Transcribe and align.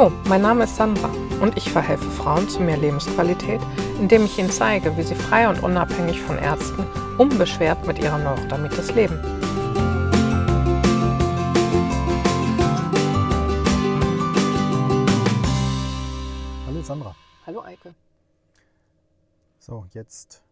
Hallo, 0.00 0.16
mein 0.30 0.40
Name 0.40 0.64
ist 0.64 0.76
Sandra 0.76 1.08
und 1.42 1.58
ich 1.58 1.70
verhelfe 1.70 2.10
Frauen 2.10 2.48
zu 2.48 2.60
mehr 2.60 2.78
Lebensqualität, 2.78 3.60
indem 3.98 4.24
ich 4.24 4.38
ihnen 4.38 4.50
zeige, 4.50 4.96
wie 4.96 5.02
sie 5.02 5.14
frei 5.14 5.46
und 5.46 5.62
unabhängig 5.62 6.22
von 6.22 6.38
Ärzten 6.38 6.86
unbeschwert 7.18 7.86
mit 7.86 7.98
ihrer 7.98 8.16
Neurodermitis 8.16 8.94
leben. 8.94 9.20
Hallo 16.66 16.80
Sandra. 16.82 17.14
Hallo 17.44 17.60
Eike. 17.60 17.94
So, 19.58 19.84
jetzt 19.92 20.42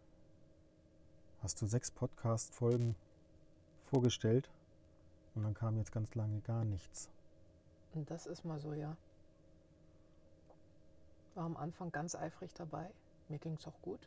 hast 1.43 1.63
du 1.63 1.67
sechs 1.67 1.91
Podcast-Folgen 1.91 2.97
vorgestellt 3.87 4.51
und 5.35 5.45
dann 5.45 5.55
kam 5.55 5.79
jetzt 5.79 5.93
ganz 5.93 6.15
lange 6.15 6.39
gar 6.41 6.67
nichts. 6.67 7.09
Und 7.95 8.11
das 8.11 8.27
ist 8.27 8.45
mal 8.45 8.59
so, 8.59 8.75
ja. 8.75 8.95
War 11.39 11.45
am 11.45 11.57
Anfang 11.57 11.93
ganz 11.93 12.17
eifrig 12.17 12.53
dabei. 12.55 12.91
Mir 13.29 13.39
ging 13.39 13.55
es 13.55 13.67
auch 13.69 13.81
gut. 13.81 14.01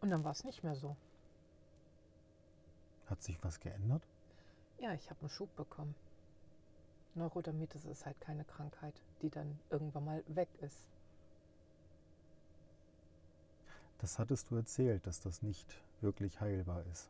Und 0.00 0.10
dann 0.10 0.22
war 0.22 0.30
es 0.30 0.44
nicht 0.44 0.62
mehr 0.62 0.76
so. 0.76 0.94
Hat 3.10 3.20
sich 3.20 3.42
was 3.42 3.58
geändert? 3.58 4.06
Ja, 4.78 4.94
ich 4.94 5.10
habe 5.10 5.18
einen 5.18 5.30
Schub 5.30 5.48
bekommen. 5.56 5.96
Neurodermitis 7.16 7.86
ist 7.86 8.06
halt 8.06 8.20
keine 8.20 8.44
Krankheit, 8.44 8.94
die 9.20 9.30
dann 9.30 9.58
irgendwann 9.70 10.04
mal 10.04 10.22
weg 10.28 10.48
ist. 10.60 10.86
Das 13.98 14.20
hattest 14.20 14.48
du 14.52 14.54
erzählt, 14.54 15.04
dass 15.08 15.18
das 15.18 15.42
nicht 15.42 15.66
wirklich 16.02 16.40
heilbar 16.40 16.84
ist. 16.92 17.08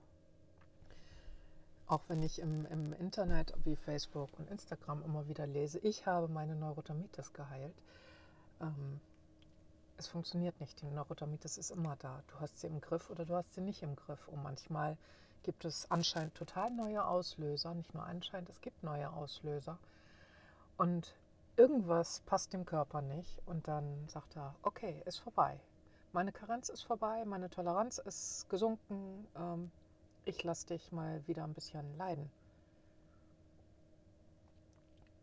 Auch 1.88 2.02
wenn 2.08 2.22
ich 2.22 2.38
im, 2.38 2.66
im 2.66 2.92
Internet 2.92 3.54
wie 3.64 3.74
Facebook 3.74 4.28
und 4.38 4.50
Instagram 4.50 5.02
immer 5.02 5.26
wieder 5.26 5.46
lese, 5.46 5.78
ich 5.78 6.06
habe 6.06 6.28
meine 6.28 6.54
Neurodermitis 6.54 7.32
geheilt. 7.32 7.74
Ähm, 8.60 9.00
es 9.96 10.06
funktioniert 10.06 10.60
nicht. 10.60 10.82
Die 10.82 10.90
Neurodermitis 10.90 11.56
ist 11.56 11.70
immer 11.70 11.96
da. 11.96 12.22
Du 12.28 12.40
hast 12.40 12.60
sie 12.60 12.66
im 12.66 12.82
Griff 12.82 13.08
oder 13.08 13.24
du 13.24 13.34
hast 13.34 13.54
sie 13.54 13.62
nicht 13.62 13.82
im 13.82 13.96
Griff. 13.96 14.28
Und 14.28 14.42
manchmal 14.42 14.98
gibt 15.42 15.64
es 15.64 15.90
anscheinend 15.90 16.34
total 16.34 16.70
neue 16.70 17.06
Auslöser. 17.06 17.72
Nicht 17.72 17.94
nur 17.94 18.04
anscheinend, 18.04 18.50
es 18.50 18.60
gibt 18.60 18.82
neue 18.82 19.10
Auslöser. 19.10 19.78
Und 20.76 21.14
irgendwas 21.56 22.20
passt 22.26 22.52
dem 22.52 22.66
Körper 22.66 23.00
nicht. 23.00 23.40
Und 23.46 23.66
dann 23.66 24.06
sagt 24.08 24.36
er, 24.36 24.54
okay, 24.62 25.02
ist 25.06 25.20
vorbei. 25.20 25.58
Meine 26.12 26.32
Karenz 26.32 26.68
ist 26.68 26.82
vorbei, 26.82 27.24
meine 27.24 27.48
Toleranz 27.48 27.96
ist 27.96 28.46
gesunken. 28.50 29.26
Ähm, 29.36 29.70
ich 30.28 30.44
lasse 30.44 30.66
dich 30.66 30.92
mal 30.92 31.26
wieder 31.26 31.44
ein 31.44 31.54
bisschen 31.54 31.96
leiden. 31.96 32.30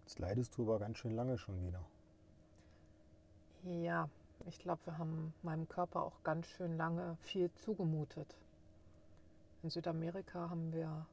Jetzt 0.04 0.18
leidest 0.18 0.58
du 0.58 0.64
aber 0.64 0.80
ganz 0.80 0.98
schön 0.98 1.16
lange 1.16 1.38
schon 1.38 1.64
wieder. 1.68 1.84
Ja, 3.64 4.10
ich 4.48 4.58
glaube, 4.60 4.82
wir 4.86 4.98
haben 4.98 5.34
meinem 5.44 5.70
Körper 5.70 6.02
auch 6.04 6.24
ganz 6.24 6.48
schön 6.48 6.76
lange 6.78 7.18
viel 7.22 7.52
zugemutet. 7.54 8.36
In 9.62 9.70
Südamerika 9.70 10.50
haben 10.50 10.74
wir, 10.74 11.06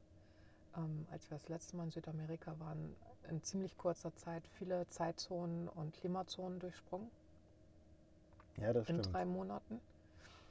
ähm, 0.77 1.07
als 1.11 1.31
wir 1.31 1.39
das 1.39 1.49
letzte 1.49 1.77
Mal 1.77 1.85
in 1.85 1.91
Südamerika 1.91 2.59
waren, 2.61 2.97
in 3.29 3.43
ziemlich 3.43 3.77
kurzer 3.77 4.15
Zeit 4.17 4.43
viele 4.59 4.87
Zeitzonen 4.89 5.69
und 5.69 5.95
Klimazonen 5.95 6.59
durchsprungen. 6.59 7.11
Ja, 8.57 8.73
das 8.73 8.89
in 8.89 9.01
stimmt. 9.01 9.15
drei 9.15 9.25
Monaten. 9.25 9.81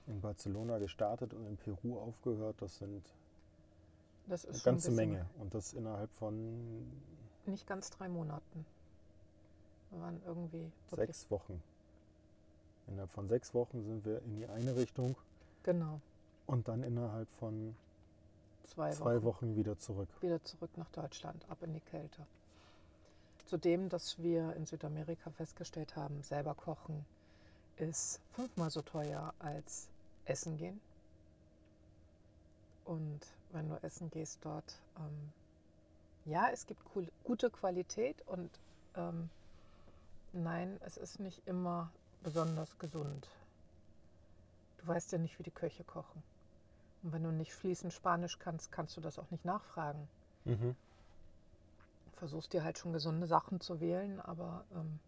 In 0.08 0.22
Barcelona 0.22 0.78
gestartet 0.78 1.34
und 1.34 1.46
in 1.48 1.58
Peru 1.58 2.00
aufgehört, 2.00 2.62
das 2.62 2.78
sind 2.78 3.04
Das 4.28 4.46
eine 4.46 4.54
ist 4.56 4.62
schon 4.64 4.72
ein 4.72 4.76
ganze 4.76 4.92
Menge. 4.92 5.26
Und 5.40 5.54
das 5.54 5.74
innerhalb 5.74 6.12
von 6.14 6.88
Nicht 7.46 7.68
ganz 7.68 7.90
drei 7.90 8.08
Monaten. 8.08 8.66
Wir 9.90 10.02
waren 10.02 10.22
irgendwie 10.26 10.72
sechs 10.96 11.30
Wochen. 11.30 11.62
Innerhalb 12.88 13.12
von 13.12 13.28
sechs 13.28 13.54
Wochen 13.54 13.84
sind 13.84 14.06
wir 14.06 14.22
in 14.24 14.36
die 14.36 14.48
eine 14.48 14.76
Richtung 14.76 15.16
Genau, 15.64 16.00
und 16.48 16.68
dann 16.68 16.82
innerhalb 16.84 17.30
von 17.34 17.76
zwei, 18.64 18.92
zwei 18.92 19.16
Wochen. 19.24 19.26
Wochen 19.26 19.56
wieder 19.56 19.78
zurück. 19.78 20.10
wieder 20.22 20.44
zurück 20.44 20.72
nach 20.76 20.90
Deutschland, 20.90 21.46
ab 21.50 21.62
in 21.62 21.74
die 21.74 21.82
Kälte. 21.82 22.26
Zudem, 23.46 23.90
dass 23.90 24.18
wir 24.20 24.56
in 24.56 24.66
Südamerika 24.66 25.30
festgestellt 25.30 25.96
haben, 25.96 26.24
selber 26.24 26.56
kochen 26.56 27.06
ist 27.78 28.22
fünfmal 28.32 28.70
so 28.70 28.82
teuer 28.82 29.34
als 29.40 29.88
essen 30.26 30.58
gehen. 30.58 30.80
Und 32.86 33.20
wenn 33.52 33.70
du 33.70 33.76
essen 33.84 34.10
gehst 34.10 34.40
dort, 34.44 34.80
ähm, 34.98 35.32
ja, 36.26 36.50
es 36.52 36.66
gibt 36.66 36.82
cool, 36.96 37.08
gute 37.24 37.50
Qualität 37.50 38.22
und 38.28 38.50
ähm, 38.96 39.30
nein, 40.34 40.78
es 40.82 40.98
ist 40.98 41.20
nicht 41.20 41.42
immer 41.48 41.92
besonders 42.24 42.78
gesund. 42.78 43.28
Du 44.78 44.88
weißt 44.88 45.12
ja 45.12 45.18
nicht, 45.18 45.38
wie 45.40 45.44
die 45.44 45.52
Köche 45.52 45.84
kochen. 45.84 46.24
Und 47.04 47.14
wenn 47.14 47.24
du 47.24 47.32
nicht 47.32 47.54
fließend 47.54 47.94
Spanisch 47.94 48.38
kannst, 48.40 48.72
kannst 48.72 48.96
du 48.98 49.02
das 49.02 49.18
auch 49.18 49.30
nicht 49.32 49.46
nachfragen. 49.46 50.08
Mhm. 50.46 50.76
Versuchst 52.14 52.54
dir 52.54 52.64
halt 52.64 52.78
schon 52.78 52.94
gesunde 52.94 53.26
Sachen 53.26 53.60
zu 53.62 53.80
wählen, 53.80 54.20
aber 54.20 54.64
ähm, 54.76 55.00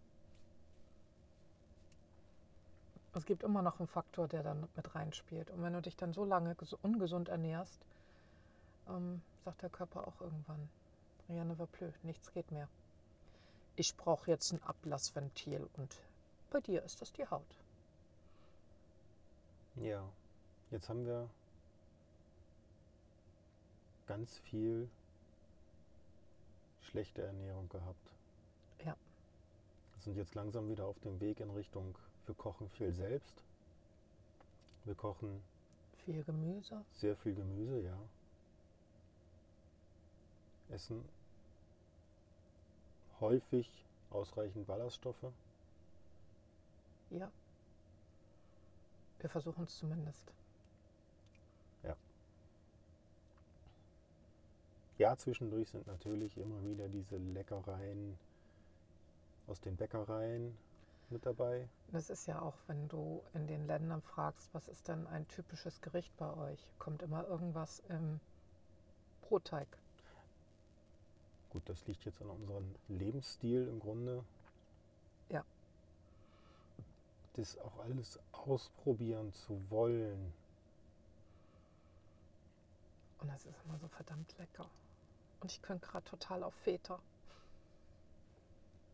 es 3.13 3.25
gibt 3.25 3.44
immer 3.44 3.62
noch 3.62 3.79
einen 3.79 3.88
Faktor, 3.88 4.28
der 4.28 4.44
dann 4.44 4.68
mit 4.75 4.96
reinspielt. 4.96 5.50
Und 5.51 5.62
wenn 5.63 5.74
du 5.74 5.81
dich 5.81 5.96
dann 5.96 6.13
so 6.13 6.25
lange 6.25 6.53
ges- 6.53 6.78
ungesund 6.81 7.29
ernährst, 7.29 7.85
ähm, 8.88 9.22
sagt 9.44 9.62
der 9.62 9.69
Körper 9.69 10.07
auch 10.07 10.19
irgendwann, 10.22 10.69
rien 11.29 11.47
ne 11.47 11.57
va 11.57 11.66
plus, 11.68 11.94
nichts 12.03 12.31
geht 12.34 12.51
mehr. 12.51 12.68
Ich 13.75 13.96
brauche 13.96 14.29
jetzt 14.29 14.51
ein 14.51 14.62
Ablassventil 14.63 15.68
und 15.78 15.96
bei 16.51 16.59
dir 16.62 16.84
ist 16.84 17.01
das 17.01 17.12
die 17.13 17.25
Haut. 17.28 17.57
Ja, 19.75 20.07
jetzt 20.69 20.90
haben 20.90 21.06
wir 21.06 21.30
ganz 24.06 24.38
viel 24.40 24.90
schlechte 26.81 27.24
Ernährung 27.24 27.69
gehabt. 27.69 28.12
Ja. 28.85 28.95
sind 30.00 30.18
jetzt 30.18 30.35
langsam 30.35 30.68
wieder 30.69 30.85
auf 30.85 31.00
dem 31.00 31.19
Weg 31.19 31.40
in 31.40 31.50
Richtung, 31.50 31.97
wir 32.25 32.35
kochen 32.35 32.69
viel 32.69 32.91
selbst. 32.94 33.44
Wir 34.85 34.95
kochen 34.95 35.41
Viel 36.06 36.23
Gemüse. 36.23 36.84
sehr 36.91 37.16
viel 37.16 37.35
Gemüse, 37.35 37.81
ja. 37.81 37.97
Essen 40.69 41.03
häufig 43.19 43.85
ausreichend 44.09 44.67
Ballaststoffe. 44.67 45.31
Ja. 47.09 47.31
Wir 49.19 49.29
versuchen 49.29 49.63
es 49.63 49.78
zumindest. 49.78 50.33
Ja, 55.00 55.17
zwischendurch 55.17 55.69
sind 55.69 55.88
natürlich 55.88 56.38
immer 56.38 56.63
wieder 56.63 56.88
diese 56.88 57.17
Leckereien 57.17 58.17
aus 59.47 59.59
den 59.59 59.75
Bäckereien 59.75 60.56
mit 61.13 61.25
dabei. 61.25 61.69
Das 61.91 62.09
ist 62.09 62.25
ja 62.25 62.41
auch, 62.41 62.56
wenn 62.68 62.88
du 62.90 63.24
in 63.34 63.47
den 63.47 63.68
Ländern 63.68 64.01
fragst, 64.01 64.53
was 64.53 64.68
ist 64.68 64.88
denn 64.88 65.07
ein 65.07 65.28
typisches 65.28 65.79
Gericht 65.81 66.16
bei 66.18 66.34
euch, 66.35 66.68
kommt 66.79 67.01
immer 67.03 67.25
irgendwas 67.28 67.81
im 67.88 68.19
Brotteig. 69.22 69.68
Gut, 71.51 71.69
das 71.69 71.85
liegt 71.85 72.03
jetzt 72.03 72.22
an 72.22 72.29
unserem 72.29 72.75
Lebensstil 72.90 73.68
im 73.68 73.79
Grunde. 73.79 74.24
Ja. 75.29 75.46
Das 77.35 77.57
auch 77.59 77.80
alles 77.84 78.19
ausprobieren 78.31 79.31
zu 79.34 79.62
wollen. 79.69 80.34
Und 83.19 83.27
das 83.30 83.45
ist 83.45 83.63
immer 83.65 83.77
so 83.77 83.88
verdammt 83.88 84.36
lecker. 84.39 84.68
Und 85.39 85.51
ich 85.51 85.62
könnte 85.62 85.86
gerade 85.86 86.06
total 86.06 86.44
auf 86.44 86.56
Feta. 86.56 87.00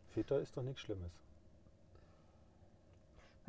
Feta 0.10 0.38
ist 0.38 0.58
doch 0.58 0.64
nichts 0.64 0.82
Schlimmes. 0.82 1.12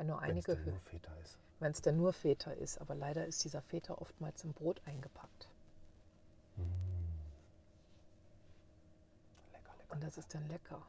Wenn 0.01 0.07
nur 0.07 0.19
Wenn 0.21 0.35
es 0.35 0.49
einige 0.49 0.55
nur 0.55 0.65
hören, 0.65 0.79
Feta 0.81 1.13
ist. 1.21 1.37
wenn 1.59 1.71
es 1.73 1.81
denn 1.83 1.97
nur 1.97 2.11
Feta 2.11 2.51
ist, 2.53 2.81
aber 2.81 2.95
leider 2.95 3.27
ist 3.27 3.43
dieser 3.43 3.61
Feta 3.61 3.93
oftmals 3.93 4.43
im 4.43 4.51
Brot 4.51 4.81
eingepackt. 4.85 5.47
Lecker, 9.51 9.71
lecker. 9.77 9.93
Und 9.93 10.03
das 10.03 10.17
ist 10.17 10.33
dann 10.33 10.47
lecker. 10.47 10.81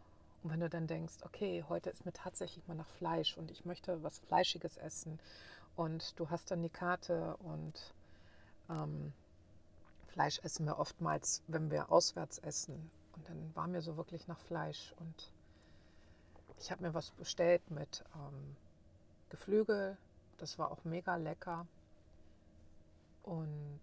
Und 0.43 0.50
wenn 0.50 0.61
du 0.61 0.70
dann 0.70 0.87
denkst, 0.87 1.17
okay, 1.26 1.62
heute 1.69 1.91
ist 1.91 2.06
mir 2.06 2.14
tatsächlich 2.14 2.67
mal 2.69 2.75
nach 2.75 2.88
Fleisch 2.88 3.37
und 3.37 3.50
ich 3.50 3.67
möchte 3.67 4.03
was 4.03 4.19
Fleischiges 4.20 4.79
essen 4.79 5.20
und 5.76 6.19
du 6.19 6.31
hast 6.31 6.50
dann 6.50 6.62
die 6.62 6.70
Karte 6.70 7.37
und 7.37 7.94
ähm, 8.70 9.12
Fleisch 10.06 10.41
essen 10.43 10.65
wir 10.65 10.79
oftmals, 10.79 11.43
wenn 11.49 11.70
wir 11.70 11.93
auswärts 11.93 12.38
essen. 12.38 12.91
Und 13.15 13.29
dann 13.29 13.55
war 13.55 13.67
mir 13.67 13.82
so 13.82 13.99
wirklich 13.99 14.26
nach 14.26 14.41
Fleisch 14.41 14.94
und 14.99 15.32
ich 16.58 16.70
habe 16.70 16.82
mir 16.82 16.94
was 16.94 17.11
bestellt 17.11 17.70
mit 17.70 18.05
ähm, 18.15 18.56
Geflügel. 19.32 19.96
Das 20.38 20.58
war 20.58 20.70
auch 20.70 20.84
mega 20.84 21.17
lecker. 21.17 21.67
Und 23.23 23.81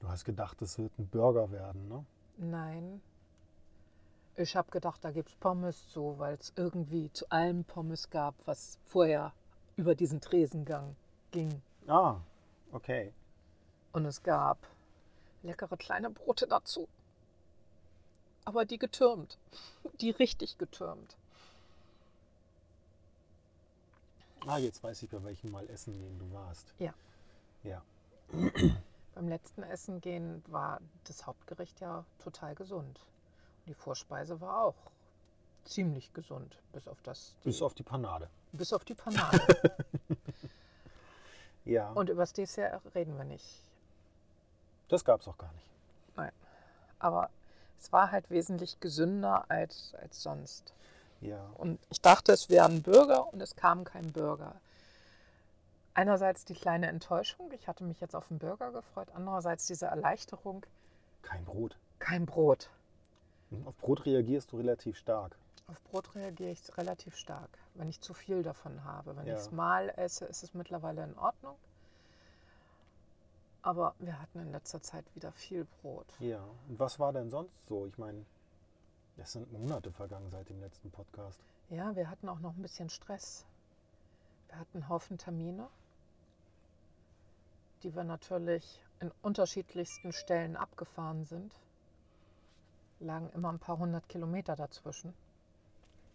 Du 0.00 0.08
hast 0.08 0.24
gedacht, 0.24 0.62
es 0.62 0.78
wird 0.78 0.98
ein 0.98 1.08
Burger 1.08 1.50
werden, 1.50 1.88
ne? 1.88 2.04
Nein. 2.38 3.02
Ich 4.36 4.56
habe 4.56 4.70
gedacht, 4.70 5.04
da 5.04 5.10
gibt 5.10 5.28
es 5.28 5.34
Pommes 5.34 5.88
zu, 5.90 6.18
weil 6.18 6.36
es 6.36 6.52
irgendwie 6.56 7.12
zu 7.12 7.28
allem 7.30 7.64
Pommes 7.64 8.08
gab, 8.08 8.34
was 8.46 8.78
vorher 8.86 9.34
über 9.76 9.94
diesen 9.94 10.20
Tresengang 10.20 10.96
ging. 11.32 11.60
Ah, 11.86 12.16
okay. 12.72 13.12
Und 13.92 14.06
es 14.06 14.22
gab 14.22 14.58
leckere 15.42 15.76
kleine 15.76 16.10
Brote 16.10 16.46
dazu. 16.46 16.88
Aber 18.44 18.64
die 18.64 18.78
getürmt. 18.78 19.38
Die 20.00 20.10
richtig 20.10 20.56
getürmt. 20.56 21.16
Ah, 24.46 24.58
jetzt 24.58 24.82
weiß 24.82 25.02
ich, 25.02 25.10
bei 25.10 25.22
welchem 25.22 25.50
Mal 25.50 25.68
Essen 25.68 25.92
gehen 25.92 26.18
du 26.18 26.32
warst. 26.32 26.72
Ja. 26.78 26.94
Ja. 27.62 27.82
Beim 29.14 29.28
letzten 29.28 29.62
Essen 29.62 30.00
gehen 30.00 30.42
war 30.48 30.80
das 31.04 31.26
Hauptgericht 31.26 31.80
ja 31.80 32.04
total 32.22 32.54
gesund. 32.54 33.00
Und 33.60 33.68
die 33.68 33.74
Vorspeise 33.74 34.40
war 34.40 34.64
auch 34.64 34.90
ziemlich 35.64 36.12
gesund, 36.14 36.56
bis 36.72 36.88
auf 36.88 37.02
das. 37.02 37.34
Bis 37.44 37.60
auf 37.60 37.74
die 37.74 37.82
Panade. 37.82 38.28
Bis 38.52 38.72
auf 38.72 38.84
die 38.84 38.94
Panade. 38.94 39.40
Ja. 41.66 41.90
Und 41.92 42.08
über 42.08 42.22
das 42.22 42.32
Dessert 42.32 42.82
reden 42.94 43.16
wir 43.18 43.24
nicht. 43.24 43.46
das 44.88 45.04
gab 45.04 45.20
es 45.20 45.28
auch 45.28 45.36
gar 45.36 45.52
nicht. 45.52 45.66
Nein. 46.16 46.32
Aber 46.98 47.28
es 47.78 47.92
war 47.92 48.10
halt 48.10 48.30
wesentlich 48.30 48.80
gesünder 48.80 49.44
als, 49.48 49.94
als 50.00 50.22
sonst. 50.22 50.72
Ja. 51.20 51.50
Und 51.58 51.78
ich 51.90 52.00
dachte, 52.00 52.32
es 52.32 52.48
wäre 52.48 52.66
ein 52.66 52.82
Burger 52.82 53.32
und 53.32 53.40
es 53.40 53.54
kam 53.56 53.84
kein 53.84 54.12
Burger. 54.12 54.54
Einerseits 55.94 56.44
die 56.44 56.54
kleine 56.54 56.86
Enttäuschung, 56.86 57.50
ich 57.52 57.68
hatte 57.68 57.84
mich 57.84 58.00
jetzt 58.00 58.14
auf 58.16 58.30
einen 58.30 58.38
Burger 58.38 58.70
gefreut. 58.72 59.08
Andererseits 59.14 59.66
diese 59.66 59.86
Erleichterung, 59.86 60.64
Kein 61.22 61.44
Brot. 61.44 61.76
kein 61.98 62.24
Brot. 62.26 62.70
Auf 63.66 63.76
Brot 63.78 64.06
reagierst 64.06 64.52
du 64.52 64.56
relativ 64.58 64.96
stark. 64.96 65.36
Auf 65.66 65.80
Brot 65.82 66.14
reagiere 66.14 66.50
ich 66.50 66.62
relativ 66.78 67.16
stark, 67.16 67.50
wenn 67.74 67.88
ich 67.88 68.00
zu 68.00 68.14
viel 68.14 68.42
davon 68.42 68.84
habe. 68.84 69.16
Wenn 69.16 69.26
Ja. 69.26 69.34
ich 69.34 69.40
es 69.40 69.50
mal 69.50 69.88
esse, 69.96 70.24
ist 70.24 70.42
es 70.42 70.54
mittlerweile 70.54 71.04
in 71.04 71.18
Ordnung. 71.18 71.56
Aber 73.62 73.94
wir 73.98 74.18
hatten 74.20 74.38
in 74.40 74.52
letzter 74.52 74.80
Zeit 74.80 75.04
wieder 75.14 75.32
viel 75.32 75.66
Brot. 75.82 76.06
Ja. 76.18 76.40
Und 76.68 76.78
was 76.78 76.98
war 76.98 77.12
denn 77.12 77.28
sonst 77.30 77.66
so? 77.66 77.86
Ich 77.86 77.98
meine, 77.98 78.24
es 79.20 79.32
sind 79.32 79.52
Monate 79.52 79.92
vergangen 79.92 80.30
seit 80.30 80.48
dem 80.48 80.60
letzten 80.60 80.90
Podcast. 80.90 81.40
Ja, 81.68 81.94
wir 81.94 82.10
hatten 82.10 82.28
auch 82.28 82.40
noch 82.40 82.56
ein 82.56 82.62
bisschen 82.62 82.88
Stress. 82.88 83.44
Wir 84.48 84.58
hatten 84.58 84.78
einen 84.78 84.88
Haufen 84.88 85.18
Termine, 85.18 85.68
die 87.82 87.94
wir 87.94 88.04
natürlich 88.04 88.82
in 89.00 89.12
unterschiedlichsten 89.22 90.12
Stellen 90.12 90.56
abgefahren 90.56 91.24
sind. 91.24 91.52
Lagen 92.98 93.30
immer 93.30 93.50
ein 93.52 93.58
paar 93.58 93.78
hundert 93.78 94.08
Kilometer 94.08 94.56
dazwischen. 94.56 95.14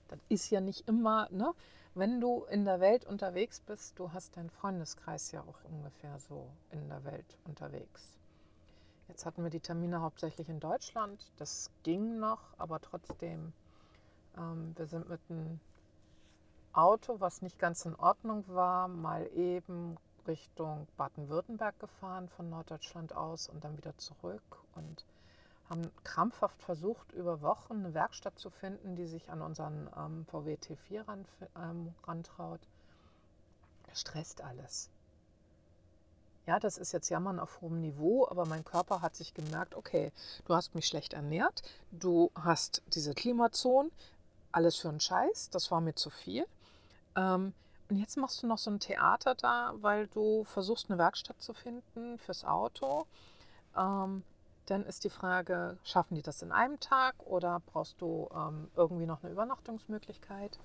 Das 0.07 0.19
ist 0.29 0.49
ja 0.49 0.61
nicht 0.61 0.87
immer, 0.87 1.29
ne? 1.31 1.53
Wenn 1.95 2.19
du 2.19 2.43
in 2.43 2.65
der 2.65 2.81
Welt 2.81 3.05
unterwegs 3.05 3.61
bist, 3.61 3.97
du 3.97 4.11
hast 4.11 4.35
deinen 4.35 4.49
Freundeskreis 4.49 5.31
ja 5.31 5.41
auch 5.41 5.63
ungefähr 5.63 6.19
so 6.19 6.49
in 6.71 6.89
der 6.89 7.03
Welt 7.05 7.37
unterwegs. 7.45 8.17
Jetzt 9.07 9.25
hatten 9.25 9.43
wir 9.43 9.49
die 9.49 9.59
Termine 9.59 10.01
hauptsächlich 10.01 10.49
in 10.49 10.59
Deutschland. 10.59 11.31
Das 11.37 11.69
ging 11.83 12.19
noch, 12.19 12.41
aber 12.57 12.81
trotzdem, 12.81 13.53
ähm, 14.37 14.73
wir 14.75 14.87
sind 14.87 15.07
mit 15.09 15.21
einem 15.29 15.59
Auto, 16.73 17.19
was 17.19 17.41
nicht 17.41 17.59
ganz 17.59 17.85
in 17.85 17.95
Ordnung 17.95 18.43
war, 18.47 18.87
mal 18.87 19.29
eben 19.35 19.97
Richtung 20.27 20.87
Baden-Württemberg 20.97 21.79
gefahren 21.79 22.27
von 22.29 22.49
Norddeutschland 22.49 23.15
aus 23.15 23.47
und 23.47 23.63
dann 23.63 23.77
wieder 23.77 23.95
zurück 23.97 24.41
und 24.73 25.05
haben 25.69 25.89
krampfhaft 26.03 26.61
versucht, 26.61 27.11
über 27.13 27.41
Wochen 27.41 27.73
eine 27.77 27.93
Werkstatt 27.93 28.37
zu 28.37 28.49
finden, 28.49 28.95
die 28.95 29.07
sich 29.07 29.29
an 29.29 29.41
unseren 29.41 29.89
ähm, 29.97 30.25
VW 30.25 30.55
T4 30.55 31.07
ran, 31.07 31.25
ähm, 31.55 31.93
rantraut. 32.03 32.61
Stresst 33.93 34.41
alles. 34.41 34.89
Ja, 36.47 36.59
das 36.59 36.77
ist 36.77 36.91
jetzt 36.91 37.09
Jammern 37.09 37.39
auf 37.39 37.61
hohem 37.61 37.81
Niveau, 37.81 38.27
aber 38.29 38.45
mein 38.45 38.63
Körper 38.63 39.01
hat 39.01 39.15
sich 39.15 39.33
gemerkt, 39.33 39.75
okay, 39.75 40.11
du 40.45 40.53
hast 40.53 40.75
mich 40.75 40.85
schlecht 40.85 41.13
ernährt, 41.13 41.63
du 41.91 42.31
hast 42.35 42.83
diese 42.93 43.15
Klimazonen, 43.15 43.91
alles 44.51 44.75
für 44.75 44.89
einen 44.89 44.99
Scheiß, 44.99 45.49
das 45.49 45.71
war 45.71 45.81
mir 45.81 45.95
zu 45.95 46.11
viel. 46.11 46.45
Ähm, 47.15 47.53
und 47.89 47.97
jetzt 47.97 48.17
machst 48.17 48.41
du 48.43 48.47
noch 48.47 48.59
so 48.59 48.69
ein 48.69 48.79
Theater 48.79 49.35
da, 49.35 49.73
weil 49.81 50.07
du 50.07 50.43
versuchst, 50.43 50.89
eine 50.89 50.99
Werkstatt 50.99 51.41
zu 51.41 51.53
finden 51.53 52.19
fürs 52.19 52.45
Auto. 52.45 53.05
Ähm, 53.75 54.23
dann 54.67 54.85
ist 54.85 55.03
die 55.03 55.09
Frage, 55.09 55.77
schaffen 55.83 56.15
die 56.15 56.23
das 56.23 56.41
in 56.41 56.51
einem 56.51 56.79
Tag 56.79 57.15
oder 57.25 57.61
brauchst 57.65 58.01
du 58.01 58.29
ähm, 58.35 58.69
irgendwie 58.75 59.05
noch 59.05 59.23
eine 59.23 59.31
Übernachtungsmöglichkeit? 59.31 60.57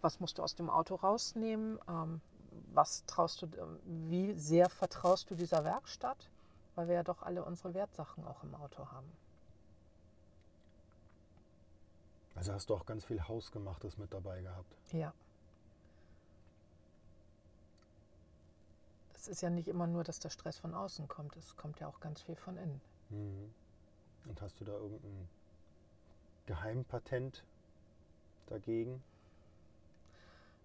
Was 0.00 0.20
musst 0.20 0.38
du 0.38 0.42
aus 0.42 0.54
dem 0.54 0.70
Auto 0.70 0.96
rausnehmen? 0.96 1.78
Ähm, 1.88 2.20
was 2.72 3.04
traust 3.06 3.42
du, 3.42 3.46
ähm, 3.46 3.78
wie 4.10 4.32
sehr 4.34 4.68
vertraust 4.68 5.30
du 5.30 5.34
dieser 5.34 5.64
Werkstatt? 5.64 6.30
Weil 6.74 6.88
wir 6.88 6.94
ja 6.96 7.02
doch 7.02 7.22
alle 7.22 7.44
unsere 7.44 7.72
Wertsachen 7.74 8.26
auch 8.26 8.42
im 8.42 8.54
Auto 8.54 8.90
haben. 8.90 9.10
Also 12.34 12.52
hast 12.52 12.68
du 12.68 12.74
auch 12.74 12.84
ganz 12.84 13.04
viel 13.04 13.22
Hausgemachtes 13.22 13.96
mit 13.96 14.12
dabei 14.12 14.40
gehabt. 14.40 14.76
Ja. 14.92 15.12
Es 19.14 19.28
ist 19.28 19.40
ja 19.40 19.50
nicht 19.50 19.68
immer 19.68 19.86
nur, 19.86 20.04
dass 20.04 20.18
der 20.18 20.30
Stress 20.30 20.58
von 20.58 20.74
außen 20.74 21.08
kommt, 21.08 21.36
es 21.36 21.56
kommt 21.56 21.80
ja 21.80 21.86
auch 21.86 22.00
ganz 22.00 22.22
viel 22.22 22.36
von 22.36 22.56
innen. 22.56 22.80
Mhm. 23.10 23.54
Und 24.26 24.42
hast 24.42 24.60
du 24.60 24.64
da 24.64 24.72
irgendein 24.72 25.28
Geheimpatent 26.46 27.44
dagegen? 28.46 29.02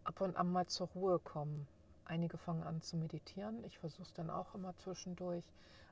Ab 0.04 0.22
und 0.22 0.36
an 0.36 0.52
mal 0.52 0.66
zur 0.68 0.88
Ruhe 0.88 1.20
kommen. 1.20 1.68
Einige 2.10 2.40
fangen 2.40 2.64
an 2.64 2.82
zu 2.82 2.98
meditieren. 2.98 3.64
Ich 3.66 3.78
versuche 3.78 4.02
es 4.02 4.14
dann 4.14 4.32
auch 4.32 4.56
immer 4.56 4.76
zwischendurch. 4.78 5.44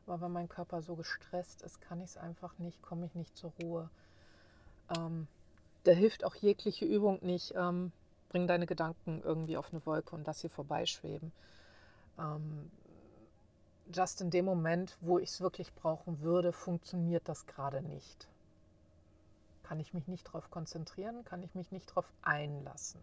Aber 0.08 0.20
wenn 0.20 0.32
mein 0.32 0.50
Körper 0.50 0.82
so 0.82 0.96
gestresst 0.96 1.62
ist, 1.62 1.80
kann 1.80 2.02
ich 2.02 2.12
es 2.12 2.18
einfach 2.18 2.58
nicht, 2.58 2.82
komme 2.82 3.06
ich 3.06 3.14
nicht 3.14 3.38
zur 3.38 3.54
Ruhe. 3.62 3.90
Ähm, 4.98 5.28
da 5.84 5.92
hilft 5.92 6.24
auch 6.24 6.34
jegliche 6.34 6.86
Übung 6.86 7.20
nicht. 7.22 7.54
Ähm, 7.56 7.92
bring 8.30 8.48
deine 8.48 8.66
Gedanken 8.66 9.22
irgendwie 9.24 9.58
auf 9.58 9.72
eine 9.72 9.86
Wolke 9.86 10.16
und 10.16 10.26
lass 10.26 10.40
sie 10.40 10.50
vorbeischweben. 10.50 11.32
Ähm, 12.18 12.72
just 13.94 14.20
in 14.22 14.32
dem 14.32 14.46
Moment, 14.46 14.98
wo 15.02 15.20
ich 15.20 15.30
es 15.30 15.42
wirklich 15.42 15.72
brauchen 15.76 16.22
würde, 16.22 16.52
funktioniert 16.52 17.30
das 17.30 17.46
gerade 17.46 17.84
nicht. 17.84 18.28
Kann 19.62 19.80
ich 19.80 19.94
mich 19.94 20.08
nicht 20.08 20.26
darauf 20.26 20.50
konzentrieren, 20.50 21.24
kann 21.26 21.44
ich 21.44 21.54
mich 21.54 21.72
nicht 21.72 21.92
darauf 21.92 22.12
einlassen. 22.24 23.02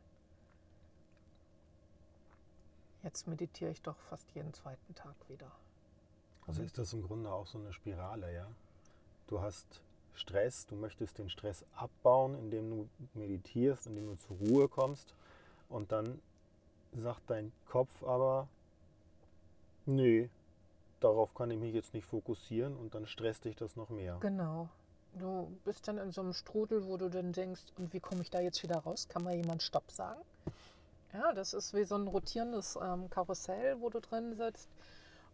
Jetzt 3.05 3.29
meditiere 3.29 3.71
ich 3.71 3.83
doch 3.83 3.99
fast 4.09 4.31
jeden 4.35 4.53
zweiten 4.55 4.95
Tag 4.95 5.15
wieder. 5.29 5.53
Also 6.47 6.63
ist 6.63 6.79
das 6.79 6.93
im 6.95 7.03
Grunde 7.03 7.31
auch 7.31 7.47
so 7.47 7.59
eine 7.59 7.73
Spirale, 7.73 8.35
ja? 8.35 8.47
Du 9.27 9.41
hast 9.41 9.83
Stress, 10.15 10.67
du 10.67 10.75
möchtest 10.77 11.19
den 11.19 11.29
Stress 11.29 11.65
abbauen, 11.77 12.35
indem 12.35 12.71
du 12.71 12.89
meditierst, 13.15 13.87
indem 13.87 14.07
du 14.07 14.17
zur 14.17 14.37
Ruhe 14.39 14.69
kommst 14.69 15.15
und 15.69 15.93
dann 15.93 16.21
sagt 16.97 17.23
dein 17.29 17.53
Kopf 17.67 18.03
aber, 18.03 18.49
nee, 19.85 20.31
darauf 21.01 21.35
kann 21.35 21.51
ich 21.51 21.59
mich 21.59 21.75
jetzt 21.75 21.93
nicht 21.93 22.07
fokussieren 22.07 22.77
und 22.77 22.95
dann 22.95 23.07
stresst 23.07 23.45
dich 23.45 23.57
das 23.57 23.77
noch 23.77 23.91
mehr. 23.91 24.19
Genau. 24.21 24.69
Du 25.15 25.57
bist 25.65 25.87
dann 25.87 25.99
in 25.99 26.11
so 26.11 26.23
einem 26.23 26.33
Strudel, 26.33 26.87
wo 26.87 26.97
du 26.97 27.09
dann 27.09 27.33
denkst, 27.33 27.63
und 27.79 27.93
wie 27.93 28.01
komme 28.01 28.23
ich 28.23 28.31
da 28.31 28.41
jetzt 28.41 28.63
wieder 28.63 28.79
raus? 28.79 29.09
Kann 29.09 29.23
mal 29.23 29.35
jemand 29.35 29.63
Stopp 29.63 29.91
sagen? 29.91 30.21
Ja, 31.15 31.33
das 31.33 31.55
ist 31.55 31.73
wie 31.75 31.85
so 31.85 31.95
ein 31.95 32.09
rotierendes 32.09 32.77
ähm, 32.83 33.09
Karussell, 33.09 33.81
wo 33.81 33.89
du 33.89 34.01
drin 34.01 34.35
sitzt 34.35 34.69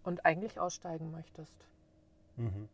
und 0.05 0.25
eigentlich 0.27 0.61
aussteigen 0.61 1.11
möchtest. 1.11 1.55
Mhm. 2.37 2.69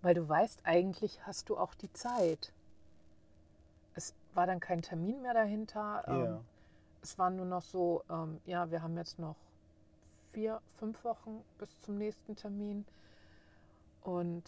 Weil 0.00 0.14
du 0.14 0.26
weißt, 0.28 0.62
eigentlich 0.64 1.24
hast 1.26 1.50
du 1.50 1.58
auch 1.58 1.74
die 1.74 1.92
Zeit. 1.92 2.52
Es 3.94 4.14
war 4.34 4.46
dann 4.46 4.60
kein 4.60 4.80
Termin 4.80 5.20
mehr 5.20 5.34
dahinter. 5.34 6.04
Ja. 6.06 6.24
Ähm, 6.24 6.40
es 7.02 7.18
war 7.18 7.30
nur 7.30 7.46
noch 7.46 7.62
so, 7.62 8.02
ähm, 8.08 8.40
ja, 8.46 8.70
wir 8.70 8.82
haben 8.82 8.96
jetzt 8.96 9.18
noch 9.18 9.36
vier, 10.32 10.60
fünf 10.78 11.04
Wochen 11.04 11.44
bis 11.58 11.78
zum 11.80 11.98
nächsten 11.98 12.34
Termin. 12.34 12.86
Und 14.02 14.44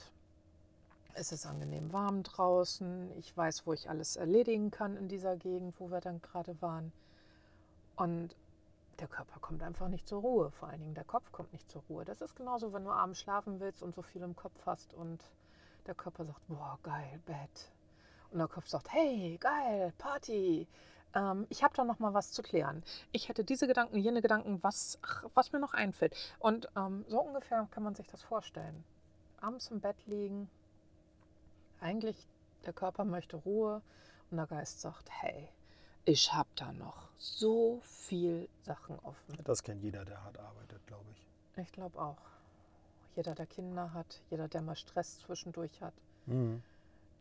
es 1.15 1.33
ist 1.33 1.47
angenehm 1.47 1.93
warm 1.93 2.23
draußen. 2.23 3.11
Ich 3.19 3.37
weiß, 3.37 3.67
wo 3.67 3.73
ich 3.73 3.89
alles 3.89 4.17
erledigen 4.17 4.71
kann 4.71 4.97
in 4.97 5.09
dieser 5.09 5.37
Gegend, 5.37 5.79
wo 5.79 5.91
wir 5.91 6.01
dann 6.01 6.21
gerade 6.21 6.61
waren. 6.61 6.93
Und 7.97 8.37
der 8.99 9.09
Körper 9.09 9.39
kommt 9.41 9.63
einfach 9.63 9.89
nicht 9.89 10.09
zur 10.09 10.21
Ruhe. 10.21 10.51
Vor 10.51 10.69
allen 10.69 10.81
Dingen 10.81 10.95
der 10.95 11.05
Kopf 11.05 11.31
kommt 11.33 11.53
nicht 11.53 11.71
zur 11.71 11.83
Ruhe. 11.89 12.05
Das 12.05 12.21
ist 12.21 12.35
genauso, 12.37 12.73
wenn 12.73 12.85
du 12.85 12.91
abends 12.91 13.21
schlafen 13.21 13.61
willst 13.61 13.83
und 13.83 13.95
so 13.95 14.03
viel 14.03 14.23
im 14.23 14.37
Kopf 14.37 14.67
hast 14.67 14.95
und 14.95 15.25
der 15.87 15.95
Körper 15.95 16.25
sagt, 16.25 16.47
boah, 16.49 16.79
geil, 16.83 17.21
Bett. 17.27 17.73
Und 18.31 18.39
der 18.39 18.49
Kopf 18.49 18.67
sagt, 18.67 18.93
hey, 18.93 19.39
geil, 19.41 19.93
Party. 19.99 20.67
Ähm, 21.15 21.47
ich 21.49 21.63
habe 21.63 21.75
da 21.77 21.85
noch 21.85 21.99
mal 22.01 22.15
was 22.15 22.33
zu 22.33 22.43
klären. 22.43 22.83
Ich 23.13 23.29
hätte 23.29 23.45
diese 23.45 23.67
Gedanken, 23.67 23.99
jene 23.99 24.23
Gedanken, 24.23 24.63
was, 24.63 24.99
ach, 25.03 25.25
was 25.35 25.53
mir 25.53 25.61
noch 25.61 25.75
einfällt. 25.75 26.17
Und 26.41 26.69
ähm, 26.77 27.05
so 27.09 27.21
ungefähr 27.21 27.69
kann 27.71 27.83
man 27.83 27.95
sich 27.95 28.07
das 28.09 28.23
vorstellen. 28.23 28.85
Abends 29.41 29.71
im 29.71 29.81
Bett 29.81 29.97
liegen, 30.07 30.49
eigentlich 31.85 32.17
Der 32.65 32.73
Körper 32.73 33.05
möchte 33.05 33.37
Ruhe 33.37 33.83
und 34.31 34.39
der 34.39 34.47
Geist 34.47 34.81
sagt, 34.81 35.11
hey, 35.11 35.49
ich 36.07 36.33
habe 36.33 36.49
da 36.57 36.73
noch 36.73 37.09
so 37.19 37.81
viel 37.83 38.49
Sachen 38.63 38.99
offen. 39.01 39.39
Das 39.45 39.63
kennt 39.63 39.83
jeder, 39.83 40.05
der 40.07 40.25
hart 40.25 40.39
arbeitet, 40.39 40.87
glaube 40.87 41.05
ich. 41.13 41.27
Ich 41.63 41.73
glaube 41.73 42.01
auch. 42.01 42.17
Jeder, 43.17 43.35
der 43.35 43.47
Kinder 43.47 43.93
hat, 43.93 44.23
jeder, 44.31 44.49
der 44.49 44.63
mal 44.63 44.77
Stress 44.77 45.19
zwischendurch 45.21 45.81
hat, 45.83 45.95
Mhm. 46.27 46.63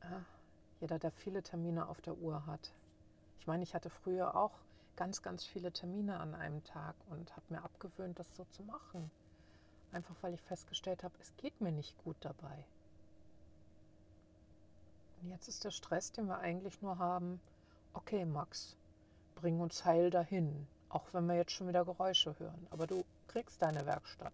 ja, 0.01 0.23
jeder, 0.79 0.97
der 0.97 1.11
viele 1.11 1.43
Termine 1.43 1.87
auf 1.89 1.99
der 2.01 2.17
Uhr 2.17 2.45
hat. 2.45 2.71
Ich 3.39 3.47
meine, 3.47 3.63
ich 3.63 3.75
hatte 3.75 3.89
früher 3.89 4.33
auch 4.35 4.53
ganz, 4.95 5.21
ganz 5.21 5.43
viele 5.45 5.73
Termine 5.73 6.19
an 6.21 6.33
einem 6.35 6.63
Tag 6.63 6.95
und 7.09 7.35
habe 7.35 7.45
mir 7.49 7.61
abgewöhnt, 7.63 8.17
das 8.17 8.33
so 8.35 8.45
zu 8.45 8.63
machen. 8.63 9.11
Einfach 9.91 10.15
weil 10.21 10.33
ich 10.33 10.41
festgestellt 10.41 11.03
habe, 11.03 11.13
es 11.19 11.35
geht 11.35 11.59
mir 11.59 11.71
nicht 11.73 11.97
gut 12.03 12.15
dabei. 12.21 12.65
Und 15.23 15.31
jetzt 15.31 15.47
ist 15.47 15.63
der 15.63 15.71
Stress, 15.71 16.11
den 16.11 16.27
wir 16.27 16.39
eigentlich 16.39 16.81
nur 16.81 16.97
haben, 16.97 17.39
okay 17.93 18.25
Max, 18.25 18.75
bring 19.35 19.61
uns 19.61 19.85
heil 19.85 20.09
dahin, 20.09 20.67
auch 20.89 21.05
wenn 21.13 21.25
wir 21.27 21.35
jetzt 21.35 21.51
schon 21.51 21.67
wieder 21.67 21.85
Geräusche 21.85 22.37
hören. 22.39 22.67
Aber 22.71 22.87
du 22.87 23.05
kriegst 23.27 23.61
deine 23.61 23.85
Werkstatt, 23.85 24.33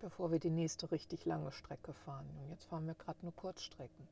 bevor 0.00 0.32
wir 0.32 0.40
die 0.40 0.50
nächste 0.50 0.90
richtig 0.90 1.24
lange 1.24 1.52
Strecke 1.52 1.92
fahren. 1.92 2.26
Und 2.42 2.50
jetzt 2.50 2.64
fahren 2.64 2.86
wir 2.86 2.94
gerade 2.94 3.18
nur 3.22 3.34
Kurzstrecken. 3.36 4.08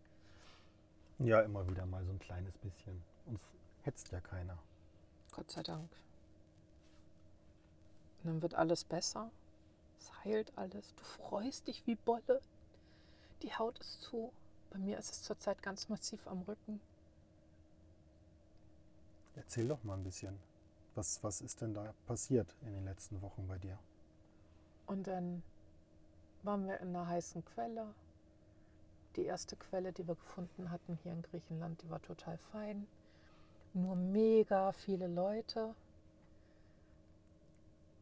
Ja, 1.18 1.40
immer 1.40 1.68
wieder 1.68 1.84
mal 1.86 2.04
so 2.04 2.12
ein 2.12 2.18
kleines 2.18 2.56
bisschen. 2.58 3.02
Uns 3.26 3.42
hetzt 3.82 4.10
ja 4.12 4.20
keiner. 4.20 4.56
Gott 5.32 5.50
sei 5.50 5.62
Dank. 5.62 5.90
Und 8.22 8.30
dann 8.30 8.42
wird 8.42 8.54
alles 8.54 8.84
besser. 8.84 9.30
Es 9.98 10.24
heilt 10.24 10.56
alles. 10.56 10.94
Du 10.94 11.04
freust 11.04 11.66
dich 11.66 11.86
wie 11.86 11.96
Bolle. 11.96 12.40
Die 13.42 13.54
Haut 13.54 13.78
ist 13.78 14.02
zu. 14.02 14.32
Bei 14.70 14.78
mir 14.78 14.98
ist 14.98 15.10
es 15.10 15.22
zurzeit 15.22 15.62
ganz 15.62 15.88
massiv 15.88 16.26
am 16.26 16.42
Rücken. 16.42 16.80
Erzähl 19.36 19.66
doch 19.66 19.82
mal 19.84 19.94
ein 19.94 20.04
bisschen. 20.04 20.38
Was, 20.94 21.22
was 21.22 21.40
ist 21.40 21.60
denn 21.60 21.72
da 21.72 21.94
passiert 22.06 22.54
in 22.62 22.72
den 22.72 22.84
letzten 22.84 23.22
Wochen 23.22 23.46
bei 23.48 23.58
dir? 23.58 23.78
Und 24.86 25.06
dann 25.06 25.42
waren 26.42 26.66
wir 26.66 26.78
in 26.80 26.88
einer 26.88 27.06
heißen 27.06 27.44
Quelle. 27.44 27.94
Die 29.16 29.24
erste 29.24 29.56
Quelle, 29.56 29.92
die 29.92 30.06
wir 30.06 30.14
gefunden 30.14 30.70
hatten 30.70 30.98
hier 31.02 31.12
in 31.12 31.22
Griechenland, 31.22 31.82
die 31.82 31.90
war 31.90 32.02
total 32.02 32.38
fein. 32.52 32.86
Nur 33.72 33.94
mega 33.96 34.72
viele 34.72 35.06
Leute. 35.06 35.74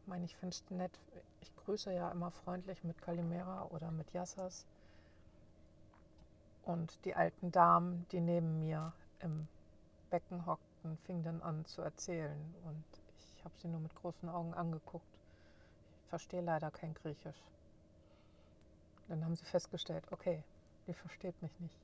Ich 0.01 0.07
meine, 0.07 0.25
ich 0.25 0.35
finde 0.35 0.55
es 0.55 0.69
nett. 0.71 0.99
Ich 1.41 1.55
grüße 1.55 1.93
ja 1.93 2.11
immer 2.11 2.31
freundlich 2.31 2.83
mit 2.83 3.01
Kalimera 3.01 3.65
oder 3.65 3.91
mit 3.91 4.11
Yassas. 4.11 4.65
Und 6.69 7.03
die 7.03 7.15
alten 7.15 7.51
Damen, 7.51 8.05
die 8.11 8.21
neben 8.21 8.59
mir 8.59 8.93
im 9.21 9.47
Becken 10.11 10.45
hockten, 10.45 10.99
fingen 10.99 11.23
dann 11.23 11.41
an 11.41 11.65
zu 11.65 11.81
erzählen. 11.81 12.53
Und 12.63 12.83
ich 13.35 13.43
habe 13.43 13.55
sie 13.57 13.67
nur 13.67 13.79
mit 13.79 13.95
großen 13.95 14.29
Augen 14.29 14.53
angeguckt. 14.53 15.17
Ich 16.03 16.09
verstehe 16.09 16.41
leider 16.41 16.69
kein 16.69 16.93
Griechisch. 16.93 17.41
Dann 19.07 19.25
haben 19.25 19.35
sie 19.35 19.45
festgestellt, 19.45 20.03
okay, 20.11 20.43
die 20.85 20.93
versteht 20.93 21.41
mich 21.41 21.59
nicht. 21.59 21.75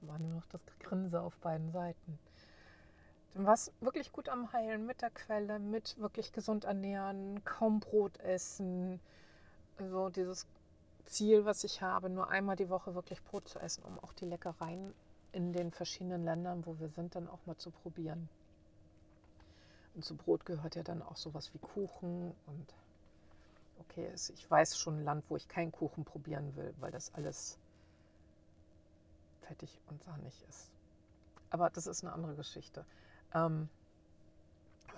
War 0.00 0.18
nur 0.18 0.36
noch 0.36 0.46
das 0.46 0.62
Grinse 0.78 1.20
auf 1.20 1.36
beiden 1.36 1.70
Seiten. 1.70 2.18
Es 3.52 3.70
wirklich 3.82 4.10
gut 4.10 4.30
am 4.30 4.54
Heilen 4.54 4.86
mit 4.86 5.02
der 5.02 5.10
Quelle, 5.10 5.58
mit 5.58 5.98
wirklich 5.98 6.32
gesund 6.32 6.64
ernähren, 6.64 7.44
kaum 7.44 7.80
Brot 7.80 8.16
essen. 8.20 9.00
So 9.78 10.08
dieses 10.08 10.46
Ziel, 11.04 11.44
was 11.44 11.64
ich 11.64 11.82
habe, 11.82 12.10
nur 12.10 12.30
einmal 12.30 12.56
die 12.56 12.68
Woche 12.68 12.94
wirklich 12.94 13.22
Brot 13.22 13.48
zu 13.48 13.58
essen, 13.58 13.84
um 13.84 13.98
auch 14.00 14.12
die 14.12 14.26
Leckereien 14.26 14.94
in 15.32 15.52
den 15.52 15.70
verschiedenen 15.70 16.24
Ländern, 16.24 16.64
wo 16.66 16.78
wir 16.78 16.88
sind, 16.88 17.14
dann 17.14 17.28
auch 17.28 17.44
mal 17.46 17.56
zu 17.56 17.70
probieren. 17.70 18.28
Und 19.94 20.04
zu 20.04 20.16
Brot 20.16 20.44
gehört 20.44 20.76
ja 20.76 20.82
dann 20.82 21.02
auch 21.02 21.16
sowas 21.16 21.52
wie 21.54 21.58
Kuchen 21.58 22.34
und 22.46 22.74
okay, 23.80 24.12
ich 24.14 24.50
weiß 24.50 24.78
schon 24.78 24.98
ein 25.00 25.04
Land, 25.04 25.24
wo 25.28 25.36
ich 25.36 25.48
keinen 25.48 25.72
Kuchen 25.72 26.04
probieren 26.04 26.54
will, 26.56 26.74
weil 26.80 26.90
das 26.90 27.12
alles 27.14 27.58
fettig 29.42 29.80
und 29.88 30.02
sahnig 30.02 30.34
ist. 30.48 30.70
Aber 31.50 31.70
das 31.70 31.86
ist 31.86 32.02
eine 32.02 32.12
andere 32.12 32.34
Geschichte. 32.34 32.84
Ähm, 33.34 33.68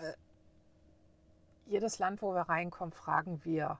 äh, 0.00 0.12
jedes 1.66 1.98
Land, 1.98 2.22
wo 2.22 2.32
wir 2.32 2.42
reinkommen, 2.42 2.92
fragen 2.92 3.44
wir, 3.44 3.78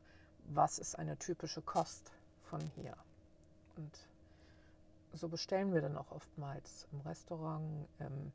was 0.48 0.78
ist 0.78 0.98
eine 0.98 1.18
typische 1.18 1.62
Kost 1.62 2.12
von 2.46 2.60
hier? 2.76 2.96
Und 3.76 3.92
so 5.12 5.28
bestellen 5.28 5.72
wir 5.72 5.80
dann 5.80 5.96
auch 5.96 6.10
oftmals 6.10 6.86
im 6.92 7.00
Restaurant, 7.00 7.88
im 7.98 8.32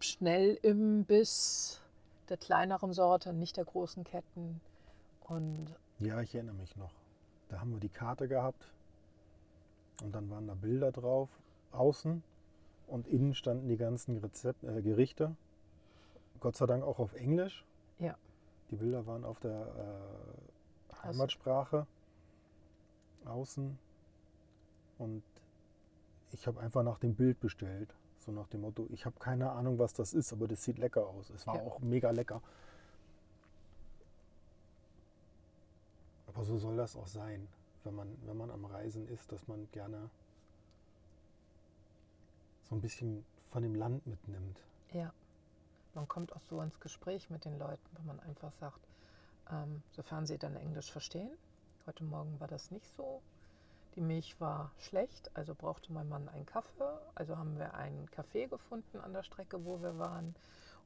Schnellimbiss 0.00 1.80
der 2.28 2.36
kleineren 2.36 2.92
Sorte, 2.92 3.32
nicht 3.32 3.56
der 3.56 3.64
großen 3.64 4.04
Ketten. 4.04 4.60
Und 5.20 5.74
Ja, 5.98 6.20
ich 6.20 6.34
erinnere 6.34 6.56
mich 6.56 6.76
noch. 6.76 6.92
Da 7.48 7.60
haben 7.60 7.72
wir 7.72 7.80
die 7.80 7.88
Karte 7.88 8.28
gehabt 8.28 8.70
und 10.02 10.14
dann 10.14 10.28
waren 10.30 10.46
da 10.46 10.54
Bilder 10.54 10.92
drauf, 10.92 11.28
außen 11.72 12.22
und 12.86 13.06
innen 13.08 13.34
standen 13.34 13.68
die 13.68 13.76
ganzen 13.76 14.18
Rezep 14.18 14.62
äh, 14.62 14.82
Gerichte. 14.82 15.36
Gott 16.40 16.56
sei 16.56 16.66
Dank 16.66 16.84
auch 16.84 16.98
auf 16.98 17.14
Englisch. 17.14 17.64
Ja. 17.98 18.16
Die 18.70 18.76
Bilder 18.76 19.06
waren 19.06 19.24
auf 19.24 19.40
der 19.40 19.52
äh, 19.52 20.53
Heimatsprache 21.04 21.86
außen 23.24 23.78
und 24.98 25.22
ich 26.32 26.46
habe 26.46 26.60
einfach 26.60 26.82
nach 26.82 26.98
dem 26.98 27.14
Bild 27.14 27.40
bestellt. 27.40 27.94
So 28.18 28.32
nach 28.32 28.48
dem 28.48 28.62
Motto, 28.62 28.86
ich 28.90 29.04
habe 29.06 29.18
keine 29.18 29.50
Ahnung, 29.52 29.78
was 29.78 29.92
das 29.92 30.14
ist, 30.14 30.32
aber 30.32 30.48
das 30.48 30.62
sieht 30.64 30.78
lecker 30.78 31.06
aus. 31.06 31.30
Es 31.30 31.46
war 31.46 31.56
Ja. 31.56 31.62
auch 31.62 31.78
mega 31.80 32.10
lecker. 32.10 32.40
Aber 36.26 36.42
so 36.44 36.56
soll 36.58 36.76
das 36.76 36.96
auch 36.96 37.06
sein, 37.06 37.46
wenn 37.84 37.94
man, 37.94 38.16
wenn 38.26 38.36
man 38.36 38.50
am 38.50 38.64
Reisen 38.64 39.06
ist, 39.08 39.30
dass 39.30 39.46
man 39.46 39.68
gerne 39.72 40.10
so 42.68 42.74
ein 42.74 42.80
bisschen 42.80 43.24
von 43.50 43.62
dem 43.62 43.74
Land 43.74 44.06
mitnimmt. 44.06 44.62
ja, 44.92 45.12
man 45.94 46.08
kommt 46.08 46.34
auch 46.34 46.40
so 46.48 46.60
ins 46.62 46.80
Gespräch 46.80 47.30
mit 47.30 47.44
den 47.44 47.58
Leuten, 47.58 47.86
wenn 47.92 48.06
man 48.06 48.20
einfach 48.20 48.52
sagt, 48.54 48.80
ähm, 49.54 49.82
sofern 49.92 50.26
sie 50.26 50.38
dann 50.38 50.56
Englisch 50.56 50.90
verstehen. 50.90 51.30
Heute 51.86 52.04
Morgen 52.04 52.40
war 52.40 52.48
das 52.48 52.70
nicht 52.70 52.86
so. 52.96 53.22
Die 53.94 54.00
Milch 54.00 54.40
war 54.40 54.72
schlecht, 54.78 55.30
also 55.34 55.54
brauchte 55.54 55.92
mein 55.92 56.08
Mann 56.08 56.28
einen 56.28 56.46
Kaffee. 56.46 56.98
Also 57.14 57.36
haben 57.36 57.58
wir 57.58 57.74
einen 57.74 58.08
Café 58.08 58.48
gefunden 58.48 58.98
an 58.98 59.12
der 59.12 59.22
Strecke, 59.22 59.64
wo 59.64 59.80
wir 59.80 59.98
waren 59.98 60.34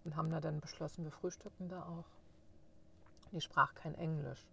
und 0.05 0.17
haben 0.17 0.31
da 0.31 0.41
dann 0.41 0.61
beschlossen, 0.61 1.05
wir 1.05 1.13
frühstücken 1.13 1.69
da 1.69 1.83
auch. 1.83 2.05
Die 3.33 3.41
sprach 3.41 3.75
kein 3.75 3.95
Englisch. 3.95 4.47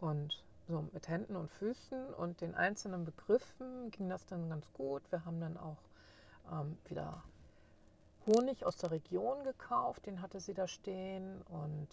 Und 0.00 0.42
so 0.68 0.84
mit 0.92 1.08
Händen 1.08 1.36
und 1.36 1.50
Füßen 1.50 2.14
und 2.14 2.40
den 2.40 2.54
einzelnen 2.54 3.04
Begriffen 3.04 3.90
ging 3.90 4.08
das 4.08 4.26
dann 4.26 4.48
ganz 4.48 4.72
gut. 4.72 5.02
Wir 5.10 5.24
haben 5.24 5.40
dann 5.40 5.56
auch 5.56 5.78
ähm, 6.50 6.78
wieder 6.86 7.22
Honig 8.26 8.64
aus 8.64 8.76
der 8.76 8.90
Region 8.90 9.44
gekauft, 9.44 10.06
den 10.06 10.20
hatte 10.20 10.40
sie 10.40 10.54
da 10.54 10.66
stehen 10.66 11.42
und 11.42 11.88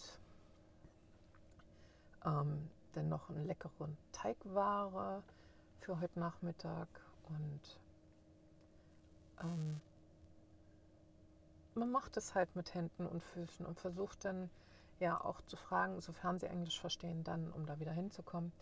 ähm, 2.24 2.70
dann 2.92 3.08
noch 3.08 3.30
einen 3.30 3.46
leckeren 3.46 3.96
Teigware 4.12 5.22
für 5.80 6.00
heute 6.00 6.18
Nachmittag 6.18 6.88
und 7.28 7.80
ähm, 9.40 9.80
man 11.74 11.90
macht 11.90 12.16
es 12.16 12.34
halt 12.34 12.54
mit 12.54 12.74
Händen 12.74 13.06
und 13.06 13.22
Füßen 13.22 13.66
und 13.66 13.80
versucht 13.80 14.24
dann 14.24 14.48
ja 15.00 15.20
auch 15.20 15.40
zu 15.42 15.56
fragen, 15.56 16.00
sofern 16.00 16.38
sie 16.38 16.46
Englisch 16.46 16.80
verstehen, 16.80 17.24
dann, 17.24 17.50
um 17.52 17.66
da 17.66 17.80
wieder 17.80 17.92
hinzukommen, 17.92 18.52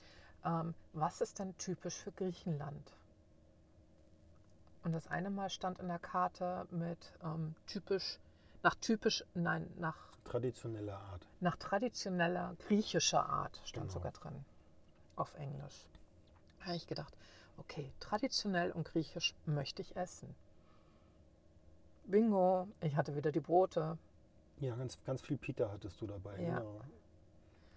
ähm, 0.45 0.75
was 0.93 1.21
ist 1.21 1.39
denn 1.39 1.57
typisch 1.59 1.97
für 1.97 2.13
Griechenland? 2.13 2.93
Und 4.83 4.93
das 4.93 5.07
eine 5.09 5.31
Mal 5.31 5.51
stand 5.51 5.79
in 5.79 5.89
der 5.89 5.99
Karte 5.99 6.67
mit 6.71 7.13
ähm, 7.23 7.55
typisch, 7.67 8.19
nach 8.63 8.75
typisch, 8.77 9.25
nein, 9.35 9.71
nach, 9.79 9.97
Traditionelle 10.25 10.97
Art. 10.97 11.27
nach 11.41 11.57
traditioneller 11.57 12.57
griechischer 12.67 13.29
Art 13.29 13.61
stand 13.65 13.89
Genau. 13.89 13.95
sogar 13.95 14.13
drin. 14.13 14.45
Auf 15.17 15.35
Englisch. 15.35 15.87
Da 16.61 16.67
habe 16.67 16.77
ich 16.77 16.87
gedacht, 16.87 17.15
okay, 17.59 17.93
traditionell 18.01 18.71
und 18.73 18.85
griechisch 18.85 19.35
möchte 19.47 19.83
ich 19.83 19.95
essen. 19.97 20.35
Bingo, 22.05 22.69
ich 22.81 22.97
hatte 22.97 23.15
wieder 23.17 23.31
die 23.33 23.41
Brote. 23.41 23.99
Ja, 24.61 24.75
ganz, 24.77 24.99
ganz 25.05 25.23
viel 25.23 25.37
Pita 25.37 25.71
hattest 25.71 26.01
du 26.01 26.07
dabei. 26.07 26.41
Ja. 26.41 26.59
Genau. 26.61 26.81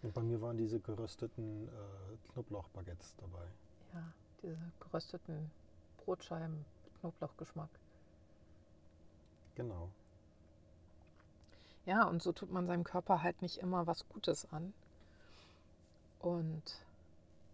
Und 0.03 0.13
bei 0.13 0.21
mir 0.21 0.39
waren 0.41 0.57
diese 0.57 0.79
gerösteten 0.79 1.67
äh, 1.67 2.31
Knoblauchbaguettes 2.33 3.15
dabei. 3.17 3.45
Ja, 3.93 4.03
diese 4.43 4.57
gerösteten 4.79 5.49
Brotscheiben 5.97 6.63
mit 6.83 6.99
Knoblauchgeschmack. 6.99 7.69
Genau. 9.55 9.89
Ja, 11.85 12.03
und 12.05 12.23
so 12.23 12.31
tut 12.31 12.51
man 12.51 12.65
seinem 12.67 12.83
Körper 12.83 13.21
halt 13.21 13.41
nicht 13.41 13.57
immer 13.57 13.85
was 13.85 14.07
Gutes 14.09 14.51
an. 14.51 14.73
Und 16.19 16.63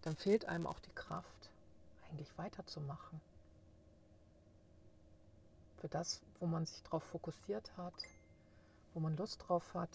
dann 0.04 0.16
fehlt 0.16 0.46
einem 0.46 0.68
auch 0.68 0.80
die 0.80 0.94
Kraft. 0.96 1.28
eigentlich 2.10 2.38
weiterzumachen. 2.38 3.22
Für 5.78 5.88
das, 5.88 6.22
wo 6.40 6.46
man 6.46 6.66
sich 6.66 6.82
darauf 6.84 7.04
fokussiert 7.04 7.72
hat, 7.78 7.94
wo 8.94 9.00
man 9.00 9.16
Lust 9.16 9.42
drauf 9.48 9.74
hat. 9.74 9.90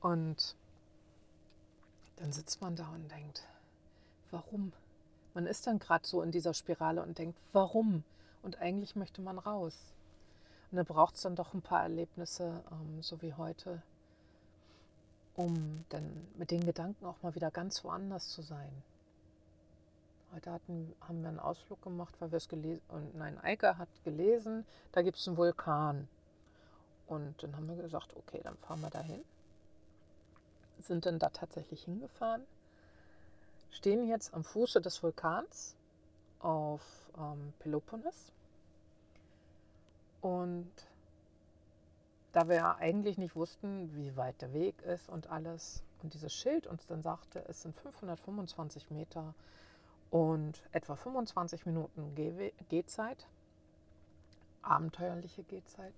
Und 0.00 0.54
dann 2.16 2.32
sitzt 2.32 2.60
man 2.60 2.76
da 2.76 2.88
und 2.88 3.10
denkt, 3.10 3.42
warum? 4.30 4.72
Man 5.34 5.46
ist 5.46 5.66
dann 5.66 5.78
gerade 5.78 6.06
so 6.06 6.22
in 6.22 6.32
dieser 6.32 6.54
Spirale 6.54 7.02
und 7.02 7.18
denkt, 7.18 7.38
warum? 7.52 8.04
Und 8.42 8.58
eigentlich 8.58 8.96
möchte 8.96 9.20
man 9.20 9.38
raus. 9.38 9.76
Und 10.70 10.76
dann 10.76 10.86
braucht 10.86 11.14
es 11.14 11.22
dann 11.22 11.36
doch 11.36 11.54
ein 11.54 11.62
paar 11.62 11.82
Erlebnisse, 11.82 12.62
ähm, 12.70 13.02
so 13.02 13.22
wie 13.22 13.34
heute, 13.34 13.82
um 15.34 15.84
dann 15.90 16.26
mit 16.36 16.50
den 16.50 16.64
Gedanken 16.64 17.04
auch 17.06 17.22
mal 17.22 17.34
wieder 17.34 17.50
ganz 17.50 17.84
woanders 17.84 18.28
zu 18.28 18.42
sein. 18.42 18.82
Heute 20.34 20.52
hatten, 20.52 20.94
haben 21.00 21.22
wir 21.22 21.28
einen 21.28 21.38
Ausflug 21.38 21.80
gemacht, 21.82 22.14
weil 22.18 22.32
wir 22.32 22.38
es 22.38 22.48
gelesen 22.48 22.82
und 22.88 23.16
nein, 23.16 23.38
Eike 23.42 23.78
hat 23.78 23.88
gelesen, 24.04 24.66
da 24.92 25.02
gibt 25.02 25.18
es 25.18 25.28
einen 25.28 25.36
Vulkan. 25.36 26.08
Und 27.06 27.40
dann 27.42 27.54
haben 27.54 27.68
wir 27.68 27.76
gesagt, 27.76 28.14
okay, 28.16 28.40
dann 28.42 28.56
fahren 28.56 28.82
wir 28.82 28.90
dahin. 28.90 29.24
Sind 30.80 31.06
dann 31.06 31.18
da 31.18 31.30
tatsächlich 31.30 31.84
hingefahren, 31.84 32.42
stehen 33.70 34.08
jetzt 34.08 34.34
am 34.34 34.44
Fuße 34.44 34.80
des 34.80 35.02
Vulkans 35.02 35.74
auf 36.40 36.82
ähm, 37.16 37.52
Peloponnes. 37.60 38.32
Und 40.26 40.72
da 42.32 42.48
wir 42.48 42.56
ja 42.56 42.74
eigentlich 42.74 43.16
nicht 43.16 43.36
wussten, 43.36 43.94
wie 43.94 44.16
weit 44.16 44.42
der 44.42 44.52
Weg 44.52 44.82
ist 44.82 45.08
und 45.08 45.30
alles, 45.30 45.84
und 46.02 46.14
dieses 46.14 46.34
Schild 46.34 46.66
uns 46.66 46.84
dann 46.84 47.00
sagte, 47.00 47.44
es 47.46 47.62
sind 47.62 47.76
525 47.76 48.90
Meter 48.90 49.34
und 50.10 50.64
etwa 50.72 50.96
25 50.96 51.64
Minuten 51.66 52.16
Gehzeit, 52.68 53.28
abenteuerliche 54.62 55.44
Gehzeit. 55.44 55.94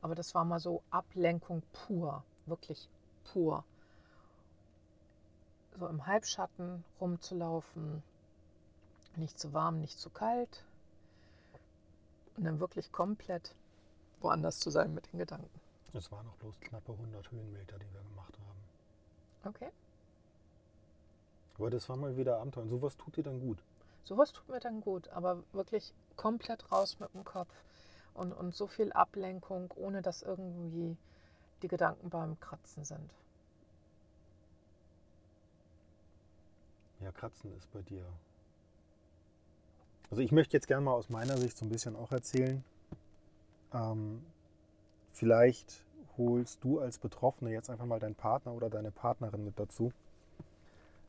Aber 0.00 0.14
das 0.14 0.34
war 0.34 0.46
mal 0.46 0.60
so 0.60 0.82
Ablenkung 0.88 1.62
pur, 1.74 2.24
wirklich 2.46 2.88
pur. 3.24 3.66
So 5.78 5.86
im 5.88 6.06
Halbschatten 6.06 6.84
rumzulaufen, 7.02 8.02
nicht 9.16 9.38
zu 9.38 9.52
warm, 9.52 9.82
nicht 9.82 9.98
zu 9.98 10.08
kalt. 10.08 10.64
Und 12.38 12.44
dann 12.44 12.60
wirklich 12.60 12.92
komplett 12.92 13.52
woanders 14.20 14.58
zu 14.58 14.70
sein 14.70 14.94
mit 14.94 15.12
den 15.12 15.18
Gedanken. 15.18 15.60
Es 15.94 16.12
waren 16.12 16.26
noch 16.26 16.36
bloß 16.36 16.60
knappe 16.60 16.92
100 16.92 17.30
Höhenmeter, 17.30 17.78
die 17.78 17.92
wir 17.92 18.02
gemacht 18.02 18.34
haben. 18.38 19.54
Okay. 19.54 19.70
Aber 21.56 21.70
das 21.70 21.88
war 21.88 21.96
mal 21.96 22.16
wieder 22.16 22.38
Abenteuer. 22.38 22.64
Und 22.64 22.68
sowas 22.70 22.96
tut 22.96 23.16
dir 23.16 23.24
dann 23.24 23.40
gut. 23.40 23.58
Sowas 24.04 24.32
tut 24.32 24.48
mir 24.48 24.60
dann 24.60 24.80
gut, 24.80 25.08
aber 25.08 25.42
wirklich 25.52 25.92
komplett 26.16 26.70
raus 26.72 26.98
mit 26.98 27.12
dem 27.14 27.24
Kopf 27.24 27.52
und, 28.14 28.32
und 28.32 28.54
so 28.54 28.66
viel 28.66 28.92
Ablenkung, 28.92 29.72
ohne 29.76 30.02
dass 30.02 30.22
irgendwie 30.22 30.96
die 31.62 31.68
Gedanken 31.68 32.08
beim 32.08 32.38
Kratzen 32.40 32.84
sind. 32.84 33.10
Ja, 37.00 37.12
Kratzen 37.12 37.54
ist 37.56 37.70
bei 37.72 37.82
dir. 37.82 38.04
Also 40.10 40.22
ich 40.22 40.32
möchte 40.32 40.56
jetzt 40.56 40.68
gerne 40.68 40.84
mal 40.84 40.92
aus 40.92 41.10
meiner 41.10 41.36
Sicht 41.36 41.56
so 41.56 41.64
ein 41.64 41.68
bisschen 41.68 41.94
auch 41.94 42.10
erzählen. 42.12 42.64
Ähm, 43.72 44.24
vielleicht 45.12 45.84
holst 46.16 46.62
du 46.64 46.80
als 46.80 46.98
Betroffene 46.98 47.50
jetzt 47.50 47.70
einfach 47.70 47.86
mal 47.86 48.00
deinen 48.00 48.14
Partner 48.14 48.52
oder 48.52 48.70
deine 48.70 48.90
Partnerin 48.90 49.44
mit 49.44 49.58
dazu 49.58 49.92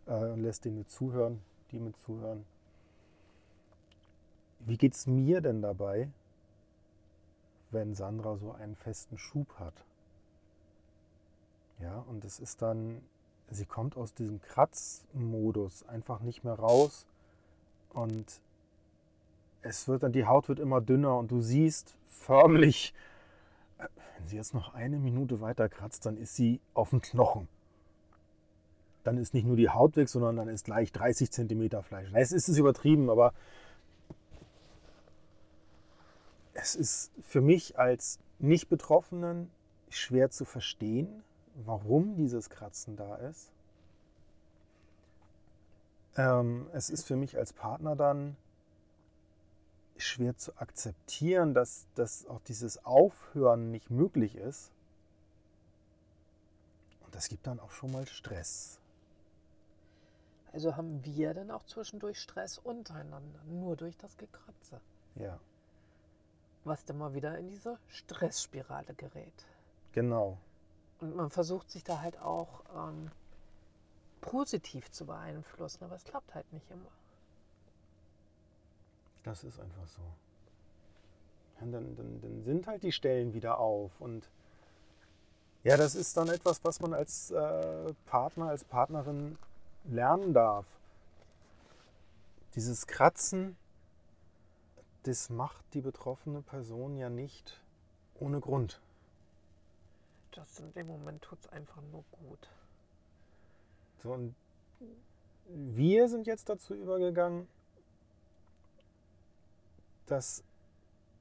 äh, 0.05 0.13
und 0.13 0.41
lässt 0.41 0.65
den 0.65 0.77
mit 0.77 0.89
zuhören, 0.89 1.41
die 1.71 1.79
mit 1.79 1.97
zuhören. 1.97 2.45
Wie 4.59 4.77
geht 4.77 4.93
es 4.93 5.07
mir 5.07 5.41
denn 5.41 5.61
dabei, 5.61 6.09
wenn 7.71 7.95
Sandra 7.95 8.37
so 8.37 8.51
einen 8.51 8.75
festen 8.75 9.17
Schub 9.17 9.47
hat. 9.59 9.73
Ja, 11.79 12.03
und 12.07 12.25
es 12.25 12.39
ist 12.39 12.61
dann, 12.61 13.01
sie 13.49 13.65
kommt 13.65 13.95
aus 13.95 14.13
diesem 14.13 14.41
Kratzmodus 14.41 15.87
einfach 15.87 16.19
nicht 16.19 16.43
mehr 16.43 16.55
raus 16.55 17.05
und 17.93 18.41
es 19.61 19.87
wird 19.87 20.03
dann, 20.03 20.11
die 20.11 20.25
Haut 20.25 20.47
wird 20.47 20.59
immer 20.59 20.81
dünner 20.81 21.17
und 21.17 21.31
du 21.31 21.41
siehst 21.41 21.97
förmlich, 22.07 22.93
wenn 23.77 24.27
sie 24.27 24.35
jetzt 24.35 24.53
noch 24.53 24.73
eine 24.73 24.99
Minute 24.99 25.41
weiter 25.41 25.69
kratzt, 25.69 26.05
dann 26.05 26.17
ist 26.17 26.35
sie 26.35 26.59
auf 26.73 26.91
dem 26.91 27.01
Knochen. 27.01 27.47
Dann 29.03 29.17
ist 29.17 29.33
nicht 29.33 29.45
nur 29.45 29.55
die 29.55 29.69
Haut 29.69 29.95
weg, 29.95 30.09
sondern 30.09 30.35
dann 30.35 30.49
ist 30.49 30.65
gleich 30.65 30.91
30 30.91 31.31
Zentimeter 31.31 31.83
Fleisch. 31.83 32.09
Es 32.13 32.31
ist 32.31 32.47
übertrieben, 32.49 33.09
aber 33.09 33.33
es 36.53 36.75
ist 36.75 37.11
für 37.21 37.41
mich 37.41 37.79
als 37.79 38.19
Nicht-Betroffenen 38.39 39.49
schwer 39.89 40.29
zu 40.29 40.45
verstehen, 40.45 41.23
warum 41.55 42.15
dieses 42.15 42.49
Kratzen 42.49 42.95
da 42.95 43.15
ist. 43.15 43.51
Ähm, 46.17 46.67
es 46.73 46.89
ist 46.89 47.07
für 47.07 47.15
mich 47.15 47.37
als 47.37 47.53
Partner 47.53 47.95
dann 47.95 48.35
schwer 50.05 50.37
zu 50.37 50.55
akzeptieren, 50.57 51.53
dass, 51.53 51.87
dass 51.95 52.25
auch 52.27 52.41
dieses 52.41 52.83
Aufhören 52.85 53.71
nicht 53.71 53.89
möglich 53.89 54.35
ist. 54.35 54.71
Und 57.05 57.15
das 57.15 57.27
gibt 57.27 57.47
dann 57.47 57.59
auch 57.59 57.71
schon 57.71 57.91
mal 57.91 58.07
Stress. 58.07 58.79
Also 60.51 60.75
haben 60.75 61.03
wir 61.05 61.33
dann 61.33 61.51
auch 61.51 61.63
zwischendurch 61.63 62.19
Stress 62.19 62.57
untereinander, 62.57 63.39
nur 63.45 63.75
durch 63.75 63.97
das 63.97 64.17
Gekratze. 64.17 64.81
Ja 65.15 65.39
was 66.63 66.85
dann 66.85 66.97
mal 66.97 67.13
wieder 67.13 67.37
in 67.37 67.49
diese 67.49 67.77
Stressspirale 67.87 68.93
gerät. 68.93 69.45
Genau. 69.91 70.37
Und 70.99 71.15
man 71.15 71.29
versucht 71.29 71.69
sich 71.69 71.83
da 71.83 72.01
halt 72.01 72.19
auch 72.19 72.63
ähm, 72.75 73.11
positiv 74.21 74.91
zu 74.91 75.05
beeinflussen, 75.05 75.83
aber 75.83 75.95
es 75.95 76.03
klappt 76.03 76.35
halt 76.35 76.51
nicht 76.51 76.69
immer. 76.69 76.91
Das 79.29 79.43
ist 79.43 79.59
einfach 79.59 79.87
so. 79.87 80.01
Und 81.61 81.71
dann, 81.71 81.95
dann, 81.95 82.21
dann 82.21 82.43
sind 82.43 82.65
halt 82.67 82.83
die 82.83 82.91
Stellen 82.91 83.33
wieder 83.33 83.59
auf 83.59 83.91
und 83.99 84.29
ja, 85.63 85.77
das 85.77 85.93
ist 85.93 86.15
dann 86.17 86.29
etwas, 86.29 86.63
was 86.63 86.79
man 86.79 86.93
als 86.93 87.31
äh, 87.31 87.93
Partner, 88.05 88.47
als 88.47 88.63
Partnerin 88.63 89.37
lernen 89.83 90.33
darf. 90.33 90.65
Dieses 92.55 92.87
Kratzen 92.87 93.57
das 95.03 95.29
macht 95.29 95.63
die 95.73 95.81
betroffene 95.81 96.41
Person 96.41 96.97
ja 96.97 97.09
nicht 97.09 97.61
ohne 98.19 98.39
Grund. 98.39 98.81
Das 100.31 100.59
in 100.59 100.73
dem 100.73 100.87
Moment 100.87 101.21
tut 101.21 101.39
es 101.39 101.47
einfach 101.47 101.81
nur 101.91 102.03
gut. 102.11 102.49
So, 103.97 104.13
und 104.13 104.35
wir 105.47 106.09
sind 106.09 106.27
jetzt 106.27 106.49
dazu 106.49 106.73
übergegangen, 106.73 107.47
dass 110.11 110.43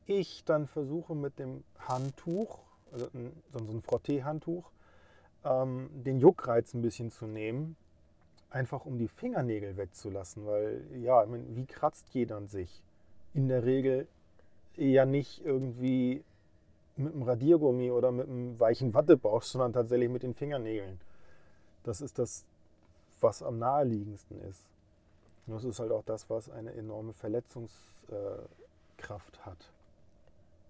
ich 0.06 0.44
dann 0.44 0.66
versuche 0.66 1.14
mit 1.14 1.38
dem 1.38 1.64
Handtuch, 1.78 2.58
also 2.92 3.08
so 3.52 3.58
ein 3.58 3.82
Frotté-Handtuch, 3.82 4.70
ähm, 5.44 5.90
den 5.92 6.18
Juckreiz 6.18 6.74
ein 6.74 6.82
bisschen 6.82 7.10
zu 7.10 7.26
nehmen, 7.26 7.76
einfach 8.50 8.86
um 8.86 8.98
die 8.98 9.08
Fingernägel 9.08 9.76
wegzulassen, 9.76 10.46
weil 10.46 10.82
ja, 11.02 11.24
wie 11.28 11.66
kratzt 11.66 12.06
jeder 12.12 12.36
an 12.36 12.46
sich? 12.46 12.82
in 13.34 13.48
der 13.48 13.64
Regel 13.64 14.06
ja 14.76 15.04
nicht 15.04 15.44
irgendwie 15.44 16.24
mit 16.96 17.12
einem 17.12 17.22
Radiergummi 17.22 17.90
oder 17.90 18.10
mit 18.10 18.28
einem 18.28 18.58
weichen 18.58 18.94
Wattebausch, 18.94 19.44
sondern 19.44 19.72
tatsächlich 19.72 20.08
mit 20.08 20.22
den 20.22 20.34
Fingernägeln. 20.34 21.00
Das 21.84 22.00
ist 22.00 22.18
das, 22.18 22.44
was 23.20 23.42
am 23.42 23.58
naheliegendsten 23.58 24.40
ist. 24.42 24.64
Das 25.46 25.64
ist 25.64 25.78
halt 25.78 25.92
auch 25.92 26.02
das, 26.04 26.28
was 26.28 26.50
eine 26.50 26.72
enorme 26.72 27.12
Verletzungskraft 28.98 29.44
hat. 29.44 29.72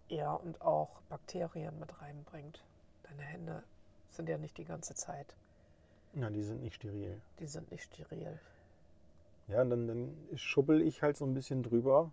Ja, 0.08 0.34
und 0.34 0.60
auch 0.62 1.00
Bakterien 1.08 1.78
mit 1.78 2.00
reinbringt. 2.00 2.62
Deine 3.02 3.22
Hände 3.22 3.62
sind 4.10 4.28
ja 4.28 4.38
nicht 4.38 4.56
die 4.56 4.64
ganze 4.64 4.94
Zeit. 4.94 5.34
Ja, 6.14 6.30
die 6.30 6.42
sind 6.42 6.62
nicht 6.62 6.76
steril. 6.76 7.20
Die 7.38 7.46
sind 7.46 7.70
nicht 7.70 7.84
steril. 7.84 8.38
Ja, 9.48 9.62
und 9.62 9.70
dann, 9.70 9.86
dann 9.86 10.16
schubbel 10.36 10.82
ich 10.82 11.02
halt 11.02 11.16
so 11.16 11.24
ein 11.24 11.34
bisschen 11.34 11.62
drüber 11.62 12.10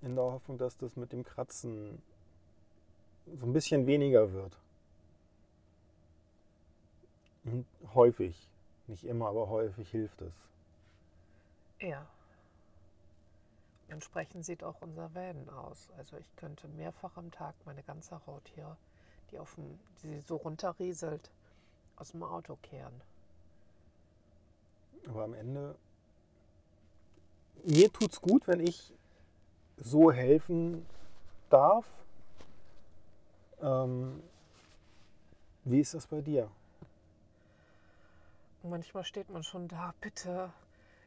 in 0.00 0.14
der 0.14 0.24
Hoffnung, 0.24 0.58
dass 0.58 0.76
das 0.78 0.96
mit 0.96 1.12
dem 1.12 1.24
Kratzen 1.24 2.00
so 3.38 3.46
ein 3.46 3.52
bisschen 3.52 3.86
weniger 3.86 4.32
wird. 4.32 4.56
Und 7.44 7.66
häufig, 7.94 8.50
nicht 8.86 9.04
immer, 9.04 9.28
aber 9.28 9.48
häufig 9.48 9.90
hilft 9.90 10.20
es. 10.22 10.34
Ja. 11.80 12.06
Entsprechend 13.88 14.44
sieht 14.44 14.62
auch 14.62 14.80
unser 14.80 15.14
Van 15.14 15.48
aus. 15.48 15.88
Also 15.96 16.16
ich 16.18 16.36
könnte 16.36 16.68
mehrfach 16.68 17.16
am 17.16 17.30
Tag 17.30 17.54
meine 17.64 17.82
ganze 17.82 18.24
Haut 18.26 18.46
hier, 18.54 18.76
die, 19.30 19.38
auf 19.38 19.54
dem, 19.54 19.78
die 20.02 20.20
so 20.20 20.36
runterrieselt, 20.36 21.30
aus 21.96 22.10
dem 22.10 22.22
Auto 22.22 22.56
kehren. 22.62 23.00
Aber 25.08 25.24
am 25.24 25.34
Ende 25.34 25.74
mir 27.64 27.92
tut 27.92 28.12
es 28.12 28.20
gut, 28.20 28.46
wenn 28.46 28.60
ich 28.60 28.92
so 29.76 30.12
helfen 30.12 30.86
darf. 31.50 31.86
Ähm, 33.60 34.22
wie 35.64 35.80
ist 35.80 35.94
das 35.94 36.06
bei 36.06 36.20
dir? 36.20 36.50
manchmal 38.62 39.04
steht 39.04 39.30
man 39.30 39.42
schon 39.42 39.68
da, 39.68 39.94
bitte, 40.00 40.52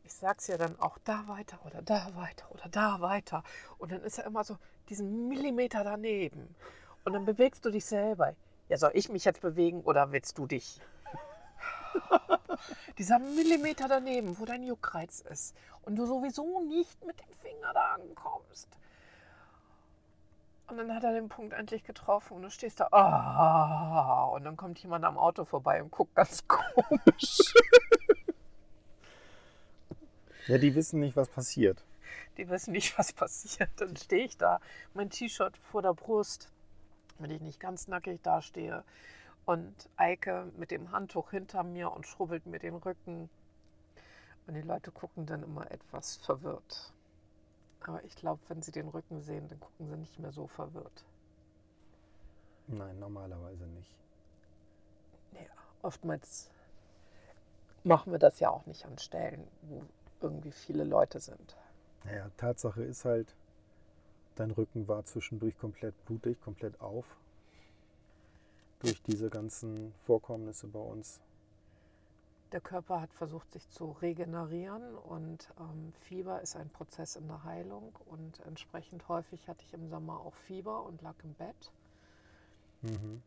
ich 0.03 0.13
sag's 0.13 0.47
ja 0.47 0.57
dann 0.57 0.79
auch 0.79 0.97
da 1.03 1.27
weiter 1.27 1.59
oder 1.65 1.81
da 1.81 2.15
weiter 2.15 2.49
oder 2.51 2.69
da 2.69 3.01
weiter. 3.01 3.43
Und 3.77 3.91
dann 3.91 4.01
ist 4.01 4.17
er 4.17 4.25
immer 4.25 4.43
so 4.43 4.57
diesen 4.89 5.27
Millimeter 5.27 5.83
daneben. 5.83 6.55
Und 7.03 7.13
dann 7.13 7.25
bewegst 7.25 7.65
du 7.65 7.69
dich 7.69 7.85
selber. 7.85 8.33
Ja, 8.69 8.77
soll 8.77 8.91
ich 8.93 9.09
mich 9.09 9.25
jetzt 9.25 9.41
bewegen 9.41 9.81
oder 9.81 10.11
willst 10.11 10.37
du 10.37 10.47
dich? 10.47 10.79
Dieser 12.97 13.19
Millimeter 13.19 13.87
daneben, 13.87 14.39
wo 14.39 14.45
dein 14.45 14.63
Juckreiz 14.63 15.21
ist 15.21 15.55
und 15.83 15.95
du 15.95 16.05
sowieso 16.05 16.61
nicht 16.61 17.03
mit 17.05 17.19
dem 17.19 17.33
Finger 17.41 17.73
da 17.73 17.95
ankommst. 17.95 18.67
Und 20.67 20.77
dann 20.77 20.95
hat 20.95 21.03
er 21.03 21.11
den 21.11 21.27
Punkt 21.27 21.51
endlich 21.51 21.83
getroffen 21.83 22.35
und 22.37 22.43
du 22.43 22.49
stehst 22.49 22.79
da, 22.79 22.87
oh, 22.91 24.35
und 24.35 24.45
dann 24.45 24.55
kommt 24.55 24.79
jemand 24.79 25.03
am 25.03 25.17
Auto 25.17 25.43
vorbei 25.43 25.83
und 25.83 25.91
guckt 25.91 26.15
ganz 26.15 26.47
komisch. 26.47 27.53
Ja, 30.47 30.57
die 30.57 30.75
wissen 30.75 30.99
nicht, 30.99 31.15
was 31.15 31.29
passiert. 31.29 31.83
Die 32.37 32.49
wissen 32.49 32.71
nicht, 32.71 32.97
was 32.97 33.13
passiert. 33.13 33.69
Dann 33.77 33.95
stehe 33.95 34.25
ich 34.25 34.37
da, 34.37 34.59
mein 34.93 35.09
T-Shirt 35.09 35.57
vor 35.57 35.81
der 35.81 35.93
Brust, 35.93 36.51
wenn 37.19 37.31
ich 37.31 37.41
nicht 37.41 37.59
ganz 37.59 37.87
nackig 37.87 38.21
dastehe. 38.21 38.83
Und 39.45 39.89
Eike 39.97 40.51
mit 40.57 40.71
dem 40.71 40.91
Handtuch 40.91 41.31
hinter 41.31 41.63
mir 41.63 41.91
und 41.91 42.05
schrubbelt 42.05 42.45
mir 42.45 42.59
den 42.59 42.75
Rücken. 42.75 43.29
Und 44.47 44.53
die 44.53 44.61
Leute 44.61 44.91
gucken 44.91 45.25
dann 45.25 45.43
immer 45.43 45.69
etwas 45.71 46.17
verwirrt. 46.17 46.93
Aber 47.81 48.03
ich 48.03 48.15
glaube, 48.15 48.41
wenn 48.47 48.61
sie 48.61 48.71
den 48.71 48.87
Rücken 48.87 49.21
sehen, 49.21 49.47
dann 49.47 49.59
gucken 49.59 49.87
sie 49.87 49.97
nicht 49.97 50.19
mehr 50.19 50.31
so 50.31 50.47
verwirrt. 50.47 51.05
Nein, 52.67 52.99
normalerweise 52.99 53.65
nicht. 53.65 53.95
Ja, 55.33 55.49
oftmals 55.81 56.49
machen 57.83 58.11
wir 58.11 58.19
das 58.19 58.39
ja 58.39 58.49
auch 58.49 58.65
nicht 58.67 58.85
an 58.85 58.97
Stellen, 58.99 59.47
wo 59.63 59.83
irgendwie 60.21 60.51
viele 60.51 60.83
Leute 60.83 61.19
sind. 61.19 61.55
Naja, 62.03 62.29
Tatsache 62.37 62.83
ist 62.83 63.05
halt, 63.05 63.35
dein 64.35 64.51
Rücken 64.51 64.87
war 64.87 65.03
zwischendurch 65.05 65.57
komplett 65.57 65.93
blutig, 66.05 66.41
komplett 66.41 66.79
auf. 66.81 67.05
Durch 68.79 69.01
diese 69.03 69.29
ganzen 69.29 69.93
Vorkommnisse 70.05 70.67
bei 70.67 70.79
uns. 70.79 71.19
Der 72.51 72.61
Körper 72.61 72.99
hat 72.99 73.13
versucht, 73.13 73.51
sich 73.51 73.69
zu 73.69 73.91
regenerieren 74.01 74.95
und 74.95 75.53
ähm, 75.59 75.93
Fieber 76.01 76.41
ist 76.41 76.57
ein 76.57 76.69
Prozess 76.69 77.15
in 77.15 77.27
der 77.27 77.43
Heilung 77.43 77.95
und 78.07 78.39
entsprechend 78.45 79.07
häufig 79.07 79.47
hatte 79.47 79.63
ich 79.63 79.73
im 79.73 79.87
Sommer 79.87 80.19
auch 80.19 80.33
Fieber 80.33 80.83
und 80.83 81.01
lag 81.01 81.15
im 81.23 81.33
Bett. 81.35 81.71
Mhm. 82.81 83.21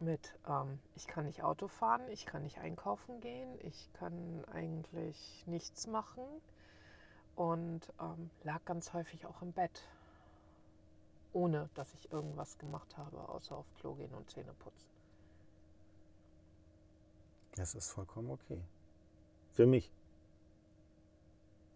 Mit, 0.00 0.34
ähm, 0.48 0.78
ich 0.96 1.06
kann 1.06 1.26
nicht 1.26 1.42
Auto 1.42 1.68
fahren, 1.68 2.00
ich 2.08 2.24
kann 2.24 2.42
nicht 2.42 2.58
einkaufen 2.58 3.20
gehen, 3.20 3.48
ich 3.62 3.92
kann 3.92 4.44
eigentlich 4.46 5.44
nichts 5.46 5.86
machen 5.86 6.24
und 7.36 7.80
ähm, 8.00 8.30
lag 8.42 8.64
ganz 8.64 8.94
häufig 8.94 9.26
auch 9.26 9.42
im 9.42 9.52
Bett, 9.52 9.82
ohne 11.34 11.68
dass 11.74 11.92
ich 11.92 12.10
irgendwas 12.10 12.56
gemacht 12.56 12.96
habe, 12.96 13.28
außer 13.28 13.54
auf 13.54 13.66
Klo 13.78 13.94
gehen 13.94 14.12
und 14.14 14.30
Zähne 14.30 14.54
putzen. 14.54 14.90
Das 17.56 17.74
ist 17.74 17.90
vollkommen 17.90 18.30
okay. 18.30 18.62
Für 19.52 19.66
mich. 19.66 19.92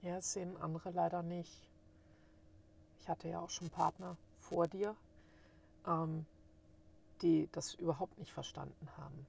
Ja, 0.01 0.17
das 0.17 0.33
sehen 0.33 0.57
andere 0.57 0.91
leider 0.93 1.23
nicht. 1.23 1.69
Ich 3.01 3.09
hatte 3.09 3.29
ja 3.29 3.41
auch 3.41 3.51
schon 3.51 3.69
Partner 3.69 4.17
vor 4.41 4.67
dir, 4.67 4.97
ähm, 5.87 6.25
die 7.23 7.49
das 7.53 7.75
überhaupt 7.75 8.19
nicht 8.19 8.33
verstanden 8.33 8.89
haben. 8.97 9.27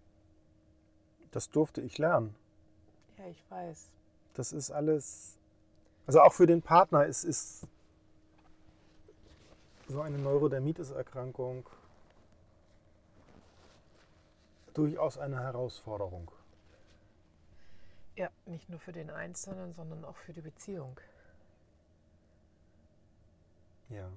Das 1.31 1.49
durfte 1.49 1.81
ich 1.81 1.97
lernen. 1.97 2.35
Ja, 3.17 3.27
ich 3.27 3.43
weiß. 3.49 3.89
Das 4.33 4.51
ist 4.51 4.71
alles, 4.71 5.37
also 6.05 6.21
auch 6.21 6.33
für 6.33 6.47
den 6.47 6.61
Partner 6.61 7.05
ist, 7.05 7.23
ist 7.23 7.67
so 9.87 10.01
eine 10.01 10.17
Neurodermitis-Erkrankung 10.17 11.69
durchaus 14.73 15.17
eine 15.17 15.39
Herausforderung. 15.39 16.31
Ja, 18.15 18.29
nicht 18.45 18.69
nur 18.69 18.79
für 18.79 18.93
den 18.93 19.09
Einzelnen, 19.09 19.73
sondern 19.73 20.05
auch 20.05 20.15
für 20.17 20.33
die 20.33 20.41
Beziehung. 20.41 20.99
Ja. 23.89 24.09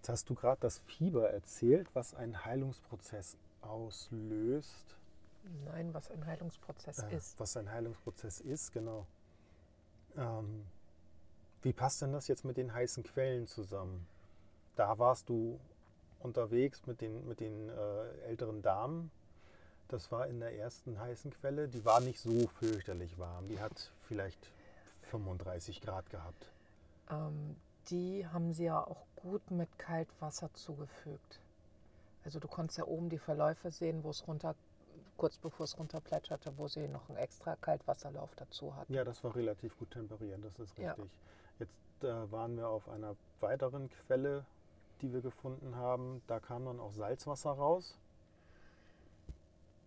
Jetzt 0.00 0.08
hast 0.08 0.30
du 0.30 0.34
gerade 0.34 0.60
das 0.60 0.78
Fieber 0.78 1.30
erzählt, 1.30 1.88
was 1.94 2.14
einen 2.14 2.44
Heilungsprozess 2.44 3.36
auslöst. 3.60 4.96
Nein, 5.64 5.92
was 5.94 6.10
ein 6.10 6.24
Heilungsprozess 6.26 6.98
äh, 6.98 7.16
ist. 7.16 7.38
Was 7.38 7.56
ein 7.56 7.70
Heilungsprozess 7.70 8.40
ist, 8.40 8.72
genau. 8.72 9.06
Ähm, 10.16 10.66
wie 11.62 11.72
passt 11.72 12.02
denn 12.02 12.12
das 12.12 12.28
jetzt 12.28 12.44
mit 12.44 12.56
den 12.56 12.72
heißen 12.72 13.04
Quellen 13.04 13.46
zusammen? 13.46 14.06
Da 14.76 14.98
warst 14.98 15.28
du 15.28 15.60
unterwegs 16.20 16.86
mit 16.86 17.00
den, 17.00 17.26
mit 17.26 17.40
den 17.40 17.68
äh, 17.68 18.08
älteren 18.26 18.62
Damen 18.62 19.10
das 19.90 20.12
war 20.12 20.28
in 20.28 20.38
der 20.38 20.56
ersten 20.56 21.00
heißen 21.00 21.32
Quelle. 21.32 21.68
Die 21.68 21.84
war 21.84 22.00
nicht 22.00 22.20
so 22.20 22.46
fürchterlich 22.60 23.18
warm. 23.18 23.48
Die 23.48 23.58
hat 23.58 23.90
vielleicht 24.06 24.38
35 25.10 25.80
Grad 25.80 26.08
gehabt. 26.10 26.46
Ähm, 27.10 27.56
die 27.90 28.26
haben 28.26 28.52
sie 28.52 28.64
ja 28.64 28.80
auch 28.86 29.04
gut 29.16 29.50
mit 29.50 29.78
Kaltwasser 29.78 30.52
zugefügt. 30.54 31.40
Also 32.24 32.38
du 32.38 32.48
konntest 32.48 32.78
ja 32.78 32.86
oben 32.86 33.08
die 33.08 33.18
Verläufe 33.18 33.70
sehen, 33.70 34.04
wo 34.04 34.10
es 34.10 34.26
runter, 34.26 34.54
kurz 35.16 35.38
bevor 35.38 35.64
es 35.64 35.78
runterplätscherte, 35.78 36.52
wo 36.56 36.68
sie 36.68 36.88
noch 36.88 37.08
einen 37.08 37.18
extra 37.18 37.56
Kaltwasserlauf 37.56 38.30
dazu 38.36 38.74
hatten. 38.76 38.92
Ja, 38.92 39.04
das 39.04 39.24
war 39.24 39.34
relativ 39.34 39.78
gut 39.78 39.90
temperiert, 39.90 40.44
das 40.44 40.52
ist 40.52 40.60
richtig. 40.60 40.84
Ja. 40.84 40.96
Jetzt 41.58 42.04
äh, 42.04 42.32
waren 42.32 42.56
wir 42.56 42.68
auf 42.68 42.88
einer 42.88 43.16
weiteren 43.40 43.90
Quelle, 43.90 44.44
die 45.00 45.12
wir 45.12 45.20
gefunden 45.20 45.76
haben. 45.76 46.22
Da 46.26 46.40
kam 46.40 46.66
dann 46.66 46.80
auch 46.80 46.92
Salzwasser 46.92 47.50
raus 47.50 47.96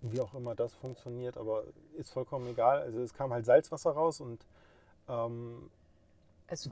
wie 0.04 0.20
auch 0.20 0.34
immer 0.34 0.54
das 0.54 0.74
funktioniert, 0.76 1.38
aber 1.38 1.64
ist 1.98 2.12
vollkommen 2.12 2.48
egal. 2.48 2.82
Also 2.82 3.00
es 3.00 3.14
kam 3.14 3.32
halt 3.32 3.46
Salzwasser 3.46 3.92
raus 3.92 4.20
und 4.20 4.46
ähm, 5.08 5.70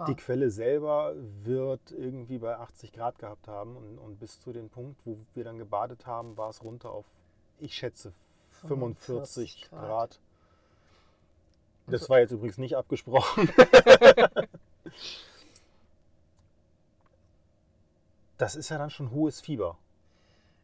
die 0.08 0.16
Quelle 0.16 0.52
selber 0.52 1.14
wird 1.44 1.92
irgendwie 1.92 2.38
bei 2.38 2.58
80 2.58 2.92
Grad 2.94 3.18
gehabt 3.20 3.48
haben 3.48 3.76
und, 3.76 3.98
und, 3.98 4.20
bis 4.20 4.40
zu 4.40 4.54
dem 4.54 4.70
Punkt, 4.70 5.00
wo 5.06 5.18
wir 5.34 5.44
dann 5.44 5.58
gebadet 5.58 6.06
haben, 6.06 6.38
war 6.38 6.50
es 6.50 6.64
runter 6.64 6.92
auf, 6.92 7.06
ich 7.60 7.74
schätze, 7.76 8.14
45 8.68 9.70
Grad. 9.70 9.82
Grad. 9.82 10.20
Das 11.88 12.10
war 12.10 12.20
jetzt 12.20 12.32
übrigens 12.32 12.58
nicht 12.58 12.78
abgesprochen. 12.78 13.50
das 18.38 18.56
ist 18.56 18.70
ja 18.70 18.78
dann 18.78 18.90
schon 18.90 19.12
hohes 19.12 19.42
Fieber. 19.42 19.78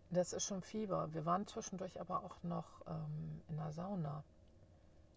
Das 0.10 0.32
ist 0.32 0.46
schon 0.46 0.62
Fieber. 0.62 1.10
Wir 1.14 1.26
waren 1.26 1.46
zwischendurch 1.48 2.00
aber 2.00 2.24
auch 2.24 2.42
noch 2.44 2.82
ähm, 2.88 3.42
in 3.50 3.58
der 3.58 3.74
Sauna, 3.74 4.24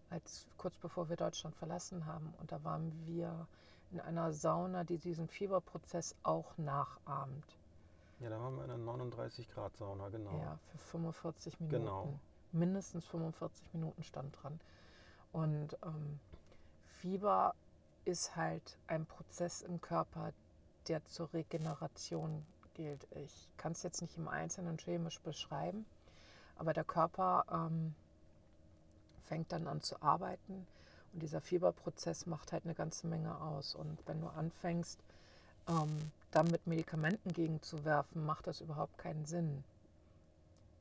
als, 0.09 0.47
kurz 0.57 0.75
bevor 0.77 1.07
wir 1.09 1.15
Deutschland 1.15 1.55
verlassen 1.55 2.05
haben. 2.05 2.33
Und 2.39 2.51
da 2.51 2.61
waren 2.63 2.91
wir 3.05 3.47
in 3.91 3.99
einer 3.99 4.31
Sauna, 4.33 4.83
die 4.83 4.97
diesen 4.97 5.27
Fieberprozess 5.27 6.15
auch 6.23 6.57
nachahmt. 6.57 7.57
Ja, 8.19 8.29
da 8.29 8.39
waren 8.39 8.55
wir 8.55 8.65
in 8.65 8.71
einer 8.71 8.83
39 8.83 9.49
Grad 9.49 9.75
Sauna, 9.75 10.09
genau. 10.09 10.37
Ja, 10.39 10.57
für 10.67 10.77
45 10.77 11.59
Minuten. 11.59 11.79
Genau. 11.83 12.19
Mindestens 12.51 13.05
45 13.07 13.73
Minuten 13.73 14.03
stand 14.03 14.37
dran. 14.41 14.59
Und 15.31 15.77
ähm, 15.83 16.19
Fieber 16.99 17.55
ist 18.05 18.35
halt 18.35 18.77
ein 18.87 19.05
Prozess 19.05 19.61
im 19.61 19.79
Körper, 19.81 20.33
der 20.87 21.03
zur 21.05 21.33
Regeneration 21.33 22.45
gilt. 22.73 23.07
Ich 23.11 23.49
kann 23.57 23.71
es 23.71 23.83
jetzt 23.83 24.01
nicht 24.01 24.17
im 24.17 24.27
Einzelnen 24.27 24.77
chemisch 24.77 25.19
beschreiben, 25.21 25.85
aber 26.57 26.73
der 26.73 26.83
Körper 26.83 27.45
ähm, 27.51 27.95
fängt 29.25 29.51
dann 29.51 29.67
an 29.67 29.81
zu 29.81 30.01
arbeiten 30.01 30.67
und 31.13 31.21
dieser 31.21 31.41
Fieberprozess 31.41 32.25
macht 32.25 32.51
halt 32.51 32.65
eine 32.65 32.75
ganze 32.75 33.07
Menge 33.07 33.39
aus. 33.41 33.75
Und 33.75 33.99
wenn 34.07 34.21
du 34.21 34.27
anfängst, 34.27 34.99
ähm, 35.67 36.11
dann 36.31 36.47
mit 36.47 36.65
Medikamenten 36.67 37.33
gegenzuwerfen, 37.33 38.25
macht 38.25 38.47
das 38.47 38.61
überhaupt 38.61 38.97
keinen 38.97 39.25
Sinn. 39.25 39.63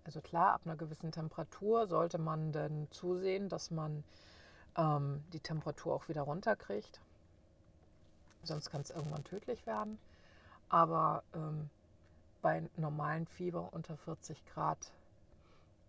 Also 0.05 0.21
klar, 0.21 0.55
ab 0.55 0.63
einer 0.65 0.77
gewissen 0.77 1.13
Temperatur 1.13 1.87
sollte 1.87 2.19
man 2.19 2.53
dann 2.53 2.89
zusehen, 2.91 3.49
dass 3.49 3.71
man 3.71 4.05
ähm, 4.77 5.23
die 5.33 5.41
Temperatur 5.41 5.95
auch 5.95 6.09
wieder 6.09 6.23
runterkriegt. 6.23 7.01
Sonst 8.43 8.71
kann 8.71 8.81
es 8.81 8.91
irgendwann 8.91 9.25
tödlich 9.25 9.67
werden. 9.67 9.99
Aber 10.69 11.23
ähm, 11.35 11.69
bei 12.41 12.63
normalen 12.77 13.27
Fieber 13.27 13.73
unter 13.73 13.97
40 13.97 14.47
Grad 14.47 14.93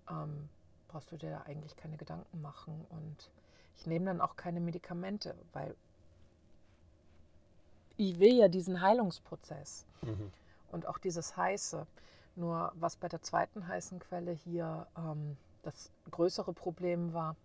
ähm, 0.09 0.49
brauchst 0.87 1.11
du 1.11 1.17
dir 1.17 1.29
da 1.29 1.41
eigentlich 1.43 1.77
keine 1.77 1.97
Gedanken 1.97 2.41
machen. 2.41 2.85
Und 2.89 3.31
Ich 3.77 3.87
nehme 3.87 4.05
dann 4.05 4.21
auch 4.21 4.35
keine 4.35 4.59
Medikamente, 4.59 5.35
weil 5.53 5.75
ich 7.97 8.19
will 8.19 8.33
ja 8.33 8.47
diesen 8.47 8.81
Heilungsprozess 8.81 9.85
Mhm. 10.01 10.31
und 10.71 10.87
auch 10.87 10.97
dieses 10.97 11.37
Heiße. 11.37 11.85
Nur 12.35 12.71
was 12.75 12.95
bei 12.95 13.07
der 13.09 13.21
zweiten 13.21 13.67
heißen 13.67 13.99
Quelle 13.99 14.31
hier 14.31 14.87
ähm, 14.97 15.37
das 15.63 15.91
größere 16.09 16.53
Problem 16.53 17.13
war, 17.13 17.35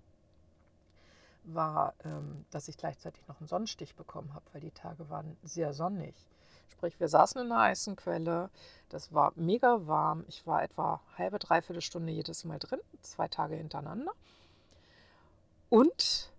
war, 1.45 1.95
ähm, 2.05 2.45
dass 2.51 2.69
ich 2.69 2.77
gleichzeitig 2.77 3.27
noch 3.29 3.39
einen 3.41 3.49
Sonnenstich 3.49 3.95
bekommen 3.95 4.33
habe, 4.35 4.45
weil 4.53 4.61
die 4.61 4.71
Tage 4.71 5.09
waren 5.11 5.37
sehr 5.43 5.75
sonnig. 5.75 6.15
Sprich, 6.69 6.99
wir 6.99 7.09
saßen 7.09 7.41
in 7.41 7.53
einer 7.53 7.61
heißen 7.63 7.97
Quelle, 7.97 8.51
das 8.89 9.13
war 9.13 9.33
mega 9.37 9.87
warm. 9.87 10.25
Ich 10.29 10.47
war 10.47 10.63
etwa 10.63 11.01
halbe, 11.17 11.39
dreiviertel 11.39 11.81
Stunde 11.83 12.13
jedes 12.13 12.45
Mal 12.45 12.59
drin, 12.59 12.81
zwei 13.03 13.29
Tage 13.29 13.55
hintereinander. 13.57 14.13
Und 15.69 16.33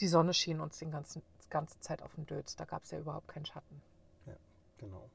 die 0.00 0.08
Sonne 0.08 0.34
schien 0.34 0.60
uns 0.60 0.78
den 0.78 0.90
ganzen, 0.90 1.22
die 1.44 1.50
ganze 1.50 1.78
Zeit 1.80 2.02
auf 2.02 2.14
den 2.14 2.26
Dötz. 2.26 2.56
Da 2.56 2.64
gab 2.64 2.84
es 2.84 2.90
ja 2.90 2.98
überhaupt 2.98 3.28
keinen 3.28 3.46
Schatten. 3.46 3.82
Genau. 4.78 5.08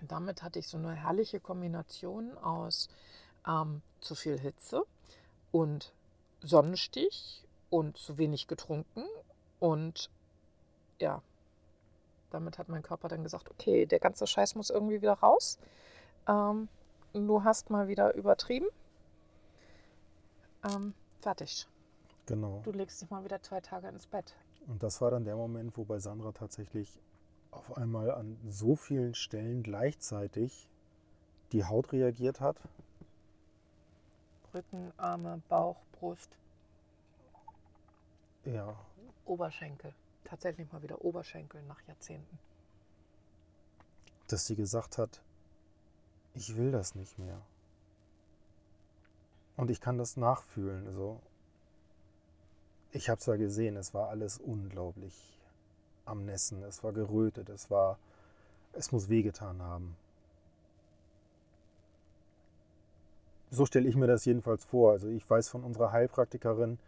Und 0.00 0.12
damit 0.12 0.42
hatte 0.42 0.58
ich 0.58 0.68
so 0.68 0.76
eine 0.76 0.94
herrliche 0.94 1.40
Kombination 1.40 2.36
aus 2.38 2.88
ähm, 3.46 3.82
zu 4.00 4.14
viel 4.14 4.38
Hitze 4.38 4.84
und 5.50 5.92
Sonnenstich 6.40 7.44
und 7.70 7.96
zu 7.96 8.18
wenig 8.18 8.46
getrunken. 8.46 9.04
Und 9.58 10.10
ja, 11.00 11.22
damit 12.30 12.58
hat 12.58 12.68
mein 12.68 12.82
Körper 12.82 13.08
dann 13.08 13.24
gesagt, 13.24 13.50
okay, 13.50 13.86
der 13.86 13.98
ganze 13.98 14.26
Scheiß 14.26 14.54
muss 14.54 14.70
irgendwie 14.70 15.00
wieder 15.00 15.14
raus. 15.14 15.58
Ähm, 16.28 16.68
du 17.12 17.42
hast 17.42 17.70
mal 17.70 17.88
wieder 17.88 18.14
übertrieben. 18.14 18.66
Ähm, 20.64 20.94
fertig. 21.20 21.66
Genau. 22.28 22.60
Du 22.62 22.72
legst 22.72 23.00
dich 23.00 23.08
mal 23.10 23.24
wieder 23.24 23.40
zwei 23.40 23.60
Tage 23.60 23.88
ins 23.88 24.06
Bett. 24.06 24.36
Und 24.66 24.82
das 24.82 25.00
war 25.00 25.10
dann 25.10 25.24
der 25.24 25.34
Moment, 25.34 25.76
wo 25.78 25.84
bei 25.84 25.98
Sandra 25.98 26.32
tatsächlich 26.32 27.00
auf 27.50 27.76
einmal 27.78 28.10
an 28.10 28.36
so 28.46 28.76
vielen 28.76 29.14
Stellen 29.14 29.62
gleichzeitig 29.62 30.68
die 31.52 31.64
Haut 31.64 31.90
reagiert 31.92 32.40
hat. 32.42 32.60
Rücken, 34.52 34.92
Arme, 34.98 35.40
Bauch, 35.48 35.76
Brust, 35.98 36.36
Ja, 38.44 38.76
Oberschenkel. 39.24 39.94
Tatsächlich 40.24 40.70
mal 40.70 40.82
wieder 40.82 41.02
Oberschenkel 41.02 41.62
nach 41.62 41.80
Jahrzehnten. 41.88 42.38
dass 44.26 44.44
sie 44.46 44.56
gesagt 44.56 44.98
hat, 44.98 45.22
ich 46.34 46.54
will 46.58 46.70
das 46.70 46.94
nicht 46.94 47.18
mehr. 47.18 47.40
Und 49.56 49.70
ich 49.70 49.80
kann 49.80 49.96
das 49.96 50.18
nachfühlen. 50.18 50.86
Also, 50.86 51.22
ich 52.92 53.08
habe 53.08 53.18
es 53.20 53.26
ja 53.26 53.36
gesehen, 53.36 53.76
es 53.76 53.94
war 53.94 54.08
alles 54.08 54.38
unglaublich 54.38 55.14
am 56.04 56.24
Nässen, 56.24 56.62
es 56.62 56.82
war 56.82 56.92
gerötet, 56.92 57.48
es 57.48 57.70
war, 57.70 57.98
es 58.72 58.92
muss 58.92 59.08
wehgetan 59.08 59.60
haben. 59.60 59.96
So 63.50 63.64
stelle 63.66 63.88
ich 63.88 63.96
mir 63.96 64.06
das 64.06 64.24
jedenfalls 64.24 64.64
vor. 64.64 64.92
Also 64.92 65.08
ich 65.08 65.28
weiß 65.28 65.48
von 65.48 65.64
unserer 65.64 65.92
Heilpraktikerin, 65.92 66.78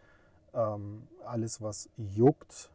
ähm, 0.53 1.07
alles 1.25 1.61
was 1.61 1.89
juckt 1.97 2.69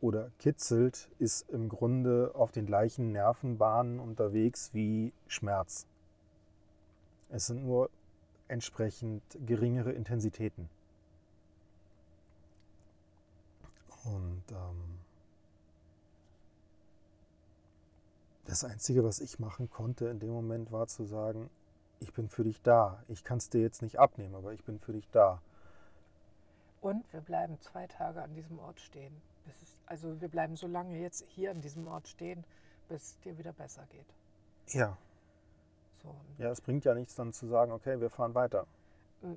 oder 0.00 0.30
kitzelt, 0.38 1.08
ist 1.18 1.48
im 1.50 1.68
Grunde 1.68 2.32
auf 2.34 2.52
den 2.52 2.66
gleichen 2.66 3.12
Nervenbahnen 3.12 3.98
unterwegs 3.98 4.70
wie 4.74 5.12
Schmerz. 5.26 5.86
Es 7.30 7.46
sind 7.46 7.64
nur 7.64 7.90
entsprechend 8.48 9.22
geringere 9.44 9.92
Intensitäten. 9.92 10.68
Und 14.06 14.44
ähm, 14.52 14.98
das 18.44 18.64
Einzige, 18.64 19.04
was 19.04 19.20
ich 19.20 19.38
machen 19.38 19.70
konnte 19.70 20.06
in 20.08 20.20
dem 20.20 20.30
Moment, 20.30 20.72
war 20.72 20.86
zu 20.86 21.04
sagen, 21.04 21.50
ich 22.00 22.12
bin 22.12 22.28
für 22.28 22.44
dich 22.44 22.62
da. 22.62 23.02
Ich 23.08 23.24
kann 23.24 23.38
es 23.38 23.50
dir 23.50 23.60
jetzt 23.62 23.82
nicht 23.82 23.98
abnehmen, 23.98 24.34
aber 24.34 24.52
ich 24.52 24.64
bin 24.64 24.78
für 24.80 24.92
dich 24.92 25.08
da. 25.10 25.42
Und 26.80 27.10
wir 27.12 27.20
bleiben 27.20 27.58
zwei 27.60 27.86
Tage 27.88 28.22
an 28.22 28.34
diesem 28.34 28.58
Ort 28.60 28.80
stehen. 28.80 29.22
Es, 29.46 29.80
also 29.86 30.20
wir 30.20 30.28
bleiben 30.28 30.56
so 30.56 30.66
lange 30.68 30.98
jetzt 31.00 31.24
hier 31.28 31.50
an 31.50 31.60
diesem 31.60 31.86
Ort 31.88 32.08
stehen, 32.08 32.44
bis 32.88 33.02
es 33.12 33.20
dir 33.20 33.38
wieder 33.38 33.52
besser 33.52 33.86
geht. 33.86 34.14
Ja, 34.68 34.98
So, 36.02 36.14
ja, 36.38 36.50
es 36.50 36.60
bringt 36.60 36.84
ja 36.84 36.94
nichts 36.94 37.14
dann 37.14 37.32
zu 37.32 37.46
sagen, 37.48 37.72
okay, 37.72 38.00
wir 38.00 38.10
fahren 38.10 38.34
weiter. 38.34 38.66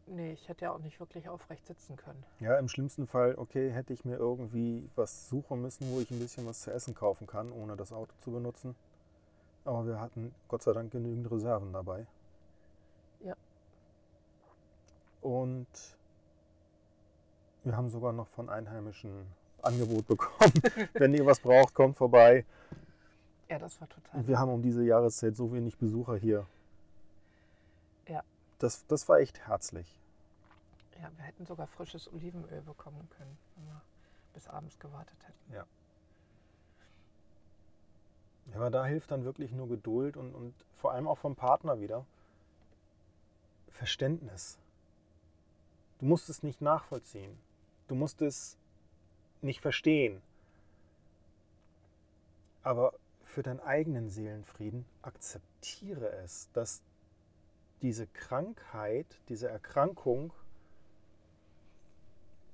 Nee, 0.08 0.34
ich 0.34 0.48
hätte 0.48 0.66
ja 0.66 0.72
auch 0.72 0.80
nicht 0.80 1.00
wirklich 1.00 1.30
aufrecht 1.30 1.66
sitzen 1.68 1.96
können. 1.96 2.24
Ja, 2.40 2.58
im 2.58 2.68
schlimmsten 2.68 3.08
Fall, 3.08 3.36
okay, 3.36 3.72
hätte 3.72 3.94
ich 3.94 4.06
mir 4.06 4.18
irgendwie 4.18 4.90
was 4.96 5.30
suchen 5.30 5.62
müssen, 5.62 5.90
wo 5.92 6.00
ich 6.00 6.12
ein 6.12 6.20
bisschen 6.20 6.46
was 6.46 6.62
zu 6.62 6.72
essen 6.72 6.94
kaufen 6.94 7.28
kann, 7.28 7.52
ohne 7.52 7.76
das 7.76 7.92
Auto 7.92 8.14
zu 8.20 8.32
benutzen. 8.32 8.76
Aber 9.66 9.86
wir 9.86 10.00
hatten 10.00 10.34
Gott 10.48 10.64
sei 10.64 10.74
Dank 10.74 10.92
genügend 10.92 11.30
Reserven 11.32 11.74
dabei. 11.74 12.06
Ja. 13.24 13.36
Und 15.22 15.68
wir 17.64 17.76
haben 17.76 17.90
sogar 17.90 18.14
noch 18.14 18.28
von 18.28 18.50
Einheimischen 18.50 19.28
Angebot 19.62 20.08
bekommen. 20.08 20.54
Wenn 20.94 21.14
ihr 21.14 21.26
was 21.26 21.40
braucht, 21.40 21.74
kommt 21.74 21.98
vorbei. 21.98 22.46
Ja, 23.50 23.60
das 23.60 23.80
war 23.82 23.90
total. 23.90 24.22
Und 24.22 24.28
wir 24.28 24.40
haben 24.40 24.52
um 24.52 24.62
diese 24.62 24.84
Jahreszeit 24.84 25.36
so 25.36 25.52
wenig 25.52 25.78
Besucher 25.78 26.16
hier. 26.16 26.46
Ja. 28.08 28.24
Das, 28.60 28.86
das 28.88 29.08
war 29.10 29.20
echt 29.20 29.40
herzlich. 29.48 30.00
Ja, 31.02 31.10
wir 31.16 31.24
hätten 31.24 31.46
sogar 31.46 31.68
frisches 31.68 32.12
Olivenöl 32.12 32.62
bekommen 32.62 33.10
können, 33.18 33.38
wenn 33.56 33.68
wir 33.68 33.82
bis 34.34 34.48
abends 34.48 34.78
gewartet 34.80 35.18
hätten. 35.26 35.54
Ja, 35.54 35.66
aber 38.56 38.70
da 38.70 38.86
hilft 38.86 39.12
dann 39.12 39.26
wirklich 39.26 39.52
nur 39.52 39.68
Geduld 39.68 40.18
und, 40.18 40.34
und 40.34 40.54
vor 40.76 40.92
allem 40.92 41.08
auch 41.08 41.18
vom 41.18 41.36
Partner 41.36 41.80
wieder 41.80 42.06
Verständnis. 43.70 44.58
Du 46.00 46.06
musst 46.06 46.30
es 46.30 46.44
nicht 46.44 46.62
nachvollziehen. 46.62 47.38
Du 47.88 47.96
musst 47.96 48.22
es 48.22 48.58
nicht 49.42 49.62
verstehen. 49.62 50.22
Aber 52.64 52.94
für 53.24 53.44
deinen 53.44 53.60
eigenen 53.60 54.10
Seelenfrieden 54.10 54.86
akzeptiere 55.02 56.10
es, 56.24 56.50
dass 56.54 56.82
diese 57.82 58.08
Krankheit, 58.08 59.06
diese 59.30 59.50
Erkrankung, 59.50 60.34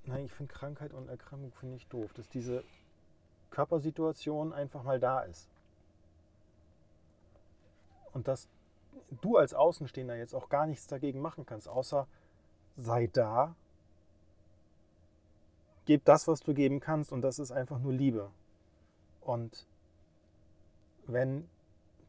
nein, 0.05 0.25
ich 0.25 0.31
finde 0.31 0.53
Krankheit 0.53 0.93
und 0.93 1.09
Erkrankung 1.09 1.51
finde 1.53 1.77
ich 1.77 1.87
doof, 1.87 2.13
dass 2.13 2.29
diese 2.29 2.63
Körpersituation 3.51 4.53
einfach 4.53 4.83
mal 4.83 4.99
da 4.99 5.21
ist. 5.21 5.49
Und 8.13 8.27
dass 8.27 8.47
du 9.21 9.37
als 9.37 9.53
Außenstehender 9.53 10.15
jetzt 10.15 10.35
auch 10.35 10.49
gar 10.49 10.67
nichts 10.67 10.87
dagegen 10.87 11.21
machen 11.21 11.45
kannst, 11.45 11.67
außer 11.67 12.07
sei 12.77 13.07
da, 13.07 13.55
gib 15.85 16.05
das, 16.05 16.27
was 16.27 16.41
du 16.41 16.53
geben 16.53 16.79
kannst 16.79 17.11
und 17.11 17.21
das 17.21 17.39
ist 17.39 17.51
einfach 17.51 17.79
nur 17.79 17.93
Liebe. 17.93 18.29
Und 19.21 19.65
wenn 21.07 21.47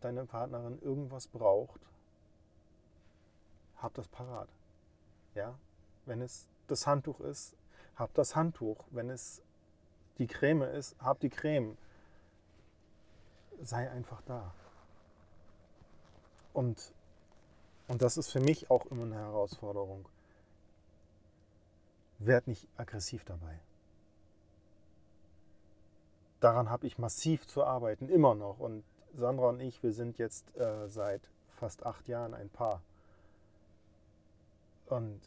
deine 0.00 0.24
Partnerin 0.24 0.78
irgendwas 0.80 1.28
braucht, 1.28 1.80
hab 3.78 3.94
das 3.94 4.08
parat. 4.08 4.48
Ja? 5.34 5.58
Wenn 6.04 6.22
es 6.22 6.48
das 6.66 6.86
Handtuch 6.86 7.20
ist, 7.20 7.56
hab 7.96 8.12
das 8.14 8.36
Handtuch. 8.36 8.84
Wenn 8.90 9.10
es 9.10 9.42
die 10.18 10.26
Creme 10.26 10.62
ist, 10.62 10.96
hab 11.00 11.20
die 11.20 11.30
Creme. 11.30 11.76
Sei 13.62 13.90
einfach 13.90 14.20
da. 14.22 14.52
Und, 16.52 16.92
und 17.88 18.02
das 18.02 18.16
ist 18.16 18.30
für 18.30 18.40
mich 18.40 18.70
auch 18.70 18.86
immer 18.86 19.04
eine 19.04 19.16
Herausforderung. 19.16 20.08
Werd 22.18 22.46
nicht 22.46 22.66
aggressiv 22.76 23.24
dabei. 23.24 23.58
Daran 26.40 26.70
habe 26.70 26.86
ich 26.86 26.98
massiv 26.98 27.46
zu 27.46 27.64
arbeiten, 27.64 28.08
immer 28.08 28.34
noch. 28.34 28.58
Und 28.58 28.84
Sandra 29.14 29.48
und 29.48 29.60
ich, 29.60 29.82
wir 29.82 29.92
sind 29.92 30.18
jetzt 30.18 30.54
äh, 30.56 30.88
seit 30.88 31.30
fast 31.56 31.84
acht 31.84 32.08
Jahren 32.08 32.34
ein 32.34 32.50
Paar. 32.50 32.82
Und 34.86 35.20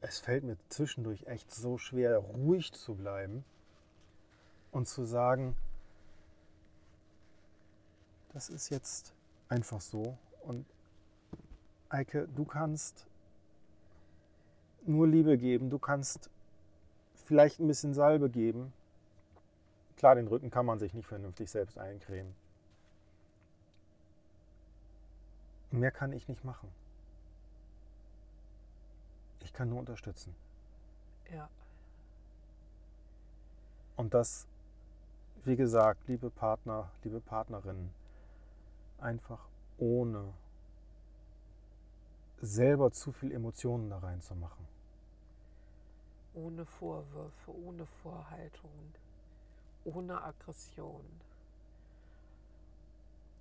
es 0.00 0.18
fällt 0.18 0.44
mir 0.44 0.56
zwischendurch 0.68 1.26
echt 1.26 1.52
so 1.52 1.78
schwer, 1.78 2.18
ruhig 2.18 2.72
zu 2.72 2.94
bleiben 2.94 3.44
und 4.70 4.86
zu 4.86 5.04
sagen, 5.04 5.56
das 8.32 8.48
ist 8.48 8.70
jetzt 8.70 9.14
einfach 9.48 9.80
so. 9.80 10.16
Und 10.42 10.66
Eike, 11.88 12.28
du 12.28 12.44
kannst 12.44 13.06
nur 14.86 15.06
Liebe 15.06 15.38
geben, 15.38 15.70
du 15.70 15.78
kannst 15.78 16.30
vielleicht 17.14 17.60
ein 17.60 17.66
bisschen 17.66 17.94
Salbe 17.94 18.30
geben. 18.30 18.72
Klar, 19.96 20.14
den 20.14 20.28
Rücken 20.28 20.50
kann 20.50 20.66
man 20.66 20.78
sich 20.78 20.94
nicht 20.94 21.06
vernünftig 21.06 21.50
selbst 21.50 21.78
eincremen. 21.78 22.34
Mehr 25.70 25.90
kann 25.90 26.12
ich 26.12 26.28
nicht 26.28 26.44
machen. 26.44 26.68
Ich 29.48 29.54
kann 29.54 29.70
nur 29.70 29.78
unterstützen. 29.78 30.36
Ja. 31.32 31.48
Und 33.96 34.12
das, 34.12 34.46
wie 35.44 35.56
gesagt, 35.56 36.06
liebe 36.06 36.28
Partner, 36.28 36.90
liebe 37.02 37.18
Partnerinnen, 37.18 37.90
einfach 38.98 39.40
ohne 39.78 40.34
selber 42.42 42.92
zu 42.92 43.10
viel 43.10 43.32
Emotionen 43.32 43.88
da 43.88 44.00
reinzumachen. 44.00 44.68
Ohne 46.34 46.66
Vorwürfe, 46.66 47.50
ohne 47.66 47.86
Vorhaltung, 48.02 48.92
ohne 49.86 50.22
Aggression. 50.22 51.06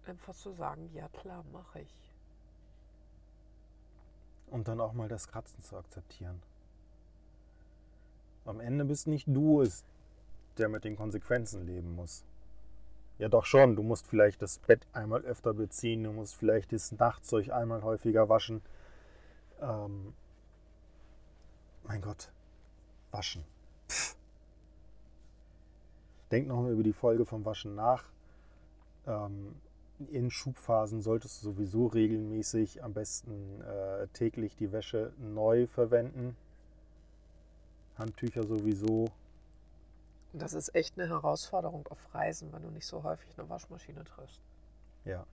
Einfach 0.06 0.34
zu 0.34 0.54
sagen, 0.54 0.90
ja 0.94 1.10
klar, 1.10 1.44
mache 1.52 1.82
ich. 1.82 2.07
Und 4.48 4.68
dann 4.68 4.80
auch 4.80 4.94
mal 4.94 5.10
das 5.10 5.28
Kratzen 5.28 5.62
zu 5.62 5.76
akzeptieren. 5.76 6.42
Am 8.46 8.62
Ende 8.62 8.86
bist 8.86 9.08
nicht 9.08 9.28
du 9.28 9.62
es, 9.62 9.84
der 10.58 10.70
mit 10.70 10.86
den 10.86 10.96
Konsequenzen 10.96 11.66
leben 11.66 11.96
muss. 11.96 12.24
Ja, 13.18 13.30
doch 13.30 13.46
schon. 13.46 13.76
Du 13.76 13.84
musst 13.84 14.08
vielleicht 14.08 14.42
das 14.42 14.60
Bett 14.60 14.86
einmal 14.94 15.22
öfter 15.24 15.54
beziehen, 15.54 16.04
du 16.04 16.12
musst 16.12 16.36
vielleicht 16.36 16.72
das 16.72 16.92
Nachtzeug 16.92 17.50
einmal 17.50 17.84
häufiger 17.84 18.30
waschen. 18.30 18.62
Ähm, 19.60 20.14
mein 21.84 22.02
Gott, 22.02 22.32
waschen. 23.12 23.44
Pff. 23.90 24.16
Denk 26.32 26.48
nochmal 26.48 26.72
über 26.72 26.84
die 26.84 26.94
Folge 26.94 27.26
vom 27.26 27.44
Waschen 27.46 27.76
nach. 27.76 28.04
Ähm, 29.08 29.56
in 30.12 30.30
Schubphasen 30.30 31.02
solltest 31.02 31.42
du 31.42 31.52
sowieso 31.52 31.88
regelmäßig, 31.88 32.84
am 32.84 32.94
besten 32.94 33.62
äh, 33.62 34.08
täglich 34.10 34.56
die 34.56 34.72
Wäsche 34.72 35.12
neu 35.18 35.68
verwenden. 35.68 36.36
Handtücher 37.98 38.44
sowieso. 38.44 39.10
Das 40.34 40.54
ist 40.54 40.76
echt 40.76 41.00
eine 41.00 41.10
Herausforderung 41.10 41.88
auf 41.88 42.14
Reisen, 42.14 42.54
wenn 42.54 42.62
du 42.62 42.70
nicht 42.70 42.86
so 42.86 43.04
häufig 43.04 43.28
eine 43.38 43.50
Waschmaschine 43.50 44.04
triffst. 44.04 44.42
Ja, 45.04 45.26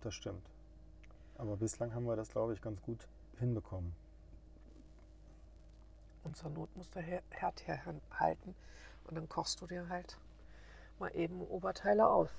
das 0.00 0.14
stimmt. 0.14 0.42
Aber 1.38 1.56
bislang 1.56 1.94
haben 1.94 2.06
wir 2.06 2.16
das, 2.16 2.30
glaube 2.30 2.54
ich, 2.54 2.60
ganz 2.60 2.82
gut 2.82 3.06
hinbekommen. 3.38 3.94
Und 6.24 6.36
zur 6.36 6.50
Not 6.50 6.74
musst 6.76 6.94
du 6.94 7.00
Herd 7.00 7.66
herhalten 7.66 8.54
und 9.04 9.16
dann 9.16 9.28
kochst 9.28 9.60
du 9.60 9.66
dir 9.66 9.88
halt 9.88 10.18
mal 10.98 11.14
eben 11.14 11.40
Oberteile 11.42 12.08
aus. 12.08 12.30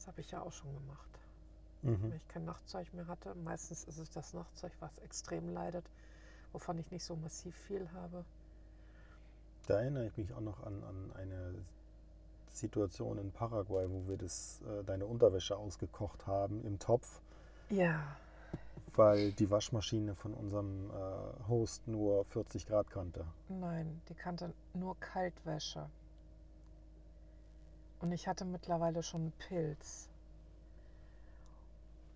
Das 0.00 0.06
habe 0.06 0.22
ich 0.22 0.30
ja 0.30 0.40
auch 0.40 0.52
schon 0.52 0.72
gemacht. 0.72 1.10
Mhm. 1.82 2.02
Wenn 2.02 2.16
ich 2.16 2.26
kein 2.28 2.46
Nachtzeug 2.46 2.90
mehr 2.94 3.06
hatte, 3.06 3.34
meistens 3.34 3.84
ist 3.84 3.98
es 3.98 4.08
das 4.08 4.32
Nachtzeug, 4.32 4.72
was 4.80 4.96
extrem 5.04 5.50
leidet, 5.50 5.84
wovon 6.52 6.78
ich 6.78 6.90
nicht 6.90 7.04
so 7.04 7.16
massiv 7.16 7.54
viel 7.54 7.86
habe. 7.92 8.24
Da 9.66 9.80
erinnere 9.80 10.06
ich 10.06 10.16
mich 10.16 10.32
auch 10.32 10.40
noch 10.40 10.64
an, 10.64 10.82
an 10.84 11.12
eine 11.16 11.54
Situation 12.48 13.18
in 13.18 13.30
Paraguay, 13.30 13.90
wo 13.90 14.08
wir 14.08 14.16
das, 14.16 14.62
äh, 14.62 14.84
deine 14.84 15.04
Unterwäsche 15.04 15.54
ausgekocht 15.58 16.26
haben 16.26 16.64
im 16.64 16.78
Topf. 16.78 17.20
Ja. 17.68 18.16
Weil 18.96 19.32
die 19.32 19.50
Waschmaschine 19.50 20.14
von 20.14 20.32
unserem 20.32 20.90
äh, 20.90 21.46
Host 21.46 21.86
nur 21.86 22.24
40 22.24 22.66
Grad 22.66 22.90
kannte. 22.90 23.26
Nein, 23.50 24.00
die 24.08 24.14
kannte 24.14 24.54
nur 24.72 24.98
Kaltwäsche. 24.98 25.90
Und 28.00 28.12
ich 28.12 28.26
hatte 28.26 28.44
mittlerweile 28.44 29.02
schon 29.02 29.20
einen 29.22 29.32
Pilz. 29.32 30.08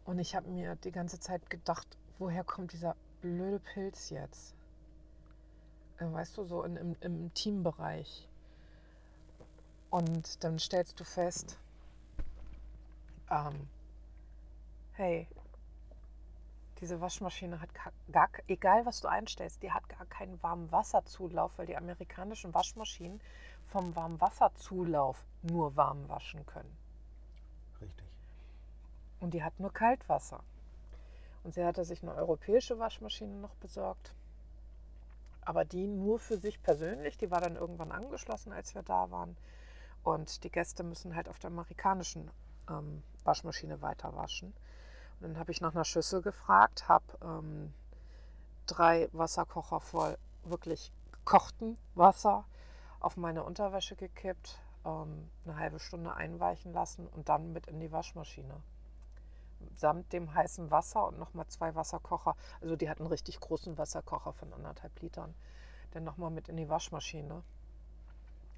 Und 0.05 0.18
ich 0.18 0.35
habe 0.35 0.49
mir 0.49 0.77
die 0.77 0.92
ganze 0.92 1.20
Zeit 1.20 1.49
gedacht, 1.51 1.87
woher 2.18 2.44
kommt 2.44 2.73
dieser 2.73 2.97
blöde 3.20 3.59
Pilz 3.59 4.11
jetzt? 4.11 4.55
Äh, 5.99 6.11
weißt 6.11 6.37
du, 6.38 6.44
so 6.44 6.62
in, 6.62 6.77
im, 6.77 6.97
im 7.01 7.35
Teambereich. 7.35 8.29
Und 9.90 10.42
dann 10.42 10.59
stellst 10.59 10.99
du 10.99 11.05
fest, 11.05 11.59
ähm, 13.31 13.68
hey, 14.94 15.29
diese 16.81 17.01
Waschmaschine 17.01 17.61
hat 17.61 17.70
gar, 18.11 18.29
egal 18.49 18.85
was 18.85 19.01
du 19.01 19.09
einstellst, 19.09 19.62
die 19.62 19.73
hat 19.73 19.88
gar 19.88 20.05
keinen 20.07 20.42
warmen 20.42 20.70
Wasserzulauf, 20.73 21.57
weil 21.57 21.66
die 21.66 21.77
amerikanischen 21.77 22.53
Waschmaschinen 22.53 23.20
vom 23.66 23.94
warmen 23.96 24.20
Wasserzulauf 24.20 25.24
nur 25.42 25.77
warm 25.77 26.09
waschen 26.09 26.44
können. 26.46 26.77
Richtig. 27.81 28.07
Und 29.20 29.35
die 29.35 29.42
hat 29.42 29.59
nur 29.61 29.72
Kaltwasser. 29.72 30.40
Und 31.42 31.55
sie 31.55 31.64
hatte 31.64 31.85
sich 31.85 32.03
eine 32.03 32.14
europäische 32.14 32.79
Waschmaschine 32.79 33.35
noch 33.35 33.55
besorgt. 33.57 34.14
Aber 35.42 35.64
die 35.64 35.87
nur 35.87 36.18
für 36.18 36.38
sich 36.38 36.62
persönlich, 36.62 37.18
die 37.18 37.31
war 37.31 37.40
dann 37.40 37.57
irgendwann 37.57 37.92
angeschlossen, 37.92 38.53
als 38.53 38.74
wir 38.74 38.83
da 38.83 39.11
waren. 39.11 39.37
Und 40.03 40.44
die 40.44 40.50
Gäste 40.50 40.83
müssen 40.83 41.14
halt 41.14 41.29
auf 41.29 41.38
der 41.38 41.50
amerikanischen 41.50 42.31
ähm, 42.70 43.03
Waschmaschine 43.24 43.83
weiter 43.83 44.14
waschen. 44.16 44.55
Und 45.20 45.29
dann 45.29 45.38
habe 45.38 45.53
ich 45.53 45.61
nach 45.61 45.74
einer 45.74 45.85
Schüssel 45.85 46.22
gefragt, 46.22 46.88
habe 46.88 47.05
ähm, 47.22 47.74
drei 48.66 49.09
Wasserkocher 49.12 49.81
voll 49.81 50.16
wirklich 50.44 50.92
gekochten 51.12 51.77
Wasser 51.94 52.44
auf 53.04 53.16
meine 53.16 53.44
Unterwäsche 53.44 53.96
gekippt, 53.96 54.58
ähm, 54.84 55.30
eine 55.44 55.58
halbe 55.58 55.78
Stunde 55.78 56.14
einweichen 56.14 56.72
lassen 56.72 57.06
und 57.06 57.28
dann 57.28 57.52
mit 57.52 57.66
in 57.66 57.80
die 57.80 57.92
Waschmaschine. 57.92 58.62
Samt 59.76 60.12
dem 60.12 60.34
heißen 60.34 60.70
Wasser 60.70 61.06
und 61.06 61.18
nochmal 61.18 61.46
zwei 61.46 61.74
Wasserkocher. 61.74 62.36
Also 62.60 62.76
die 62.76 62.88
hatten 62.88 63.02
einen 63.02 63.10
richtig 63.10 63.40
großen 63.40 63.78
Wasserkocher 63.78 64.32
von 64.32 64.52
anderthalb 64.52 65.00
Litern. 65.00 65.34
Dann 65.92 66.04
nochmal 66.04 66.30
mit 66.30 66.48
in 66.48 66.56
die 66.56 66.68
Waschmaschine. 66.68 67.42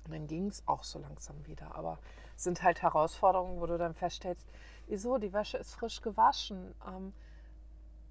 Und 0.05 0.13
dann 0.13 0.27
ging 0.27 0.49
es 0.49 0.67
auch 0.67 0.85
so 0.85 0.99
langsam 0.99 1.45
wieder. 1.47 1.75
Aber 1.75 1.99
es 2.37 2.45
sind 2.45 2.63
halt 2.63 2.83
Herausforderungen, 2.83 3.61
wo 3.61 3.67
du 3.67 3.79
dann 3.79 3.95
feststellst, 3.95 4.47
wieso, 4.87 5.19
die 5.19 5.33
Wäsche 5.33 5.59
ist 5.59 5.75
frisch 5.75 6.01
gewaschen. 6.01 6.75
Ähm, 6.87 7.13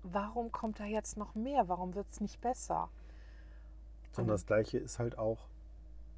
warum 0.03 0.51
kommt 0.51 0.79
da 0.79 0.85
jetzt 0.85 1.17
noch 1.17 1.35
mehr? 1.35 1.67
Warum 1.67 1.95
wird 1.95 2.09
es 2.11 2.21
nicht 2.21 2.39
besser? 2.41 2.89
Und 4.15 4.27
das 4.27 4.45
gleiche 4.45 4.77
ist 4.77 4.99
halt 4.99 5.17
auch 5.17 5.39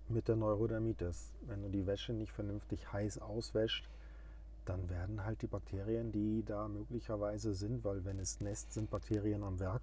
mit 0.10 0.28
der 0.28 0.36
Neurodermitis. 0.36 1.32
Wenn 1.42 1.62
du 1.64 1.70
die 1.70 1.86
Wäsche 1.86 2.14
nicht 2.14 2.32
vernünftig 2.32 2.92
heiß 2.92 3.20
auswäscht, 3.20 3.90
dann 4.66 4.90
werden 4.90 5.24
halt 5.24 5.42
die 5.42 5.48
Bakterien, 5.48 6.12
die 6.12 6.44
da 6.46 6.68
möglicherweise 6.68 7.54
sind, 7.54 7.84
weil 7.84 8.04
wenn 8.06 8.20
es 8.20 8.42
nässt, 8.42 8.74
sind 8.74 8.90
Bakterien 8.90 9.44
am 9.44 9.60
Werk, 9.60 9.82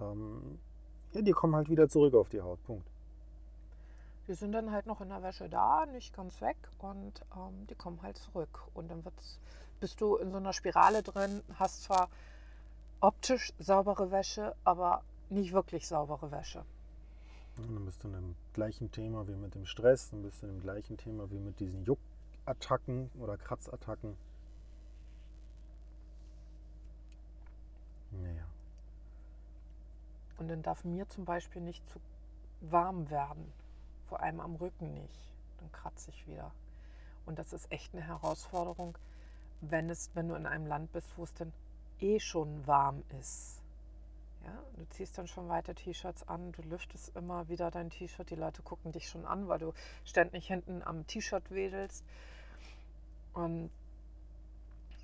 ähm, 0.00 0.58
ja, 1.12 1.22
die 1.22 1.32
kommen 1.32 1.54
halt 1.54 1.68
wieder 1.70 1.88
zurück 1.88 2.14
auf 2.14 2.28
die 2.28 2.40
Haut. 2.40 2.62
Punkt 2.64 2.86
die 4.28 4.34
sind 4.34 4.52
dann 4.52 4.70
halt 4.70 4.86
noch 4.86 5.00
in 5.00 5.08
der 5.08 5.22
Wäsche 5.22 5.48
da, 5.48 5.86
nicht 5.86 6.14
ganz 6.14 6.40
weg 6.40 6.56
und 6.78 7.22
ähm, 7.36 7.66
die 7.68 7.74
kommen 7.74 8.00
halt 8.02 8.16
zurück. 8.18 8.62
Und 8.74 8.90
dann 8.90 9.04
wird's, 9.04 9.38
bist 9.80 10.00
du 10.00 10.16
in 10.16 10.30
so 10.30 10.36
einer 10.36 10.52
Spirale 10.52 11.02
drin, 11.02 11.42
hast 11.58 11.84
zwar 11.84 12.08
optisch 13.00 13.52
saubere 13.58 14.10
Wäsche, 14.10 14.54
aber 14.64 15.02
nicht 15.28 15.52
wirklich 15.52 15.88
saubere 15.88 16.30
Wäsche. 16.30 16.64
Und 17.58 17.74
dann 17.74 17.84
bist 17.84 18.02
du 18.02 18.08
in 18.08 18.14
dem 18.14 18.34
gleichen 18.54 18.90
Thema 18.90 19.28
wie 19.28 19.34
mit 19.34 19.54
dem 19.54 19.66
Stress, 19.66 20.10
dann 20.10 20.22
bist 20.22 20.42
du 20.42 20.46
in 20.46 20.54
dem 20.54 20.60
gleichen 20.60 20.96
Thema 20.96 21.30
wie 21.30 21.38
mit 21.38 21.60
diesen 21.60 21.84
Juckattacken 21.84 23.10
oder 23.18 23.36
Kratzattacken. 23.36 24.16
Naja. 28.10 28.44
Und 30.38 30.48
dann 30.48 30.62
darf 30.62 30.84
mir 30.84 31.08
zum 31.08 31.24
Beispiel 31.24 31.62
nicht 31.62 31.88
zu 31.90 32.00
warm 32.60 33.10
werden 33.10 33.52
vor 34.12 34.20
allem 34.20 34.40
am 34.40 34.56
Rücken 34.56 34.92
nicht. 34.92 35.32
Dann 35.58 35.72
kratze 35.72 36.10
ich 36.10 36.28
wieder. 36.28 36.52
Und 37.24 37.38
das 37.38 37.54
ist 37.54 37.72
echt 37.72 37.94
eine 37.94 38.06
Herausforderung, 38.06 38.98
wenn, 39.62 39.88
es, 39.88 40.10
wenn 40.12 40.28
du 40.28 40.34
in 40.34 40.44
einem 40.44 40.66
Land 40.66 40.92
bist, 40.92 41.08
wo 41.16 41.24
es 41.24 41.32
dann 41.32 41.50
eh 41.98 42.20
schon 42.20 42.66
warm 42.66 43.02
ist. 43.18 43.61
Ja, 44.44 44.62
du 44.76 44.84
ziehst 44.90 45.16
dann 45.18 45.28
schon 45.28 45.48
weiter 45.48 45.74
T-Shirts 45.74 46.26
an, 46.28 46.52
du 46.52 46.62
lüftest 46.62 47.14
immer 47.16 47.48
wieder 47.48 47.70
dein 47.70 47.90
T-Shirt, 47.90 48.30
die 48.30 48.34
Leute 48.34 48.62
gucken 48.62 48.90
dich 48.90 49.08
schon 49.08 49.24
an, 49.24 49.46
weil 49.46 49.60
du 49.60 49.72
ständig 50.04 50.48
hinten 50.48 50.82
am 50.82 51.06
T-Shirt 51.06 51.50
wedelst. 51.50 52.04
Und 53.34 53.70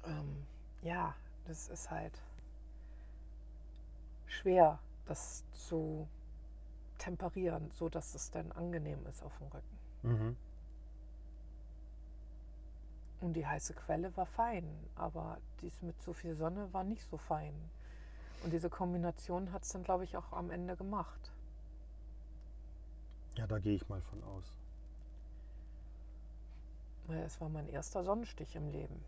ähm, 0.04 0.46
ja, 0.82 1.14
das 1.46 1.68
ist 1.68 1.90
halt 1.90 2.20
schwer, 4.26 4.78
das 5.06 5.44
zu 5.52 6.08
temperieren, 6.98 7.70
so 7.72 7.88
dass 7.88 8.14
es 8.14 8.30
dann 8.30 8.52
angenehm 8.52 9.06
ist 9.06 9.22
auf 9.22 9.36
dem 9.38 9.46
Rücken. 9.48 9.78
Mhm. 10.02 10.36
Und 13.20 13.32
die 13.34 13.46
heiße 13.46 13.74
Quelle 13.74 14.16
war 14.16 14.26
fein, 14.26 14.64
aber 14.94 15.38
dies 15.60 15.82
mit 15.82 16.00
so 16.02 16.12
viel 16.12 16.36
Sonne 16.36 16.72
war 16.72 16.84
nicht 16.84 17.02
so 17.10 17.16
fein. 17.16 17.54
Und 18.42 18.52
diese 18.52 18.70
Kombination 18.70 19.52
hat 19.52 19.62
es 19.64 19.70
dann, 19.70 19.82
glaube 19.82 20.04
ich, 20.04 20.16
auch 20.16 20.32
am 20.32 20.50
Ende 20.50 20.76
gemacht. 20.76 21.32
Ja, 23.36 23.46
da 23.46 23.58
gehe 23.58 23.74
ich 23.74 23.88
mal 23.88 24.00
von 24.02 24.22
aus. 24.24 24.52
Es 27.24 27.40
war 27.40 27.48
mein 27.48 27.68
erster 27.68 28.04
Sonnenstich 28.04 28.54
im 28.54 28.68
Leben. 28.70 29.02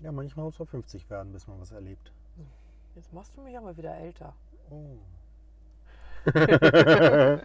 Ja, 0.00 0.12
manchmal 0.12 0.44
muss 0.44 0.58
man 0.58 0.68
50 0.68 1.08
werden, 1.08 1.32
bis 1.32 1.46
man 1.46 1.58
was 1.60 1.70
erlebt. 1.70 2.12
Jetzt 2.94 3.12
machst 3.12 3.36
du 3.36 3.42
mich 3.42 3.56
aber 3.56 3.76
wieder 3.76 3.94
älter. 3.96 4.34
Oh. 4.70 4.96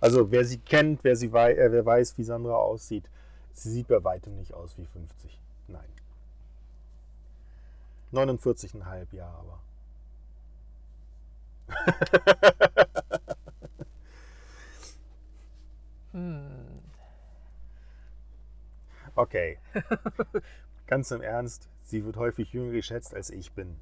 also 0.00 0.30
wer 0.30 0.44
sie 0.44 0.58
kennt, 0.58 1.04
wer, 1.04 1.14
sie 1.16 1.32
wei 1.32 1.54
äh, 1.54 1.70
wer 1.70 1.84
weiß, 1.84 2.16
wie 2.18 2.24
Sandra 2.24 2.54
aussieht, 2.54 3.10
sie 3.52 3.70
sieht 3.70 3.88
bei 3.88 4.02
weitem 4.02 4.36
nicht 4.36 4.54
aus 4.54 4.78
wie 4.78 4.86
50. 4.86 5.38
Nein. 5.68 5.84
49,5 8.12 9.14
Jahre 9.14 9.38
aber. 9.38 9.60
Hm. 16.12 16.80
Okay. 19.14 19.58
Ganz 20.86 21.10
im 21.10 21.22
Ernst, 21.22 21.68
sie 21.82 22.04
wird 22.04 22.16
häufig 22.16 22.52
jünger 22.52 22.72
geschätzt, 22.72 23.14
als 23.14 23.30
ich 23.30 23.52
bin. 23.52 23.76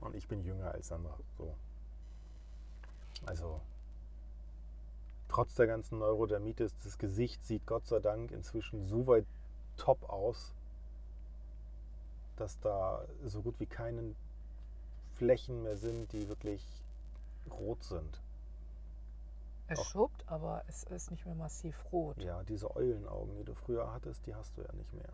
Und 0.00 0.16
ich 0.16 0.26
bin 0.26 0.42
jünger 0.42 0.72
als 0.72 0.88
Sandra. 0.88 1.16
So. 1.38 1.54
Also, 3.24 3.60
trotz 5.28 5.54
der 5.54 5.68
ganzen 5.68 6.00
Neurodermitis, 6.00 6.74
das 6.82 6.98
Gesicht 6.98 7.44
sieht 7.44 7.66
Gott 7.66 7.86
sei 7.86 8.00
Dank 8.00 8.32
inzwischen 8.32 8.84
so 8.84 9.06
weit 9.06 9.26
top 9.76 10.02
aus, 10.10 10.52
dass 12.36 12.58
da 12.58 13.04
so 13.24 13.40
gut 13.42 13.60
wie 13.60 13.66
keine 13.66 14.16
Flächen 15.14 15.62
mehr 15.62 15.76
sind, 15.76 16.12
die 16.12 16.28
wirklich 16.28 16.81
rot 17.52 17.82
sind. 17.84 18.20
Es 19.68 19.78
Auch- 19.78 19.84
schubt, 19.84 20.24
aber 20.28 20.64
es 20.68 20.84
ist 20.84 21.10
nicht 21.10 21.24
mehr 21.24 21.34
massiv 21.34 21.76
rot. 21.92 22.18
Ja, 22.22 22.42
diese 22.42 22.74
Eulenaugen, 22.76 23.36
die 23.36 23.44
du 23.44 23.54
früher 23.54 23.90
hattest, 23.92 24.26
die 24.26 24.34
hast 24.34 24.56
du 24.56 24.62
ja 24.62 24.72
nicht 24.72 24.92
mehr. 24.92 25.08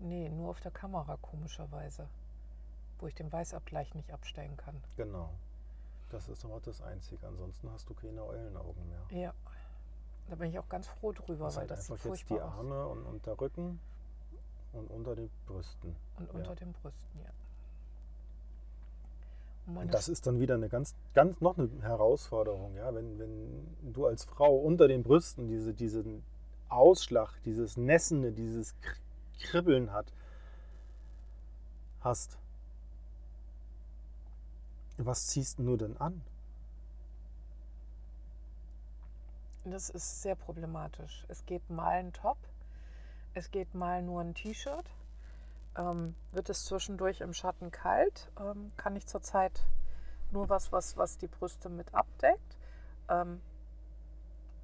Nee, 0.00 0.28
nur 0.28 0.50
auf 0.50 0.60
der 0.60 0.72
Kamera 0.72 1.16
komischerweise. 1.22 2.08
Wo 2.98 3.06
ich 3.06 3.14
den 3.14 3.32
Weißabgleich 3.32 3.94
nicht 3.94 4.12
abstellen 4.12 4.56
kann. 4.56 4.82
Genau. 4.96 5.30
Das 6.10 6.28
ist 6.28 6.44
aber 6.44 6.60
das 6.60 6.82
Einzige. 6.82 7.26
Ansonsten 7.26 7.70
hast 7.70 7.88
du 7.88 7.94
keine 7.94 8.22
Eulenaugen 8.24 8.88
mehr. 8.88 9.02
Ja. 9.10 9.34
Da 10.28 10.36
bin 10.36 10.50
ich 10.50 10.58
auch 10.58 10.68
ganz 10.68 10.86
froh 10.86 11.12
drüber, 11.12 11.46
Das 11.46 11.54
weil 11.56 11.60
halt 11.62 11.70
das 11.72 11.86
sieht 11.86 11.92
einfach 11.94 12.04
jetzt 12.06 12.20
die 12.20 12.26
furchtbar 12.26 12.48
aus. 12.48 12.58
Arme 12.58 12.86
und, 12.88 13.06
und 13.06 13.26
der 13.26 13.40
Rücken 13.40 13.80
und 14.72 14.90
unter 14.90 15.16
den 15.16 15.30
Brüsten. 15.46 15.96
Und 16.16 16.28
Ja. 16.28 16.34
unter 16.38 16.54
den 16.54 16.72
Brüsten, 16.74 17.20
ja. 17.20 17.30
Und 19.66 19.94
das 19.94 20.08
ist 20.08 20.26
dann 20.26 20.40
wieder 20.40 20.54
eine 20.54 20.68
ganz, 20.68 20.94
ganz 21.14 21.40
noch 21.40 21.56
eine 21.56 21.70
Herausforderung, 21.82 22.76
ja, 22.76 22.92
wenn, 22.94 23.18
wenn 23.18 23.92
du 23.92 24.06
als 24.06 24.24
Frau 24.24 24.56
unter 24.56 24.88
den 24.88 25.02
Brüsten 25.02 25.46
diese, 25.46 25.72
diesen 25.72 26.24
Ausschlag, 26.68 27.40
dieses 27.44 27.76
Nässende, 27.76 28.32
dieses 28.32 28.74
Kr- 28.82 28.98
Kribbeln 29.40 29.92
hat, 29.92 30.12
hast. 32.00 32.38
Was 34.98 35.28
ziehst 35.28 35.58
du 35.58 35.76
denn 35.76 35.96
an? 35.96 36.22
Das 39.64 39.90
ist 39.90 40.22
sehr 40.22 40.34
problematisch. 40.34 41.24
Es 41.28 41.46
geht 41.46 41.70
mal 41.70 41.98
ein 41.98 42.12
Top, 42.12 42.38
es 43.34 43.50
geht 43.52 43.74
mal 43.74 44.02
nur 44.02 44.20
ein 44.20 44.34
T-Shirt. 44.34 44.90
Ähm, 45.76 46.14
wird 46.32 46.50
es 46.50 46.64
zwischendurch 46.64 47.20
im 47.22 47.32
Schatten 47.32 47.70
kalt, 47.70 48.30
ähm, 48.38 48.72
kann 48.76 48.94
ich 48.94 49.06
zurzeit 49.06 49.64
nur 50.30 50.48
was, 50.48 50.72
was, 50.72 50.96
was 50.96 51.18
die 51.18 51.28
Brüste 51.28 51.68
mit 51.68 51.94
abdeckt, 51.94 52.56
ähm, 53.08 53.40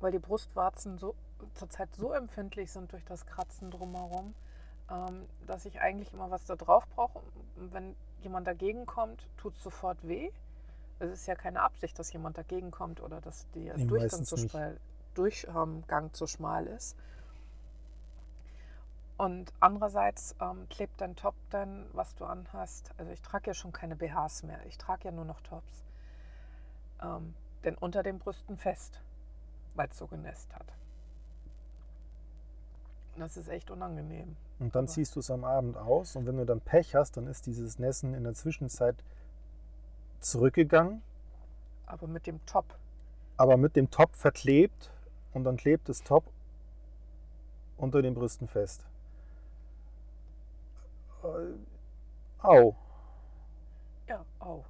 weil 0.00 0.12
die 0.12 0.18
Brustwarzen 0.18 0.98
so, 0.98 1.14
zurzeit 1.54 1.88
so 1.96 2.12
empfindlich 2.12 2.70
sind 2.70 2.92
durch 2.92 3.04
das 3.04 3.26
Kratzen 3.26 3.70
drumherum, 3.70 4.34
ähm, 4.90 5.26
dass 5.46 5.64
ich 5.64 5.80
eigentlich 5.80 6.12
immer 6.12 6.30
was 6.30 6.44
da 6.44 6.56
drauf 6.56 6.84
brauche. 6.94 7.20
Wenn 7.56 7.94
jemand 8.22 8.46
dagegen 8.46 8.86
kommt, 8.86 9.26
tut 9.36 9.56
es 9.56 9.62
sofort 9.62 9.98
weh. 10.06 10.30
Es 10.98 11.10
ist 11.10 11.26
ja 11.26 11.34
keine 11.36 11.62
Absicht, 11.62 11.98
dass 11.98 12.12
jemand 12.12 12.38
dagegen 12.38 12.70
kommt 12.70 13.00
oder 13.00 13.20
dass 13.20 13.46
der 13.54 13.76
Nee, 13.76 13.86
Durchgang 13.86 14.24
zu, 14.24 14.36
schmal, 14.36 14.78
Durchgang 15.14 16.12
zu 16.12 16.26
schmal 16.26 16.66
ist. 16.66 16.96
Und 19.18 19.52
andererseits 19.58 20.36
ähm, 20.40 20.68
klebt 20.70 21.00
dein 21.00 21.16
Top 21.16 21.34
dann, 21.50 21.84
was 21.92 22.14
du 22.14 22.24
anhast. 22.24 22.92
Also 22.98 23.10
ich 23.12 23.20
trage 23.20 23.48
ja 23.48 23.54
schon 23.54 23.72
keine 23.72 23.96
BHs 23.96 24.44
mehr. 24.44 24.64
Ich 24.66 24.78
trage 24.78 25.06
ja 25.06 25.10
nur 25.10 25.24
noch 25.24 25.40
Tops. 25.40 25.82
Ähm, 27.02 27.34
denn 27.64 27.74
unter 27.76 28.02
den 28.04 28.20
Brüsten 28.20 28.56
fest, 28.56 29.00
weil 29.74 29.88
es 29.88 29.98
so 29.98 30.06
genässt 30.06 30.54
hat. 30.54 30.72
Das 33.16 33.36
ist 33.36 33.48
echt 33.48 33.72
unangenehm. 33.72 34.36
Und 34.60 34.76
dann 34.76 34.84
Aber- 34.84 34.92
ziehst 34.92 35.16
du 35.16 35.20
es 35.20 35.30
am 35.32 35.44
Abend 35.44 35.76
aus 35.76 36.14
und 36.14 36.26
wenn 36.26 36.36
du 36.36 36.46
dann 36.46 36.60
Pech 36.60 36.94
hast, 36.94 37.16
dann 37.16 37.26
ist 37.26 37.46
dieses 37.46 37.80
Nässen 37.80 38.14
in 38.14 38.22
der 38.22 38.34
Zwischenzeit 38.34 39.02
zurückgegangen, 40.20 41.02
Aber 41.86 42.06
mit 42.06 42.26
dem 42.26 42.44
Top, 42.46 42.76
aber 43.36 43.56
mit 43.56 43.74
dem 43.76 43.90
Top 43.90 44.14
verklebt 44.14 44.90
und 45.32 45.42
dann 45.44 45.56
klebt 45.56 45.88
das 45.88 46.02
Top 46.02 46.24
unter 47.76 48.02
den 48.02 48.14
Brüsten 48.14 48.46
fest. 48.46 48.84
Äh, 51.36 51.54
Au. 52.40 52.74
ja, 54.06 54.24
au. 54.38 54.64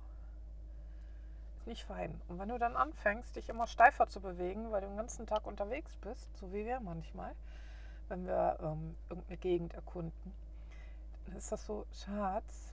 Ist 1.59 1.67
nicht 1.67 1.85
fein. 1.85 2.21
Und 2.29 2.39
wenn 2.39 2.49
du 2.49 2.59
dann 2.59 2.77
anfängst, 2.77 3.37
dich 3.37 3.49
immer 3.49 3.67
steifer 3.67 4.09
zu 4.09 4.21
bewegen, 4.21 4.71
weil 4.71 4.81
du 4.81 4.87
den 4.87 4.97
ganzen 4.97 5.27
Tag 5.27 5.47
unterwegs 5.47 5.97
bist, 5.97 6.29
so 6.39 6.53
wie 6.53 6.65
wir 6.65 6.81
manchmal, 6.81 7.35
wenn 8.09 8.27
wir 8.27 8.59
ähm, 8.63 8.97
irgendeine 9.11 9.37
Gegend 9.37 9.75
erkunden, 9.75 10.33
dann 11.27 11.37
ist 11.37 11.53
das 11.53 11.67
so, 11.67 11.87
Schatz, 11.93 12.73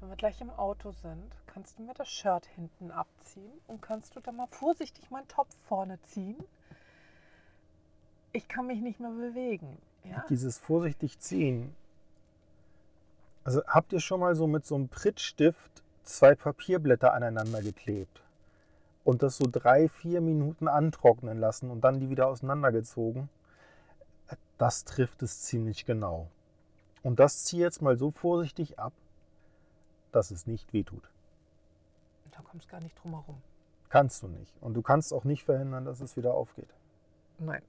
wenn 0.00 0.08
wir 0.08 0.16
gleich 0.16 0.40
im 0.40 0.50
Auto 0.50 0.92
sind, 0.92 1.34
kannst 1.46 1.78
du 1.78 1.82
mir 1.82 1.94
das 1.94 2.08
Shirt 2.08 2.46
hinten 2.46 2.92
abziehen 2.92 3.60
und 3.66 3.82
kannst 3.82 4.14
du 4.14 4.20
da 4.20 4.30
mal 4.30 4.46
vorsichtig 4.46 5.10
meinen 5.10 5.26
Top 5.26 5.48
vorne 5.66 6.00
ziehen? 6.02 6.36
Ich 8.32 8.46
kann 8.46 8.68
mich 8.68 8.80
nicht 8.80 9.00
mehr 9.00 9.10
bewegen. 9.10 9.78
Ja? 10.04 10.24
Dieses 10.28 10.58
vorsichtig 10.58 11.18
ziehen. 11.18 11.74
Also 13.48 13.62
habt 13.66 13.94
ihr 13.94 14.00
schon 14.00 14.20
mal 14.20 14.34
so 14.34 14.46
mit 14.46 14.66
so 14.66 14.74
einem 14.74 14.90
Prittstift 14.90 15.82
zwei 16.02 16.34
Papierblätter 16.34 17.14
aneinander 17.14 17.62
geklebt 17.62 18.20
und 19.04 19.22
das 19.22 19.38
so 19.38 19.46
drei, 19.50 19.88
vier 19.88 20.20
Minuten 20.20 20.68
antrocknen 20.68 21.38
lassen 21.40 21.70
und 21.70 21.80
dann 21.80 21.98
die 21.98 22.10
wieder 22.10 22.28
auseinandergezogen? 22.28 23.30
Das 24.58 24.84
trifft 24.84 25.22
es 25.22 25.40
ziemlich 25.40 25.86
genau. 25.86 26.28
Und 27.02 27.20
das 27.20 27.46
zieh 27.46 27.56
jetzt 27.56 27.80
mal 27.80 27.96
so 27.96 28.10
vorsichtig 28.10 28.78
ab, 28.78 28.92
dass 30.12 30.30
es 30.30 30.46
nicht 30.46 30.74
wehtut. 30.74 31.08
Da 32.32 32.40
kommst 32.42 32.66
du 32.66 32.72
gar 32.72 32.82
nicht 32.82 33.02
drum 33.02 33.12
herum. 33.12 33.40
Kannst 33.88 34.22
du 34.22 34.28
nicht. 34.28 34.52
Und 34.60 34.74
du 34.74 34.82
kannst 34.82 35.10
auch 35.14 35.24
nicht 35.24 35.42
verhindern, 35.42 35.86
dass 35.86 36.02
es 36.02 36.18
wieder 36.18 36.34
aufgeht. 36.34 36.68
Nein. 37.38 37.62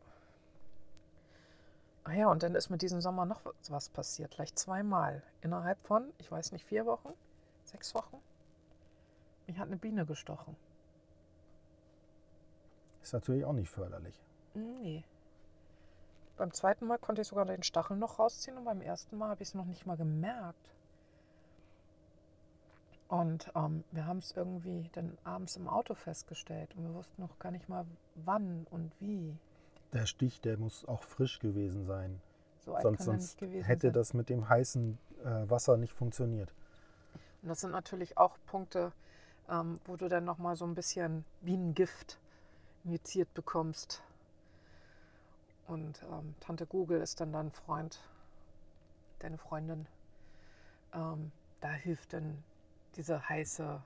Ah 2.04 2.14
ja, 2.14 2.28
und 2.32 2.44
dann 2.44 2.56
ist 2.56 2.70
mit 2.70 2.82
diesem 2.82 3.02
Sommer 3.02 3.26
noch 3.26 3.42
was 3.70 3.90
passiert. 3.90 4.32
Gleich 4.32 4.56
zweimal. 4.56 5.24
Innerhalb 5.42 5.80
von, 5.86 6.12
ich 6.18 6.32
weiß 6.32 6.52
nicht, 6.52 6.66
vier 6.66 6.86
Wochen, 6.86 7.14
sechs 7.66 7.94
Wochen. 7.94 8.18
Mich 9.48 9.60
hat 9.60 9.68
eine 9.68 9.78
Biene 9.78 10.06
gestochen. 10.06 10.56
Ist 13.02 13.14
natürlich 13.14 13.46
auch 13.46 13.54
nicht 13.54 13.70
förderlich. 13.70 14.22
Nee. 14.54 15.04
Beim 16.38 16.54
zweiten 16.54 16.86
Mal 16.86 16.98
konnte 16.98 17.22
ich 17.22 17.28
sogar 17.28 17.46
den 17.46 17.64
Stachel 17.64 17.98
noch 17.98 18.20
rausziehen 18.20 18.58
und 18.58 18.66
beim 18.66 18.82
ersten 18.82 19.18
Mal 19.18 19.30
habe 19.30 19.44
ich 19.44 19.50
es 19.50 19.56
noch 19.56 19.66
nicht 19.66 19.86
mal 19.86 19.98
gemerkt. 19.98 20.74
Und 23.10 23.52
ähm, 23.56 23.84
wir 23.92 24.06
haben 24.06 24.20
es 24.20 24.32
irgendwie 24.32 24.90
dann 24.94 25.18
abends 25.24 25.58
im 25.58 25.68
Auto 25.68 25.96
festgestellt 25.96 26.76
und 26.76 26.84
wir 26.84 26.94
wussten 26.94 27.22
noch 27.22 27.40
gar 27.40 27.52
nicht 27.52 27.68
mal 27.68 27.86
wann 28.16 28.68
und 28.70 28.92
wie. 29.00 29.36
Der 29.94 30.06
Stich, 30.06 30.42
der 30.42 30.58
muss 30.58 30.86
auch 30.86 31.04
frisch 31.04 31.40
gewesen 31.40 31.86
sein. 31.86 32.22
So 32.60 32.78
Sonst, 32.82 33.04
sonst 33.04 33.42
hätte 33.42 33.88
sein. 33.88 33.94
das 33.94 34.14
mit 34.14 34.30
dem 34.30 34.48
heißen 34.48 34.98
äh, 35.24 35.50
Wasser 35.50 35.78
nicht 35.78 35.94
funktioniert. 35.94 36.54
Und 37.42 37.50
das 37.50 37.62
sind 37.62 37.72
natürlich 37.72 38.18
auch 38.18 38.38
Punkte, 38.48 38.92
ähm, 39.50 39.80
wo 39.86 39.96
du 39.96 40.08
dann 40.10 40.26
nochmal 40.26 40.56
so 40.56 40.66
ein 40.66 40.76
bisschen 40.76 41.26
Bienengift 41.42 42.20
injiziert 42.84 43.34
bekommst. 43.34 44.04
Und 45.68 46.04
ähm, 46.12 46.36
Tante 46.40 46.66
Google 46.66 47.02
ist 47.02 47.20
dann 47.22 47.32
dein 47.32 47.52
Freund, 47.52 48.00
deine 49.20 49.38
Freundin. 49.38 49.88
Ähm, 50.94 51.32
da 51.62 51.70
hilft 51.72 52.14
dann 52.14 52.44
diese 52.96 53.28
heiße 53.30 53.82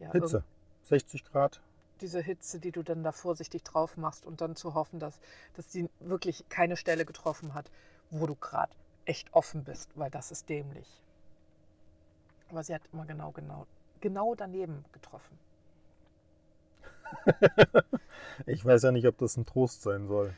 ja, 0.00 0.12
Hitze, 0.12 0.36
irgend- 0.38 0.44
60 0.88 1.24
Grad. 1.24 1.60
Diese 2.00 2.20
Hitze, 2.20 2.60
die 2.60 2.72
du 2.72 2.82
dann 2.82 3.02
da 3.04 3.12
vorsichtig 3.12 3.62
drauf 3.64 3.96
machst 3.96 4.26
und 4.26 4.40
dann 4.40 4.56
zu 4.56 4.74
hoffen, 4.74 4.98
dass, 5.00 5.20
dass 5.54 5.70
sie 5.72 5.88
wirklich 6.00 6.44
keine 6.48 6.76
Stelle 6.76 7.04
getroffen 7.04 7.54
hat, 7.54 7.70
wo 8.10 8.26
du 8.26 8.34
gerade 8.34 8.74
echt 9.04 9.32
offen 9.34 9.64
bist, 9.64 9.90
weil 9.96 10.10
das 10.10 10.30
ist 10.30 10.48
dämlich. 10.48 11.02
Aber 12.48 12.64
sie 12.64 12.74
hat 12.74 12.82
immer 12.92 13.04
genau, 13.06 13.32
genau, 13.32 13.66
genau 14.00 14.34
daneben 14.34 14.84
getroffen. 14.92 15.38
Ich 18.46 18.64
weiß 18.64 18.82
ja 18.82 18.92
nicht, 18.92 19.06
ob 19.06 19.18
das 19.18 19.36
ein 19.36 19.46
Trost 19.46 19.82
sein 19.82 20.06
soll. 20.08 20.36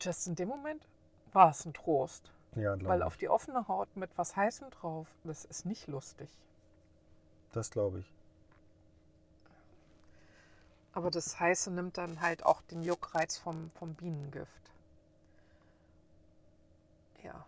Just 0.00 0.26
in 0.28 0.36
dem 0.36 0.48
Moment 0.48 0.88
war 1.32 1.50
es 1.50 1.64
ein 1.64 1.74
Trost, 1.74 2.32
Ja, 2.54 2.76
weil 2.86 3.02
auf 3.02 3.16
die 3.16 3.28
offene 3.28 3.66
Haut 3.68 3.96
mit 3.96 4.16
was 4.16 4.36
Heißem 4.36 4.70
drauf, 4.70 5.08
das 5.24 5.44
ist 5.44 5.66
nicht 5.66 5.88
lustig. 5.88 6.28
Das 7.52 7.70
glaube 7.70 8.00
ich. 8.00 8.13
Aber 10.94 11.10
das 11.10 11.40
Heiße 11.40 11.72
nimmt 11.72 11.98
dann 11.98 12.20
halt 12.20 12.46
auch 12.46 12.62
den 12.62 12.82
Juckreiz 12.82 13.36
vom, 13.36 13.70
vom 13.72 13.94
Bienengift. 13.94 14.70
Ja. 17.24 17.44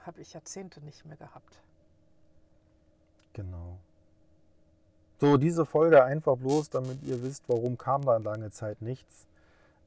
Habe 0.00 0.22
ich 0.22 0.32
Jahrzehnte 0.32 0.80
nicht 0.80 1.04
mehr 1.04 1.18
gehabt. 1.18 1.62
Genau. 3.34 3.78
So, 5.20 5.36
diese 5.36 5.66
Folge 5.66 6.02
einfach 6.04 6.36
bloß, 6.36 6.70
damit 6.70 7.02
ihr 7.02 7.22
wisst, 7.22 7.48
warum 7.48 7.76
kam 7.76 8.04
da 8.04 8.16
lange 8.16 8.50
Zeit 8.50 8.80
nichts. 8.80 9.26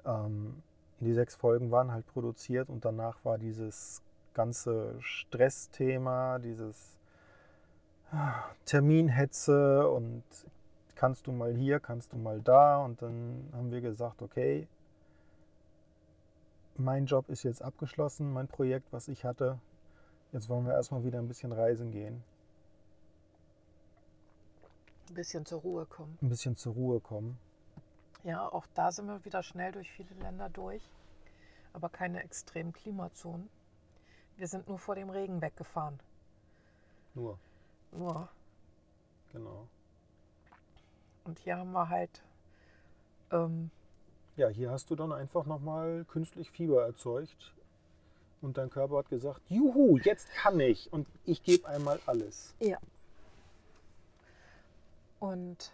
Ähm, 0.06 0.62
die 1.00 1.14
sechs 1.14 1.36
Folgen 1.36 1.72
waren 1.72 1.92
halt 1.92 2.06
produziert 2.06 2.70
und 2.70 2.86
danach 2.86 3.18
war 3.24 3.40
dieses 3.40 4.04
ganze 4.34 4.96
Stressthema, 5.00 6.38
dieses 6.38 6.96
ah, 8.12 8.44
Terminhetze 8.66 9.90
und 9.90 10.24
kannst 11.02 11.26
du 11.26 11.32
mal 11.32 11.52
hier, 11.56 11.80
kannst 11.80 12.14
du 12.14 12.18
mal 12.18 12.42
da. 12.42 12.78
Und 12.78 13.02
dann 13.02 13.50
haben 13.54 13.72
wir 13.72 13.82
gesagt, 13.82 14.22
okay, 14.22 14.68
mein 16.76 17.08
Job 17.08 17.28
ist 17.28 17.42
jetzt 17.42 17.64
abgeschlossen, 17.64 18.32
mein 18.32 18.48
Projekt, 18.48 18.94
was 18.94 19.08
ich 19.08 19.26
hatte. 19.26 19.58
Jetzt 20.32 20.48
wollen 20.48 20.68
wir 20.68 20.74
erstmal 20.74 21.04
wieder 21.04 21.18
ein 21.18 21.28
bisschen 21.28 21.54
reisen 21.54 21.90
gehen. 21.90 22.24
Ein 25.10 25.16
bisschen 25.16 25.44
zur 25.44 25.62
Ruhe 25.62 25.88
kommen. 25.88 26.20
Ein 26.22 26.30
bisschen 26.30 26.56
zur 26.56 26.74
Ruhe 26.74 27.00
kommen. 27.00 27.40
Ja, 28.24 28.48
auch 28.48 28.68
da 28.76 28.92
sind 28.92 29.08
wir 29.08 29.26
wieder 29.26 29.42
schnell 29.42 29.72
durch 29.72 29.92
viele 29.92 30.14
Länder 30.22 30.50
durch, 30.50 30.88
aber 31.74 31.90
keine 31.90 32.24
extremen 32.24 32.74
Klimazonen. 32.74 33.50
Wir 34.38 34.48
sind 34.48 34.68
nur 34.68 34.78
vor 34.78 34.94
dem 34.94 35.10
Regen 35.10 35.42
weggefahren. 35.42 36.00
Nur. 37.16 37.40
Nur. 37.92 38.30
Genau. 39.32 39.68
Und 41.32 41.40
hier 41.40 41.56
haben 41.56 41.72
wir 41.72 41.88
halt. 41.88 42.22
Ähm, 43.32 43.72
ja, 44.36 44.50
hier 44.50 44.70
hast 44.70 44.90
du 44.90 44.98
dann 44.98 45.14
einfach 45.14 45.46
nochmal 45.46 46.04
künstlich 46.10 46.52
Fieber 46.52 46.84
erzeugt. 46.84 47.54
Und 48.42 48.58
dein 48.58 48.70
Körper 48.70 48.98
hat 48.98 49.10
gesagt, 49.10 49.40
juhu, 49.48 49.98
jetzt 50.00 50.30
kann 50.34 50.60
ich. 50.60 50.92
Und 50.92 51.08
ich 51.24 51.42
gebe 51.42 51.66
einmal 51.70 52.02
alles. 52.06 52.54
Ja. 52.60 52.80
Und 55.22 55.72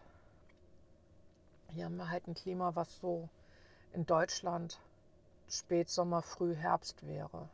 hier 1.73 1.85
haben 1.85 1.97
wir 1.97 2.11
halt 2.11 2.27
ein 2.27 2.35
Klima, 2.35 2.75
was 2.75 2.99
so 2.99 3.27
in 3.93 4.05
Deutschland 4.05 4.79
Spätsommer, 5.49 6.21
Frühherbst 6.21 7.07
wäre. 7.07 7.49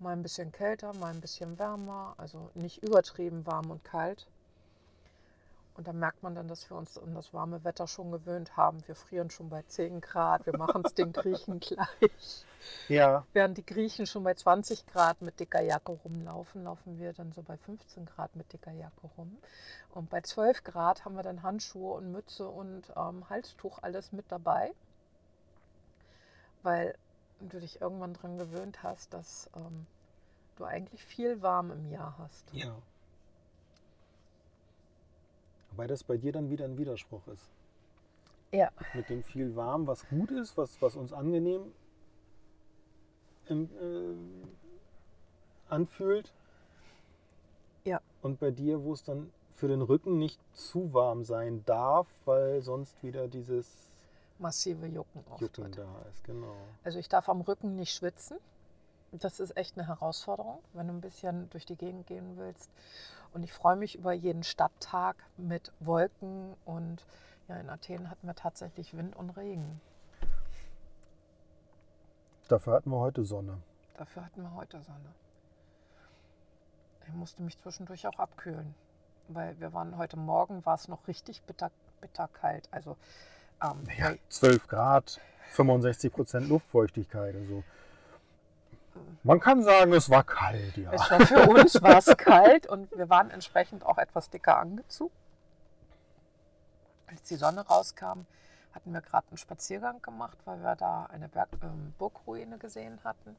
Mal 0.00 0.14
ein 0.14 0.24
bisschen 0.24 0.50
kälter, 0.50 0.92
mal 0.94 1.14
ein 1.14 1.20
bisschen 1.20 1.56
wärmer, 1.56 2.16
also 2.18 2.50
nicht 2.54 2.82
übertrieben 2.82 3.46
warm 3.46 3.70
und 3.70 3.84
kalt. 3.84 4.26
Und 5.76 5.86
da 5.86 5.92
merkt 5.92 6.22
man 6.22 6.34
dann, 6.34 6.48
dass 6.48 6.70
wir 6.70 6.76
uns 6.76 6.96
an 6.96 7.14
das 7.14 7.34
warme 7.34 7.62
Wetter 7.62 7.86
schon 7.86 8.10
gewöhnt 8.10 8.56
haben. 8.56 8.78
Wir 8.86 8.94
frieren 8.94 9.28
schon 9.28 9.50
bei 9.50 9.62
10 9.62 10.00
Grad, 10.00 10.46
wir 10.46 10.56
machen 10.56 10.82
es 10.84 10.94
den 10.94 11.12
Griechen 11.12 11.60
gleich. 11.60 12.44
Ja. 12.88 13.26
Während 13.34 13.58
die 13.58 13.66
Griechen 13.66 14.06
schon 14.06 14.24
bei 14.24 14.34
20 14.34 14.86
Grad 14.86 15.20
mit 15.20 15.38
dicker 15.38 15.60
Jacke 15.60 15.92
rumlaufen, 15.92 16.64
laufen 16.64 16.98
wir 16.98 17.12
dann 17.12 17.32
so 17.32 17.42
bei 17.42 17.58
15 17.58 18.06
Grad 18.06 18.34
mit 18.36 18.52
dicker 18.52 18.72
Jacke 18.72 19.06
rum. 19.18 19.36
Und 19.90 20.08
bei 20.08 20.22
12 20.22 20.64
Grad 20.64 21.04
haben 21.04 21.14
wir 21.14 21.22
dann 21.22 21.42
Handschuhe 21.42 21.94
und 21.94 22.10
Mütze 22.10 22.48
und 22.48 22.84
ähm, 22.96 23.28
Halstuch 23.28 23.78
alles 23.82 24.12
mit 24.12 24.24
dabei. 24.32 24.72
Weil 26.62 26.96
du 27.40 27.60
dich 27.60 27.82
irgendwann 27.82 28.14
daran 28.14 28.38
gewöhnt 28.38 28.82
hast, 28.82 29.12
dass 29.12 29.50
ähm, 29.54 29.86
du 30.56 30.64
eigentlich 30.64 31.04
viel 31.04 31.42
warm 31.42 31.70
im 31.70 31.90
Jahr 31.90 32.16
hast. 32.18 32.44
Ja. 32.52 32.74
Wobei 35.76 35.88
das 35.88 36.04
bei 36.04 36.16
dir 36.16 36.32
dann 36.32 36.48
wieder 36.48 36.64
ein 36.64 36.78
Widerspruch 36.78 37.26
ist. 37.28 37.50
Ja. 38.50 38.70
Mit 38.94 39.10
dem 39.10 39.22
viel 39.22 39.54
warm, 39.56 39.86
was 39.86 40.08
gut 40.08 40.30
ist, 40.30 40.56
was, 40.56 40.80
was 40.80 40.96
uns 40.96 41.12
angenehm 41.12 41.70
im, 43.44 43.68
äh, 43.78 44.14
anfühlt. 45.68 46.32
Ja. 47.84 48.00
Und 48.22 48.40
bei 48.40 48.50
dir, 48.50 48.84
wo 48.84 48.94
es 48.94 49.04
dann 49.04 49.30
für 49.52 49.68
den 49.68 49.82
Rücken 49.82 50.18
nicht 50.18 50.40
zu 50.54 50.94
warm 50.94 51.24
sein 51.24 51.62
darf, 51.66 52.06
weil 52.24 52.62
sonst 52.62 53.02
wieder 53.02 53.28
dieses 53.28 53.90
Massive 54.38 54.86
Jucken 54.86 55.24
Jucken 55.38 55.72
da 55.72 56.02
ist, 56.10 56.24
genau. 56.24 56.56
Also 56.84 56.98
ich 56.98 57.10
darf 57.10 57.28
am 57.28 57.42
Rücken 57.42 57.76
nicht 57.76 57.92
schwitzen. 57.94 58.38
Das 59.12 59.40
ist 59.40 59.58
echt 59.58 59.76
eine 59.76 59.86
Herausforderung, 59.86 60.60
wenn 60.72 60.88
du 60.88 60.94
ein 60.94 61.02
bisschen 61.02 61.50
durch 61.50 61.66
die 61.66 61.76
Gegend 61.76 62.06
gehen 62.06 62.38
willst. 62.38 62.70
Und 63.36 63.42
ich 63.42 63.52
freue 63.52 63.76
mich 63.76 63.96
über 63.96 64.14
jeden 64.14 64.42
Stadttag 64.44 65.14
mit 65.36 65.70
Wolken. 65.80 66.56
Und 66.64 67.04
ja, 67.48 67.56
in 67.56 67.68
Athen 67.68 68.08
hatten 68.08 68.26
wir 68.26 68.34
tatsächlich 68.34 68.96
Wind 68.96 69.14
und 69.14 69.28
Regen. 69.36 69.78
Dafür 72.48 72.72
hatten 72.72 72.88
wir 72.88 72.98
heute 72.98 73.24
Sonne. 73.24 73.58
Dafür 73.98 74.24
hatten 74.24 74.40
wir 74.40 74.54
heute 74.54 74.80
Sonne. 74.80 75.12
Ich 77.06 77.12
musste 77.12 77.42
mich 77.42 77.58
zwischendurch 77.58 78.06
auch 78.06 78.18
abkühlen, 78.18 78.74
weil 79.28 79.60
wir 79.60 79.74
waren 79.74 79.98
heute 79.98 80.16
Morgen, 80.16 80.64
war 80.64 80.76
es 80.76 80.88
noch 80.88 81.06
richtig 81.06 81.42
bitter, 81.42 81.70
kalt. 82.32 82.70
Also 82.70 82.96
ähm, 83.62 83.86
Ja, 83.98 84.14
12 84.30 84.66
Grad, 84.66 85.20
65 85.50 86.10
Prozent 86.10 86.48
Luftfeuchtigkeit. 86.48 87.34
Also 87.34 87.64
man 89.22 89.40
kann 89.40 89.62
sagen, 89.62 89.92
es 89.92 90.08
war 90.10 90.24
kalt, 90.24 90.76
ja. 90.76 90.92
Es 90.92 91.10
war 91.10 91.20
für 91.20 91.48
uns 91.48 91.82
war 91.82 91.98
es 91.98 92.16
kalt 92.16 92.66
und 92.66 92.90
wir 92.96 93.08
waren 93.08 93.30
entsprechend 93.30 93.84
auch 93.84 93.98
etwas 93.98 94.30
dicker 94.30 94.58
angezogen. 94.58 95.14
Als 97.06 97.22
die 97.22 97.36
Sonne 97.36 97.66
rauskam, 97.66 98.26
hatten 98.72 98.92
wir 98.92 99.00
gerade 99.00 99.26
einen 99.28 99.38
Spaziergang 99.38 100.02
gemacht, 100.02 100.38
weil 100.44 100.62
wir 100.62 100.76
da 100.76 101.06
eine 101.06 101.28
Berg, 101.28 101.48
ähm, 101.62 101.94
Burgruine 101.98 102.58
gesehen 102.58 103.00
hatten. 103.04 103.36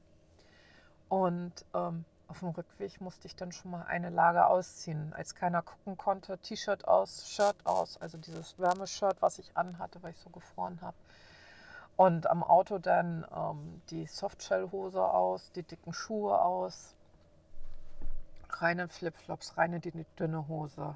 Und 1.10 1.54
ähm, 1.74 2.06
auf 2.28 2.40
dem 2.40 2.50
Rückweg 2.50 3.00
musste 3.00 3.28
ich 3.28 3.36
dann 3.36 3.52
schon 3.52 3.72
mal 3.72 3.84
eine 3.84 4.10
Lage 4.10 4.46
ausziehen. 4.48 5.14
Als 5.14 5.36
keiner 5.36 5.62
gucken 5.62 5.98
konnte, 5.98 6.38
T-Shirt 6.40 6.88
aus, 6.88 7.30
Shirt 7.30 7.56
aus, 7.64 7.98
also 8.02 8.18
dieses 8.18 8.60
Wärmeshirt, 8.60 9.22
was 9.22 9.40
ich 9.40 9.56
anhatte, 9.56 10.02
weil 10.04 10.12
ich 10.12 10.20
so 10.20 10.30
gefroren 10.30 10.80
habe. 10.82 10.98
Und 11.98 12.28
am 12.28 12.44
Auto 12.44 12.78
dann 12.78 13.26
ähm, 13.36 13.82
die 13.90 14.06
Softshell-Hose 14.06 15.04
aus, 15.04 15.52
die 15.52 15.64
dicken 15.64 15.94
Schuhe 15.94 16.40
aus, 16.40 16.96
reine 18.50 18.88
Flipflops, 18.88 19.58
reine 19.58 19.80
die 19.80 20.06
dünne 20.18 20.48
Hose 20.48 20.96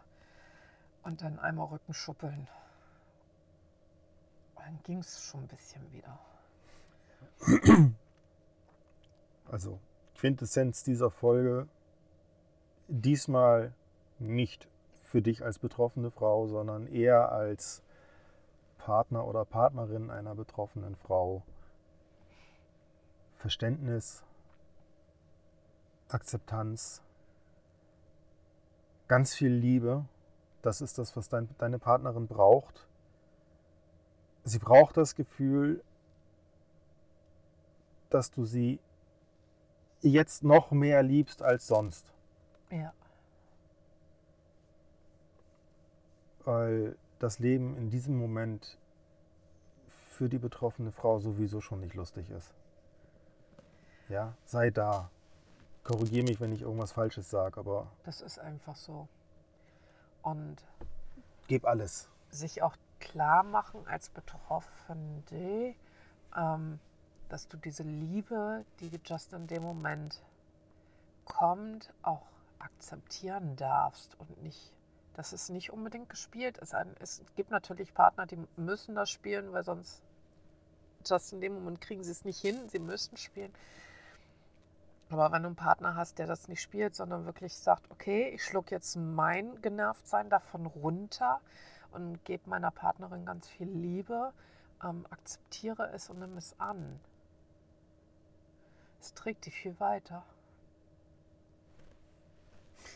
und 1.03 1.23
dann 1.23 1.39
einmal 1.39 1.67
Rücken 1.67 1.93
schuppeln. 1.93 2.47
Dann 4.55 4.79
ging 4.83 4.99
es 4.99 5.23
schon 5.23 5.41
ein 5.41 5.47
bisschen 5.47 5.91
wieder. 5.91 6.19
Also, 9.49 9.79
Quintessenz 10.15 10.83
dieser 10.83 11.09
Folge, 11.09 11.67
diesmal 12.87 13.73
nicht 14.19 14.67
für 15.03 15.21
dich 15.21 15.43
als 15.43 15.59
betroffene 15.59 16.11
Frau, 16.11 16.47
sondern 16.47 16.87
eher 16.87 17.31
als 17.31 17.81
Partner 18.81 19.25
oder 19.27 19.45
Partnerin 19.45 20.09
einer 20.09 20.33
betroffenen 20.33 20.95
Frau. 20.95 21.43
Verständnis, 23.37 24.23
Akzeptanz, 26.09 27.01
ganz 29.07 29.33
viel 29.33 29.51
Liebe. 29.51 30.05
Das 30.61 30.81
ist 30.81 30.97
das, 30.97 31.15
was 31.15 31.29
dein, 31.29 31.49
deine 31.57 31.79
Partnerin 31.79 32.27
braucht. 32.27 32.87
Sie 34.43 34.59
braucht 34.59 34.97
das 34.97 35.15
Gefühl, 35.15 35.83
dass 38.09 38.31
du 38.31 38.45
sie 38.45 38.79
jetzt 40.01 40.43
noch 40.43 40.71
mehr 40.71 41.03
liebst 41.03 41.43
als 41.43 41.67
sonst. 41.67 42.11
Ja. 42.71 42.93
Weil 46.43 46.95
das 47.21 47.39
Leben 47.39 47.75
in 47.77 47.89
diesem 47.89 48.17
Moment 48.17 48.77
für 50.09 50.29
die 50.29 50.39
betroffene 50.39 50.91
Frau 50.91 51.19
sowieso 51.19 51.61
schon 51.61 51.79
nicht 51.81 51.93
lustig 51.95 52.29
ist. 52.29 52.53
Ja, 54.09 54.33
sei 54.45 54.69
da. 54.71 55.09
Korrigiere 55.83 56.25
mich, 56.25 56.39
wenn 56.39 56.51
ich 56.51 56.61
irgendwas 56.61 56.91
Falsches 56.91 57.29
sage, 57.29 57.59
aber 57.59 57.87
Das 58.03 58.21
ist 58.21 58.39
einfach 58.39 58.75
so. 58.75 59.07
Und 60.21 60.57
gib 61.47 61.65
alles. 61.65 62.07
sich 62.29 62.61
auch 62.61 62.75
klar 62.99 63.43
machen 63.43 63.87
als 63.87 64.09
Betroffene, 64.09 65.75
ähm, 66.37 66.79
dass 67.29 67.47
du 67.47 67.57
diese 67.57 67.83
Liebe, 67.83 68.63
die 68.79 68.91
just 69.05 69.33
in 69.33 69.47
dem 69.47 69.63
Moment 69.63 70.21
kommt, 71.25 71.91
auch 72.03 72.27
akzeptieren 72.59 73.55
darfst 73.55 74.15
und 74.19 74.43
nicht, 74.43 74.71
dass 75.15 75.33
es 75.33 75.49
nicht 75.49 75.71
unbedingt 75.71 76.09
gespielt 76.09 76.57
ist. 76.57 76.73
Es 76.99 77.21
gibt 77.35 77.51
natürlich 77.51 77.93
Partner, 77.93 78.25
die 78.25 78.39
müssen 78.55 78.95
das 78.95 79.09
spielen, 79.09 79.51
weil 79.51 79.63
sonst 79.63 80.01
just 81.05 81.33
in 81.33 81.41
dem 81.41 81.55
Moment 81.55 81.81
kriegen 81.81 82.03
sie 82.03 82.11
es 82.11 82.25
nicht 82.25 82.39
hin. 82.39 82.69
Sie 82.69 82.79
müssen 82.79 83.17
spielen. 83.17 83.53
Aber 85.09 85.31
wenn 85.31 85.43
du 85.43 85.47
einen 85.47 85.55
Partner 85.57 85.95
hast, 85.95 86.19
der 86.19 86.27
das 86.27 86.47
nicht 86.47 86.61
spielt, 86.61 86.95
sondern 86.95 87.25
wirklich 87.25 87.57
sagt, 87.57 87.91
okay, 87.91 88.29
ich 88.29 88.45
schluck 88.45 88.71
jetzt 88.71 88.95
mein 88.95 89.61
Genervtsein 89.61 90.29
davon 90.29 90.65
runter 90.65 91.41
und 91.91 92.23
gebe 92.23 92.49
meiner 92.49 92.71
Partnerin 92.71 93.25
ganz 93.25 93.49
viel 93.49 93.67
Liebe, 93.67 94.31
ähm, 94.81 95.05
akzeptiere 95.09 95.91
es 95.93 96.09
und 96.09 96.19
nehme 96.19 96.37
es 96.37 96.57
an. 96.59 96.99
Es 99.01 99.13
trägt 99.13 99.45
dich 99.45 99.55
viel 99.55 99.77
weiter. 99.79 100.23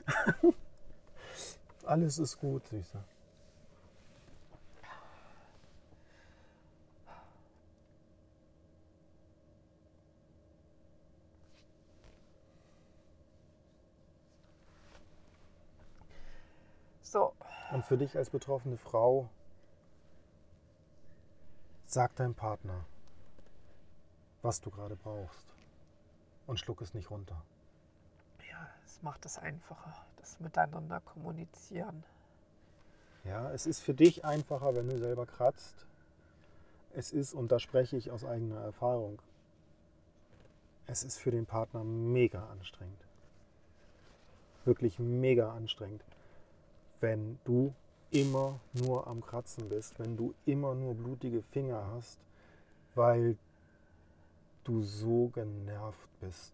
Alles 1.85 2.17
ist 2.17 2.39
gut, 2.39 2.65
Süße. 2.67 3.03
So. 17.01 17.33
Und 17.71 17.85
für 17.85 17.97
dich 17.97 18.17
als 18.17 18.31
betroffene 18.31 18.77
Frau, 18.77 19.29
sag 21.85 22.15
deinem 22.15 22.33
Partner, 22.33 22.85
was 24.41 24.59
du 24.59 24.71
gerade 24.71 24.95
brauchst. 24.95 25.45
Und 26.47 26.59
schluck 26.59 26.81
es 26.81 26.95
nicht 26.95 27.11
runter. 27.11 27.41
Ja, 28.49 28.67
es 28.83 29.01
macht 29.03 29.25
es 29.25 29.37
einfacher, 29.37 29.93
das 30.25 30.39
Miteinander 30.39 30.99
kommunizieren. 31.01 32.03
Ja, 33.23 33.51
es 33.51 33.65
ist 33.65 33.79
für 33.81 33.93
dich 33.93 34.25
einfacher, 34.25 34.75
wenn 34.75 34.89
du 34.89 34.97
selber 34.97 35.25
kratzt. 35.25 35.85
Es 36.93 37.11
ist, 37.11 37.33
und 37.33 37.51
da 37.51 37.59
spreche 37.59 37.97
ich 37.97 38.11
aus 38.11 38.23
eigener 38.23 38.61
Erfahrung, 38.61 39.21
es 40.87 41.03
ist 41.03 41.17
für 41.17 41.31
den 41.31 41.45
Partner 41.45 41.83
mega 41.83 42.47
anstrengend. 42.49 43.03
Wirklich 44.63 44.99
mega 44.99 45.51
anstrengend 45.53 46.03
wenn 47.05 47.39
du 47.43 47.73
immer 48.11 48.59
nur 48.73 49.07
am 49.07 49.23
Kratzen 49.23 49.69
bist, 49.69 49.99
wenn 49.99 50.15
du 50.17 50.33
immer 50.45 50.73
nur 50.73 50.95
blutige 50.95 51.41
Finger 51.41 51.85
hast, 51.93 52.19
weil 52.93 53.37
du 54.63 54.81
so 54.81 55.27
genervt 55.27 56.09
bist 56.19 56.53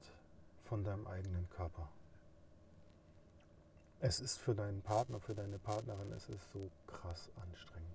von 0.66 0.84
deinem 0.84 1.08
eigenen 1.08 1.48
Körper. 1.56 1.88
Es 4.04 4.20
ist 4.20 4.38
für 4.38 4.56
deinen 4.56 4.82
Partner, 4.82 5.20
für 5.20 5.36
deine 5.36 5.60
Partnerin, 5.60 6.12
es 6.14 6.28
ist 6.28 6.52
so 6.52 6.72
krass 6.88 7.30
anstrengend. 7.40 7.88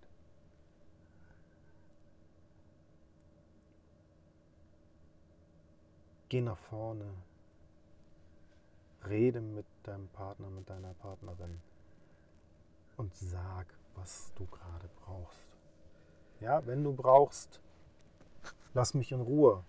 Geh 6.28 6.40
nach 6.40 6.58
vorne. 6.58 7.12
Rede 9.08 9.40
mit 9.40 9.66
deinem 9.82 10.06
Partner, 10.08 10.48
mit 10.48 10.70
deiner 10.70 10.94
Partnerin 10.94 11.60
und 12.96 13.12
sag, 13.14 13.66
was 13.96 14.32
du 14.36 14.46
gerade 14.46 14.88
brauchst. 15.04 15.46
Ja, 16.40 16.64
wenn 16.66 16.84
du 16.84 16.92
brauchst, 16.92 17.60
lass 18.74 18.94
mich 18.94 19.10
in 19.10 19.20
Ruhe, 19.20 19.64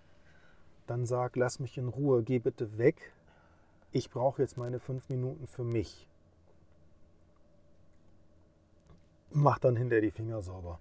dann 0.86 1.04
sag, 1.04 1.34
lass 1.34 1.58
mich 1.58 1.78
in 1.78 1.88
Ruhe, 1.88 2.22
geh 2.22 2.38
bitte 2.38 2.78
weg. 2.78 3.12
Ich 3.90 4.10
brauche 4.10 4.42
jetzt 4.42 4.56
meine 4.56 4.78
fünf 4.78 5.08
Minuten 5.08 5.48
für 5.48 5.64
mich. 5.64 6.08
Mach 9.30 9.58
dann 9.58 9.76
hinter 9.76 10.00
die 10.00 10.10
Finger 10.10 10.40
sauber. 10.42 10.78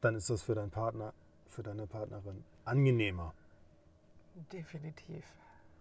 Dann 0.00 0.14
ist 0.14 0.30
das 0.30 0.42
für 0.42 0.54
deinen 0.54 0.70
Partner, 0.70 1.12
für 1.48 1.62
deine 1.62 1.86
Partnerin 1.86 2.44
angenehmer. 2.64 3.34
Definitiv. 4.52 5.24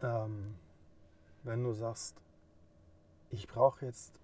Ähm, 0.02 0.56
wenn 1.44 1.64
du 1.64 1.74
sagst, 1.74 2.16
ich 3.32 3.48
brauche 3.48 3.86
jetzt 3.86 4.20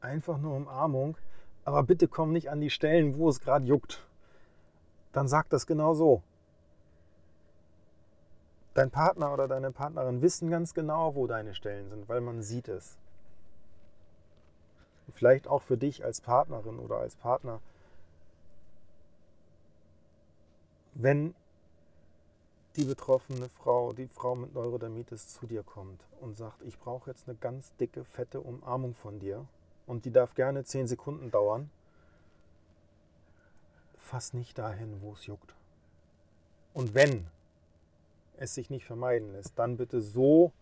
einfach 0.00 0.38
nur 0.38 0.54
Umarmung, 0.56 1.16
aber 1.64 1.82
bitte 1.82 2.08
komm 2.08 2.32
nicht 2.32 2.50
an 2.50 2.60
die 2.60 2.70
Stellen, 2.70 3.18
wo 3.18 3.28
es 3.28 3.40
gerade 3.40 3.66
juckt. 3.66 4.06
Dann 5.12 5.28
sag 5.28 5.48
das 5.48 5.66
genau 5.66 5.94
so. 5.94 6.22
Dein 8.74 8.90
Partner 8.90 9.32
oder 9.32 9.48
deine 9.48 9.72
Partnerin 9.72 10.20
wissen 10.20 10.50
ganz 10.50 10.74
genau, 10.74 11.14
wo 11.14 11.26
deine 11.26 11.54
Stellen 11.54 11.88
sind, 11.88 12.08
weil 12.08 12.20
man 12.20 12.42
sieht 12.42 12.68
es. 12.68 12.98
Vielleicht 15.12 15.48
auch 15.48 15.62
für 15.62 15.76
dich 15.76 16.04
als 16.04 16.20
Partnerin 16.20 16.78
oder 16.78 16.98
als 16.98 17.16
Partner. 17.16 17.60
Wenn 20.94 21.34
die 22.76 22.84
betroffene 22.84 23.48
Frau, 23.48 23.92
die 23.92 24.08
Frau 24.08 24.34
mit 24.34 24.54
Neurodermitis 24.54 25.28
zu 25.28 25.46
dir 25.46 25.62
kommt 25.62 26.04
und 26.20 26.36
sagt, 26.36 26.62
ich 26.62 26.78
brauche 26.78 27.10
jetzt 27.10 27.28
eine 27.28 27.36
ganz 27.38 27.74
dicke, 27.76 28.04
fette 28.04 28.40
Umarmung 28.40 28.94
von 28.94 29.18
dir, 29.18 29.46
und 29.86 30.04
die 30.04 30.10
darf 30.10 30.34
gerne 30.34 30.64
10 30.64 30.88
Sekunden 30.88 31.30
dauern, 31.30 31.70
fass 33.98 34.34
nicht 34.34 34.58
dahin, 34.58 35.00
wo 35.00 35.12
es 35.12 35.26
juckt. 35.26 35.54
Und 36.74 36.94
wenn 36.94 37.26
es 38.36 38.54
sich 38.54 38.68
nicht 38.68 38.84
vermeiden 38.84 39.32
lässt, 39.32 39.58
dann 39.58 39.76
bitte 39.76 40.00
so 40.02 40.52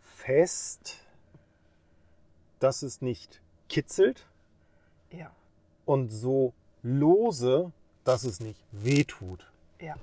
fest, 0.00 0.98
dass 2.58 2.82
es 2.82 3.00
nicht 3.00 3.40
kitzelt 3.68 4.26
ja. 5.10 5.30
und 5.84 6.08
so 6.08 6.52
lose, 6.82 7.72
dass 8.04 8.24
es 8.24 8.40
nicht 8.40 8.64
wehtut. 8.72 9.50
Ja. 9.80 9.96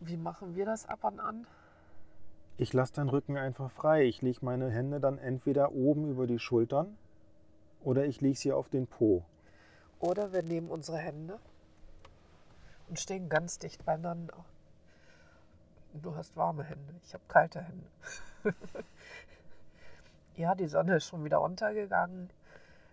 Wie 0.00 0.16
machen 0.16 0.54
wir 0.56 0.66
das 0.66 0.86
ab 0.86 1.04
und 1.04 1.20
an? 1.20 1.46
Ich 2.56 2.72
lasse 2.72 2.92
deinen 2.94 3.08
Rücken 3.08 3.36
einfach 3.36 3.70
frei. 3.70 4.04
Ich 4.04 4.22
lege 4.22 4.38
meine 4.42 4.70
Hände 4.70 5.00
dann 5.00 5.18
entweder 5.18 5.72
oben 5.72 6.10
über 6.10 6.26
die 6.26 6.38
Schultern 6.38 6.96
oder 7.82 8.04
ich 8.06 8.20
lege 8.20 8.38
sie 8.38 8.52
auf 8.52 8.68
den 8.68 8.86
Po. 8.86 9.24
Oder 9.98 10.32
wir 10.32 10.42
nehmen 10.42 10.68
unsere 10.68 10.98
Hände 10.98 11.38
und 12.88 13.00
stehen 13.00 13.28
ganz 13.28 13.58
dicht 13.58 13.84
beieinander. 13.84 14.44
Du 15.94 16.14
hast 16.16 16.36
warme 16.36 16.64
Hände, 16.64 16.94
ich 17.04 17.14
habe 17.14 17.24
kalte 17.28 17.62
Hände. 17.62 17.86
ja, 20.36 20.54
die 20.54 20.66
Sonne 20.66 20.96
ist 20.96 21.06
schon 21.06 21.24
wieder 21.24 21.40
untergegangen, 21.40 22.30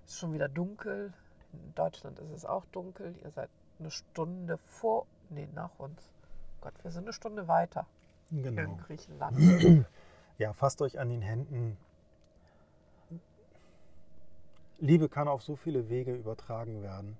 ist 0.06 0.20
schon 0.20 0.34
wieder 0.34 0.48
dunkel. 0.50 1.14
In 1.54 1.76
Deutschland 1.76 2.20
ist 2.20 2.32
es 2.32 2.46
auch 2.46 2.66
dunkel. 2.72 3.16
Ihr 3.24 3.32
seid 3.32 3.50
eine 3.80 3.92
Stunde 3.92 4.58
vor, 4.58 5.06
nee, 5.30 5.48
nach 5.54 5.72
uns. 5.80 6.10
Gott, 6.62 6.74
wir 6.84 6.92
sind 6.92 7.04
eine 7.04 7.14
Stunde 7.14 7.48
weiter 7.48 7.86
genau. 8.30 8.62
in 8.62 8.78
Griechenland. 8.78 9.86
Ja, 10.38 10.54
fasst 10.54 10.82
euch 10.82 10.98
an 10.98 11.10
den 11.10 11.22
Händen. 11.22 11.78
Liebe 14.80 15.08
kann 15.08 15.28
auf 15.28 15.44
so 15.44 15.56
viele 15.56 15.88
Wege 15.88 16.16
übertragen 16.16 16.82
werden. 16.82 17.16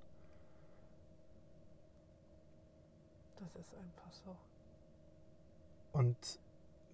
Das 3.38 3.54
ist 3.54 3.72
einfach 3.76 4.12
so. 4.12 4.36
Und 5.92 6.40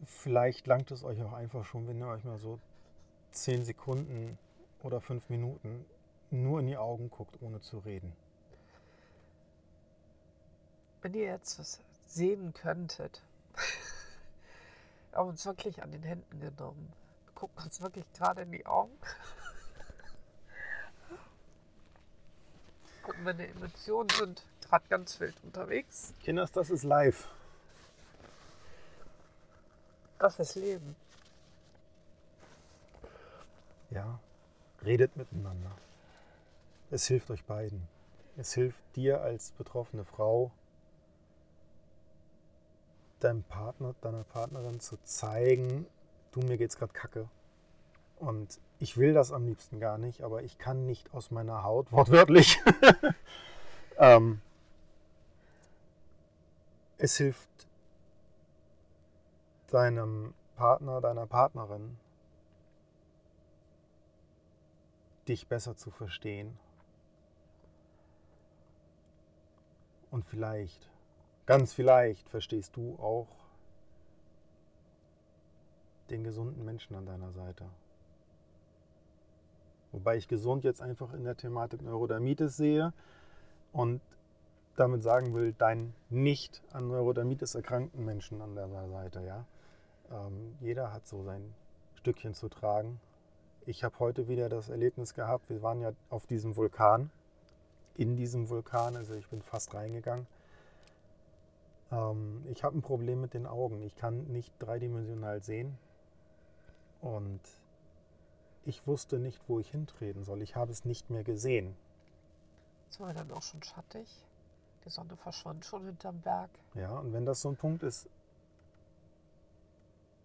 vielleicht 0.05 0.67
langt 0.67 0.91
es 0.91 1.03
euch 1.03 1.23
auch 1.23 1.33
einfach 1.33 1.65
schon, 1.65 1.89
wenn 1.89 1.99
ihr 1.99 2.09
euch 2.09 2.25
mal 2.25 2.37
so 2.37 2.59
zehn 3.33 3.65
Sekunden 3.65 4.39
oder 4.83 5.01
fünf 5.01 5.29
Minuten 5.29 5.85
nur 6.31 6.61
in 6.61 6.67
die 6.67 6.77
Augen 6.77 7.11
guckt, 7.11 7.41
ohne 7.41 7.61
zu 7.61 7.79
reden. 7.79 8.13
Wenn 11.03 11.15
ihr 11.15 11.27
jetzt 11.27 11.59
was 11.59 11.81
sehen 12.07 12.53
könntet, 12.55 13.23
haben 15.13 15.29
uns 15.31 15.47
wirklich 15.47 15.83
an 15.83 15.91
den 15.93 16.03
Händen 16.03 16.41
genommen. 16.41 16.93
Gucken 17.35 17.65
uns 17.65 17.81
wirklich 17.81 18.05
gerade 18.15 18.43
in 18.43 18.53
die 18.53 18.67
Augen. 18.67 18.97
Und 23.07 23.25
meine 23.25 23.47
Emotionen 23.47 24.11
sind 24.11 24.45
gerade 24.61 24.87
ganz 24.89 25.19
wild 25.21 25.37
unterwegs. 25.45 26.13
Kinders, 26.21 26.53
das 26.53 26.69
ist 26.71 26.83
live. 26.83 27.29
Das 30.19 30.39
ist 30.41 30.57
Leben. 30.57 30.97
Ja, 33.91 34.19
redet 34.85 35.17
miteinander. 35.17 35.73
Es 36.91 37.07
hilft 37.07 37.31
euch 37.31 37.45
beiden. 37.45 37.87
Es 38.37 38.55
hilft 38.55 38.83
dir 38.97 39.21
als 39.21 39.53
betroffene 39.53 40.05
Frau, 40.05 40.53
deinem 43.21 43.43
Partner, 43.43 43.95
deiner 44.01 44.25
Partnerin 44.25 44.81
zu 44.81 44.97
zeigen, 45.03 45.87
du, 46.33 46.41
mir 46.41 46.57
geht's 46.57 46.77
gerade 46.77 46.93
kacke. 46.93 47.29
Und 48.17 48.61
ich 48.79 48.97
will 48.97 49.13
das 49.13 49.33
am 49.33 49.47
liebsten 49.47 49.81
gar 49.81 49.99
nicht, 49.99 50.23
aber 50.23 50.43
ich 50.43 50.59
kann 50.59 50.87
nicht 50.87 51.13
aus 51.13 51.31
meiner 51.31 51.63
Haut, 51.65 51.91
wortwörtlich. 51.93 52.61
ähm, 53.99 54.41
es 56.97 57.17
hilft 57.17 57.49
deinem 59.71 60.35
Partner, 60.57 61.01
deiner 61.01 61.27
Partnerin, 61.27 61.97
dich 65.29 65.49
besser 65.49 65.77
zu 65.77 65.91
verstehen. 65.91 66.59
Und 70.11 70.25
vielleicht 70.25 70.91
Ganz 71.49 71.73
vielleicht 71.73 72.29
verstehst 72.29 72.77
du 72.77 72.99
auch 73.01 73.27
den 76.11 76.23
gesunden 76.23 76.63
Menschen 76.63 76.95
an 76.95 77.07
deiner 77.07 77.33
Seite. 77.33 77.65
Wobei 79.93 80.19
ich 80.19 80.29
gesund 80.29 80.63
jetzt 80.63 80.83
einfach 80.83 81.15
in 81.15 81.25
der 81.25 81.39
Thematik 81.39 81.81
Neurodermitis 81.81 82.55
sehe 82.55 82.93
und 83.73 84.03
damit 84.77 85.03
sagen 85.03 85.33
will, 85.33 85.55
dein 85.57 85.95
nicht 86.11 86.63
an 86.71 86.89
Neurodermitis 86.89 87.55
erkrankten 87.55 88.05
Menschen 88.05 88.43
an 88.43 88.55
der 88.55 88.69
Seite. 88.69 89.23
Ja? 89.23 89.47
Ähm, 90.11 90.55
jeder 90.61 90.93
hat 90.93 91.07
so 91.07 91.23
sein 91.23 91.55
Stückchen 91.95 92.35
zu 92.35 92.51
tragen. 92.51 93.01
Ich 93.69 93.85
habe 93.85 93.99
heute 93.99 94.29
wieder 94.29 94.49
das 94.49 94.71
Erlebnis 94.71 95.13
gehabt, 95.13 95.51
wir 95.51 95.61
waren 95.61 95.83
ja 95.83 95.93
auf 96.09 96.27
diesem 96.27 96.57
Vulkan, 96.57 97.11
in 97.97 98.17
diesem 98.17 98.49
Vulkan, 98.49 98.97
also 98.97 99.13
ich 99.13 99.29
bin 99.29 99.43
fast 99.43 99.75
reingegangen. 99.75 100.27
Ähm, 101.93 102.47
ich 102.49 102.65
habe 102.65 102.79
ein 102.79 102.81
Problem 102.81 103.21
mit 103.21 103.35
den 103.35 103.47
Augen. 103.47 103.83
Ich 103.83 103.95
kann 103.95 104.25
nicht 104.29 104.55
dreidimensional 104.59 105.43
sehen 105.43 105.77
und 107.03 107.41
ich 108.65 108.87
wusste 108.87 109.19
nicht, 109.19 109.39
wo 109.49 109.61
ich 109.61 109.71
hintreten 109.71 110.25
soll. 110.25 110.41
Ich 110.41 110.57
habe 110.57 110.73
es 110.73 110.87
nicht 110.87 111.11
mehr 111.11 111.23
gesehen. 111.23 111.77
Es 112.89 112.99
war 113.01 113.13
dann 113.13 113.31
auch 113.33 113.43
schon 113.43 113.63
schattig. 113.63 114.09
Die 114.87 114.91
Sonne 114.91 115.15
verschwand 115.19 115.67
schon 115.67 115.85
hinterm 115.85 116.23
Berg. 116.23 116.49
Ja, 116.73 117.01
und 117.01 117.13
wenn 117.13 117.27
das 117.27 117.43
so 117.43 117.51
ein 117.51 117.57
Punkt 117.57 117.83
ist, 117.83 118.09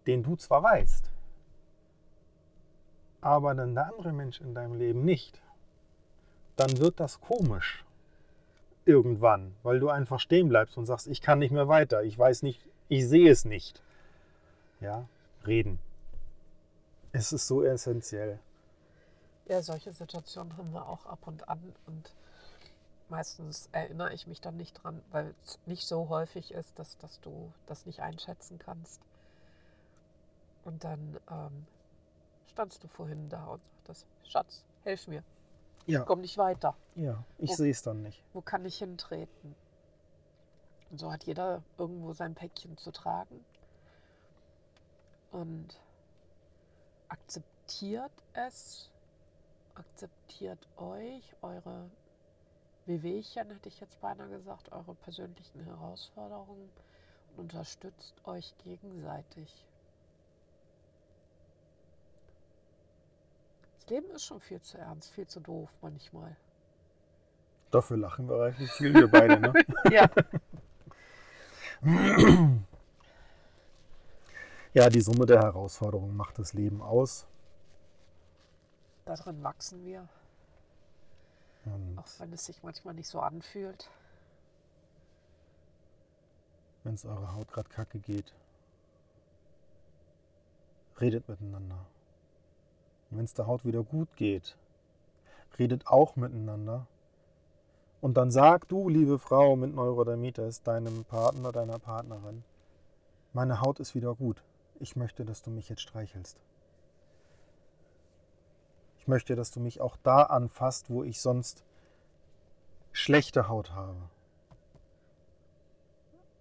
den 0.06 0.22
du 0.22 0.34
zwar 0.36 0.62
weißt, 0.62 1.10
aber 3.24 3.54
dann 3.54 3.74
der 3.74 3.86
andere 3.86 4.12
Mensch 4.12 4.40
in 4.42 4.54
deinem 4.54 4.74
Leben 4.74 5.02
nicht, 5.02 5.40
dann 6.56 6.76
wird 6.78 7.00
das 7.00 7.22
komisch 7.22 7.82
irgendwann, 8.84 9.54
weil 9.62 9.80
du 9.80 9.88
einfach 9.88 10.20
stehen 10.20 10.50
bleibst 10.50 10.76
und 10.76 10.84
sagst, 10.84 11.06
ich 11.06 11.22
kann 11.22 11.38
nicht 11.38 11.50
mehr 11.50 11.66
weiter, 11.66 12.02
ich 12.02 12.18
weiß 12.18 12.42
nicht, 12.42 12.60
ich 12.88 13.08
sehe 13.08 13.30
es 13.30 13.46
nicht. 13.46 13.82
Ja, 14.80 15.08
reden. 15.46 15.78
Es 17.12 17.32
ist 17.32 17.46
so 17.46 17.64
essentiell. 17.64 18.38
Ja, 19.46 19.62
solche 19.62 19.94
Situationen 19.94 20.54
haben 20.58 20.72
wir 20.74 20.86
auch 20.86 21.06
ab 21.06 21.20
und 21.24 21.48
an 21.48 21.72
und 21.86 22.12
meistens 23.08 23.70
erinnere 23.72 24.12
ich 24.12 24.26
mich 24.26 24.42
dann 24.42 24.58
nicht 24.58 24.74
dran, 24.82 25.00
weil 25.10 25.34
es 25.46 25.58
nicht 25.64 25.86
so 25.86 26.10
häufig 26.10 26.52
ist, 26.52 26.78
dass, 26.78 26.98
dass 26.98 27.22
du 27.22 27.50
das 27.66 27.86
nicht 27.86 28.00
einschätzen 28.00 28.58
kannst. 28.58 29.00
Und 30.66 30.84
dann 30.84 31.16
ähm, 31.30 31.66
standst 32.54 32.84
du 32.84 32.88
vorhin 32.88 33.28
da 33.28 33.44
und 33.46 33.60
sagtest, 33.78 34.06
Schatz, 34.22 34.64
helf 34.84 35.08
mir. 35.08 35.24
Ja. 35.86 36.00
Ich 36.00 36.06
komme 36.06 36.22
nicht 36.22 36.38
weiter. 36.38 36.76
Ja, 36.94 37.24
ich 37.38 37.54
sehe 37.54 37.70
es 37.70 37.82
dann 37.82 38.02
nicht. 38.02 38.22
Wo 38.32 38.40
kann 38.40 38.64
ich 38.64 38.78
hintreten? 38.78 39.56
Und 40.90 40.98
so 40.98 41.12
hat 41.12 41.24
jeder 41.24 41.62
irgendwo 41.78 42.12
sein 42.12 42.34
Päckchen 42.34 42.78
zu 42.78 42.92
tragen. 42.92 43.44
Und 45.32 45.80
akzeptiert 47.08 48.12
es, 48.34 48.88
akzeptiert 49.74 50.60
euch, 50.76 51.34
eure 51.42 51.90
Wehwehchen, 52.86 53.50
hätte 53.50 53.68
ich 53.68 53.80
jetzt 53.80 54.00
beinahe 54.00 54.28
gesagt, 54.28 54.70
eure 54.70 54.94
persönlichen 54.94 55.64
Herausforderungen 55.64 56.70
und 57.36 57.42
unterstützt 57.42 58.14
euch 58.24 58.54
gegenseitig. 58.58 59.66
Das 63.84 63.90
Leben 63.90 64.10
ist 64.14 64.24
schon 64.24 64.40
viel 64.40 64.60
zu 64.62 64.78
ernst, 64.78 65.12
viel 65.12 65.26
zu 65.26 65.40
doof 65.40 65.68
manchmal. 65.82 66.36
Dafür 67.70 67.96
lachen 67.98 68.28
wir 68.28 68.36
relativ 68.38 68.72
viel, 68.72 68.94
wir 68.94 69.10
beide, 69.10 69.38
ne? 69.40 69.52
Ja. 69.90 70.08
Ja, 74.72 74.88
die 74.88 75.00
Summe 75.00 75.26
der 75.26 75.42
Herausforderungen 75.42 76.16
macht 76.16 76.38
das 76.38 76.52
Leben 76.54 76.80
aus. 76.82 77.26
Darin 79.04 79.42
wachsen 79.42 79.84
wir, 79.84 80.08
Und 81.66 81.98
auch 81.98 82.06
wenn 82.20 82.32
es 82.32 82.46
sich 82.46 82.62
manchmal 82.62 82.94
nicht 82.94 83.08
so 83.08 83.20
anfühlt. 83.20 83.90
wenn 86.84 86.94
es 86.94 87.04
eurer 87.04 87.34
Haut 87.34 87.50
gerade 87.52 87.68
kacke 87.70 87.98
geht, 87.98 88.34
redet 91.00 91.28
miteinander. 91.28 91.86
Wenn 93.14 93.24
es 93.24 93.34
der 93.34 93.46
Haut 93.46 93.64
wieder 93.64 93.82
gut 93.82 94.08
geht, 94.16 94.56
redet 95.58 95.86
auch 95.86 96.16
miteinander. 96.16 96.86
Und 98.00 98.16
dann 98.16 98.30
sag 98.30 98.68
du, 98.68 98.88
liebe 98.88 99.18
Frau 99.18 99.56
mit 99.56 99.74
Neurodermitis, 99.74 100.62
deinem 100.62 101.04
Partner, 101.04 101.52
deiner 101.52 101.78
Partnerin, 101.78 102.44
meine 103.32 103.60
Haut 103.60 103.80
ist 103.80 103.94
wieder 103.94 104.14
gut. 104.14 104.42
Ich 104.80 104.96
möchte, 104.96 105.24
dass 105.24 105.42
du 105.42 105.50
mich 105.50 105.68
jetzt 105.68 105.82
streichelst. 105.82 106.38
Ich 108.98 109.08
möchte, 109.08 109.36
dass 109.36 109.50
du 109.50 109.60
mich 109.60 109.80
auch 109.80 109.96
da 110.02 110.22
anfasst, 110.24 110.90
wo 110.90 111.02
ich 111.02 111.20
sonst 111.20 111.64
schlechte 112.92 113.48
Haut 113.48 113.72
habe. 113.72 114.08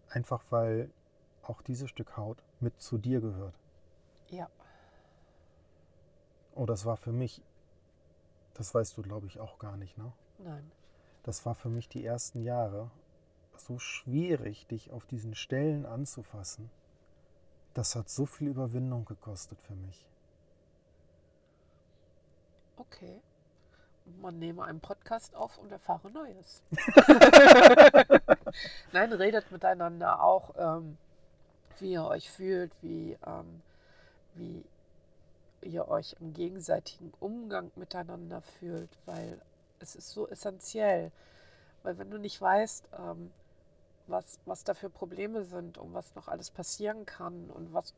Einfach 0.09 0.43
weil 0.49 0.89
auch 1.43 1.61
dieses 1.61 1.89
Stück 1.89 2.17
Haut 2.17 2.43
mit 2.59 2.82
zu 2.82 2.97
dir 2.97 3.21
gehört. 3.21 3.59
Ja, 4.30 4.49
Oh, 6.56 6.66
das 6.66 6.86
war 6.86 6.97
für 6.97 7.12
mich, 7.12 7.41
das 8.54 8.74
weißt 8.74 8.97
du, 8.97 9.01
glaube 9.01 9.28
ich, 9.28 9.39
auch 9.39 9.60
gar 9.60 9.78
nicht, 9.78 9.97
ne? 9.97 10.12
nein. 10.39 10.72
Das 11.24 11.45
war 11.45 11.56
für 11.56 11.70
mich 11.70 11.88
die 11.88 12.06
ersten 12.06 12.41
Jahre 12.41 12.91
so 13.56 13.80
schwierig, 13.80 14.68
dich 14.68 14.91
auf 14.91 15.06
diesen 15.06 15.36
Stellen 15.36 15.86
anzufassen. 15.86 16.70
Das 17.74 17.95
hat 17.95 18.10
so 18.10 18.26
viel 18.26 18.49
Überwindung 18.49 19.06
gekostet 19.06 19.62
für 19.62 19.76
mich. 19.76 20.06
Okay. 22.78 23.22
Man 24.22 24.38
nehme 24.38 24.66
einen 24.66 24.82
Podcast 24.82 25.34
auf 25.34 25.58
und 25.58 25.72
erfahre 25.72 26.12
Neues. 26.12 26.62
Nein, 28.91 29.14
redet 29.14 29.49
miteinander 29.49 30.22
auch, 30.22 30.54
ähm, 30.58 30.97
wie 31.80 31.93
ihr 31.93 32.04
euch 32.04 32.30
fühlt, 32.30 32.74
wie, 32.82 33.18
ähm, 33.26 33.62
wie 34.36 34.66
ihr 35.64 35.88
euch 35.88 36.16
im 36.20 36.34
gegenseitigen 36.34 37.14
Umgang 37.20 37.72
miteinander 37.76 38.41
fühlt, 38.41 38.89
weil 39.05 39.39
es 39.80 39.95
ist 39.95 40.11
so 40.11 40.28
essentiell. 40.28 41.11
Weil 41.84 41.97
wenn 41.97 42.09
du 42.09 42.18
nicht 42.18 42.39
weißt, 42.39 42.89
ähm, 42.97 43.32
was, 44.07 44.39
was 44.45 44.64
da 44.64 44.74
für 44.74 44.89
Probleme 44.89 45.43
sind 45.43 45.78
und 45.78 45.93
was 45.93 46.16
noch 46.16 46.28
alles 46.28 46.49
passieren 46.49 47.05
kann 47.05 47.49
und 47.49 47.74
was 47.74 47.93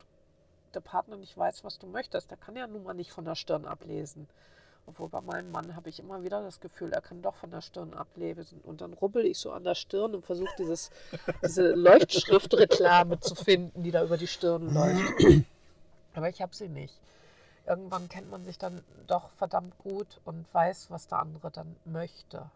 der 0.74 0.80
Partner 0.80 1.16
nicht 1.16 1.36
weiß, 1.36 1.64
was 1.64 1.78
du 1.78 1.86
möchtest, 1.86 2.30
der 2.30 2.36
kann 2.36 2.56
ja 2.56 2.66
nun 2.66 2.84
mal 2.84 2.94
nicht 2.94 3.12
von 3.12 3.24
der 3.24 3.34
Stirn 3.34 3.64
ablesen. 3.64 4.28
Obwohl 4.88 5.08
bei 5.08 5.20
meinem 5.20 5.50
Mann 5.50 5.74
habe 5.74 5.88
ich 5.88 5.98
immer 5.98 6.22
wieder 6.22 6.42
das 6.42 6.60
Gefühl, 6.60 6.92
er 6.92 7.00
kann 7.00 7.20
doch 7.20 7.34
von 7.34 7.50
der 7.50 7.60
Stirn 7.60 7.92
ablesen. 7.92 8.60
Und 8.62 8.80
dann 8.80 8.92
rubbel 8.92 9.26
ich 9.26 9.38
so 9.38 9.50
an 9.50 9.64
der 9.64 9.74
Stirn 9.74 10.14
und 10.14 10.24
versuche 10.24 10.54
dieses, 10.58 10.90
diese 11.44 11.70
Leuchtschriftreklame 11.74 13.18
zu 13.18 13.34
finden, 13.34 13.82
die 13.82 13.90
da 13.90 14.04
über 14.04 14.16
die 14.16 14.28
Stirn 14.28 14.72
läuft. 14.72 15.14
Aber 16.14 16.28
ich 16.28 16.40
habe 16.40 16.54
sie 16.54 16.68
nicht. 16.68 16.94
Irgendwann 17.66 18.08
kennt 18.08 18.30
man 18.30 18.44
sich 18.44 18.58
dann 18.58 18.82
doch 19.06 19.30
verdammt 19.30 19.76
gut 19.78 20.20
und 20.24 20.46
weiß, 20.54 20.90
was 20.90 21.08
der 21.08 21.18
andere 21.18 21.50
dann 21.50 21.76
möchte. 21.84 22.48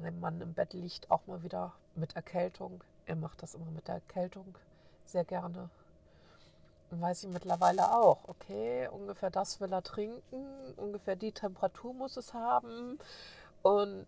Mein 0.00 0.20
Mann 0.20 0.40
im 0.40 0.54
Bett 0.54 0.72
liegt 0.72 1.10
auch 1.10 1.26
mal 1.26 1.42
wieder 1.42 1.72
mit 1.94 2.14
Erkältung. 2.14 2.84
Er 3.06 3.16
macht 3.16 3.42
das 3.42 3.54
immer 3.54 3.70
mit 3.70 3.88
der 3.88 3.96
Erkältung 3.96 4.54
sehr 5.04 5.24
gerne. 5.24 5.68
Und 6.90 7.00
weiß 7.00 7.24
ich 7.24 7.30
mittlerweile 7.30 7.92
auch, 7.92 8.18
okay, 8.28 8.88
ungefähr 8.88 9.30
das 9.30 9.60
will 9.60 9.72
er 9.72 9.82
trinken, 9.82 10.74
ungefähr 10.76 11.16
die 11.16 11.32
Temperatur 11.32 11.94
muss 11.94 12.16
es 12.16 12.34
haben 12.34 12.98
und 13.62 14.06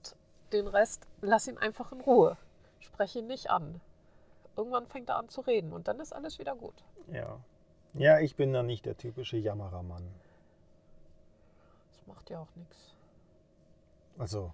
den 0.53 0.66
Rest 0.66 1.07
lass 1.20 1.47
ihn 1.47 1.59
einfach 1.59 1.93
in 1.93 2.01
Ruhe. 2.01 2.36
Spreche 2.80 3.20
ihn 3.20 3.28
nicht 3.28 3.51
an. 3.51 3.80
Irgendwann 4.57 4.86
fängt 4.86 5.09
er 5.09 5.16
an 5.16 5.28
zu 5.28 5.40
reden 5.43 5.72
und 5.72 5.88
dann 5.88 6.01
ist 6.01 6.12
alles 6.12 6.38
wieder 6.38 6.55
gut. 6.55 6.84
Ja. 7.07 7.38
Ja, 7.95 8.20
ich 8.20 8.36
bin 8.36 8.53
da 8.53 8.62
nicht 8.62 8.86
der 8.86 8.97
typische 8.97 9.36
Jammerermann. 9.36 10.03
Das 11.90 12.07
macht 12.07 12.30
ja 12.30 12.40
auch 12.40 12.57
nichts. 12.57 12.95
Also, 14.18 14.53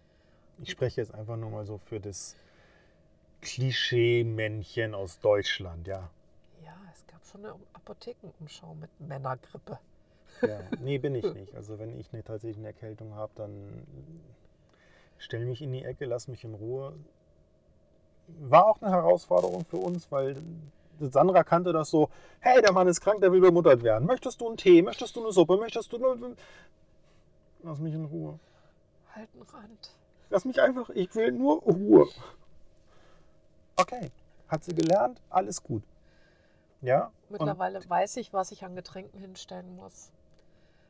ich 0.59 0.71
spreche 0.71 1.01
jetzt 1.01 1.15
einfach 1.15 1.37
nur 1.37 1.51
mal 1.51 1.65
so 1.65 1.79
für 1.79 2.01
das 2.01 2.37
Klischee-Männchen 3.41 4.95
aus 4.95 5.21
Deutschland, 5.21 5.87
ja. 5.87 6.11
Ja, 6.65 6.77
es 6.93 7.07
gab 7.07 7.25
schon 7.25 7.45
eine 7.45 7.55
Apothekenumschau 7.73 8.75
mit 8.75 8.91
Männergrippe. 9.01 9.79
Ja, 10.43 10.61
nee, 10.81 10.99
bin 10.99 11.15
ich 11.15 11.33
nicht. 11.33 11.55
Also 11.55 11.79
wenn 11.79 11.99
ich 11.99 12.13
eine, 12.13 12.25
tatsächlich 12.25 12.59
eine 12.59 12.69
Erkältung 12.69 13.15
habe, 13.15 13.33
dann 13.37 13.87
stell 15.19 15.45
mich 15.47 15.63
in 15.63 15.73
die 15.73 15.85
Ecke, 15.85 16.07
lass 16.07 16.27
mich 16.27 16.45
in 16.45 16.55
Ruhe. 16.55 16.95
War 18.41 18.67
auch 18.67 18.83
eine 18.83 18.91
Herausforderung 18.91 19.65
für 19.65 19.79
uns, 19.79 20.11
weil 20.11 20.37
Sandra 21.01 21.45
kannte 21.45 21.73
das 21.73 21.91
so, 21.91 22.11
hey, 22.41 22.61
der 22.61 22.73
Mann 22.73 22.89
ist 22.89 23.01
krank, 23.01 23.21
der 23.21 23.33
will 23.33 23.41
bemuttert 23.41 23.83
werden. 23.83 24.07
Möchtest 24.07 24.41
du 24.41 24.49
einen 24.49 24.57
Tee? 24.57 24.83
Möchtest 24.83 25.17
du 25.17 25.23
eine 25.23 25.33
Suppe? 25.33 25.57
Möchtest 25.57 25.93
du 25.93 25.99
nur... 25.99 26.17
Lass 27.63 27.79
mich 27.79 27.95
in 27.95 28.05
Ruhe. 28.05 28.39
Halt 29.15 29.29
einen 29.35 29.43
Rand. 29.43 29.97
Lass 30.31 30.45
mich 30.45 30.61
einfach, 30.61 30.91
ich 30.91 31.15
will 31.15 31.33
nur 31.33 31.61
Ruhe. 31.63 32.07
Okay, 33.77 34.11
hat 34.49 34.65
sie 34.65 34.75
gelernt, 34.75 35.21
alles 35.31 35.63
gut. 35.63 35.83
Ja? 36.81 37.11
Mittlerweile 37.29 37.81
weiß 37.89 38.17
ich, 38.19 38.33
was 38.33 38.53
ich 38.53 38.65
an 38.65 38.77
Getränken 38.77 39.21
hinstellen 39.21 39.77
muss, 39.77 40.11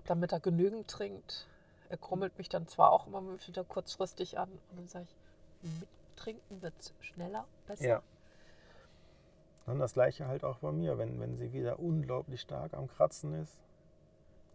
damit 0.07 0.33
er 0.33 0.41
genügend 0.41 0.89
trinkt. 0.89 1.47
Er 1.89 1.97
krummelt 1.97 2.37
mich 2.37 2.49
dann 2.49 2.67
zwar 2.69 2.93
auch 2.93 3.07
immer 3.07 3.23
wieder 3.47 3.65
kurzfristig 3.65 4.39
an 4.39 4.51
und 4.71 4.79
dann 4.79 4.89
sage 4.89 5.07
ich, 5.63 5.71
mit 5.81 5.89
Trinken 6.17 6.63
wird 6.63 6.75
es 6.79 6.93
schneller, 7.01 7.47
besser. 7.67 7.89
Ja. 7.89 8.03
Dann 9.69 9.79
das 9.79 9.93
gleiche 9.93 10.27
halt 10.27 10.45
auch 10.45 10.61
bei 10.61 10.73
mir, 10.73 10.97
wenn, 10.97 11.21
wenn 11.21 11.37
sie 11.37 11.53
wieder 11.53 11.79
unglaublich 11.79 12.41
stark 12.41 12.73
am 12.73 12.89
Kratzen 12.89 13.35
ist, 13.35 13.59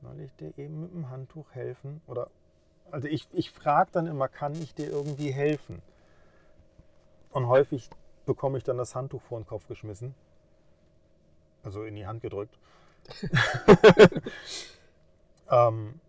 soll 0.01 0.20
ich 0.20 0.34
dir 0.38 0.57
eben 0.57 0.82
mit 0.82 0.91
dem 0.91 1.11
Handtuch 1.11 1.51
helfen? 1.51 2.01
Oder 2.07 2.32
also 2.89 3.07
ich, 3.07 3.28
ich 3.32 3.51
frage 3.51 3.91
dann 3.91 4.07
immer, 4.07 4.28
kann 4.28 4.55
ich 4.55 4.74
dir 4.74 4.89
irgendwie 4.89 5.32
helfen? 5.32 5.84
Und 7.30 7.47
häufig 7.47 7.91
bekomme 8.26 8.57
ich 8.57 8.64
dann 8.64 8.80
das 8.80 8.95
Handtuch 8.95 9.22
vor 9.22 9.39
den 9.39 9.45
Kopf 9.45 9.68
geschmissen. 9.68 10.16
Also 11.61 11.84
in 11.84 11.93
die 11.93 12.07
Hand 12.07 12.24
gedrückt. 12.24 12.57
ähm, 15.51 15.99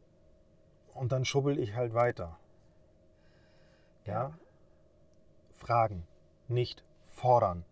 und 0.94 1.12
dann 1.12 1.26
schubbel 1.26 1.58
ich 1.58 1.74
halt 1.74 1.92
weiter. 1.92 2.38
Ja? 4.06 4.32
Fragen, 5.52 6.06
nicht 6.48 6.82
fordern. 7.04 7.66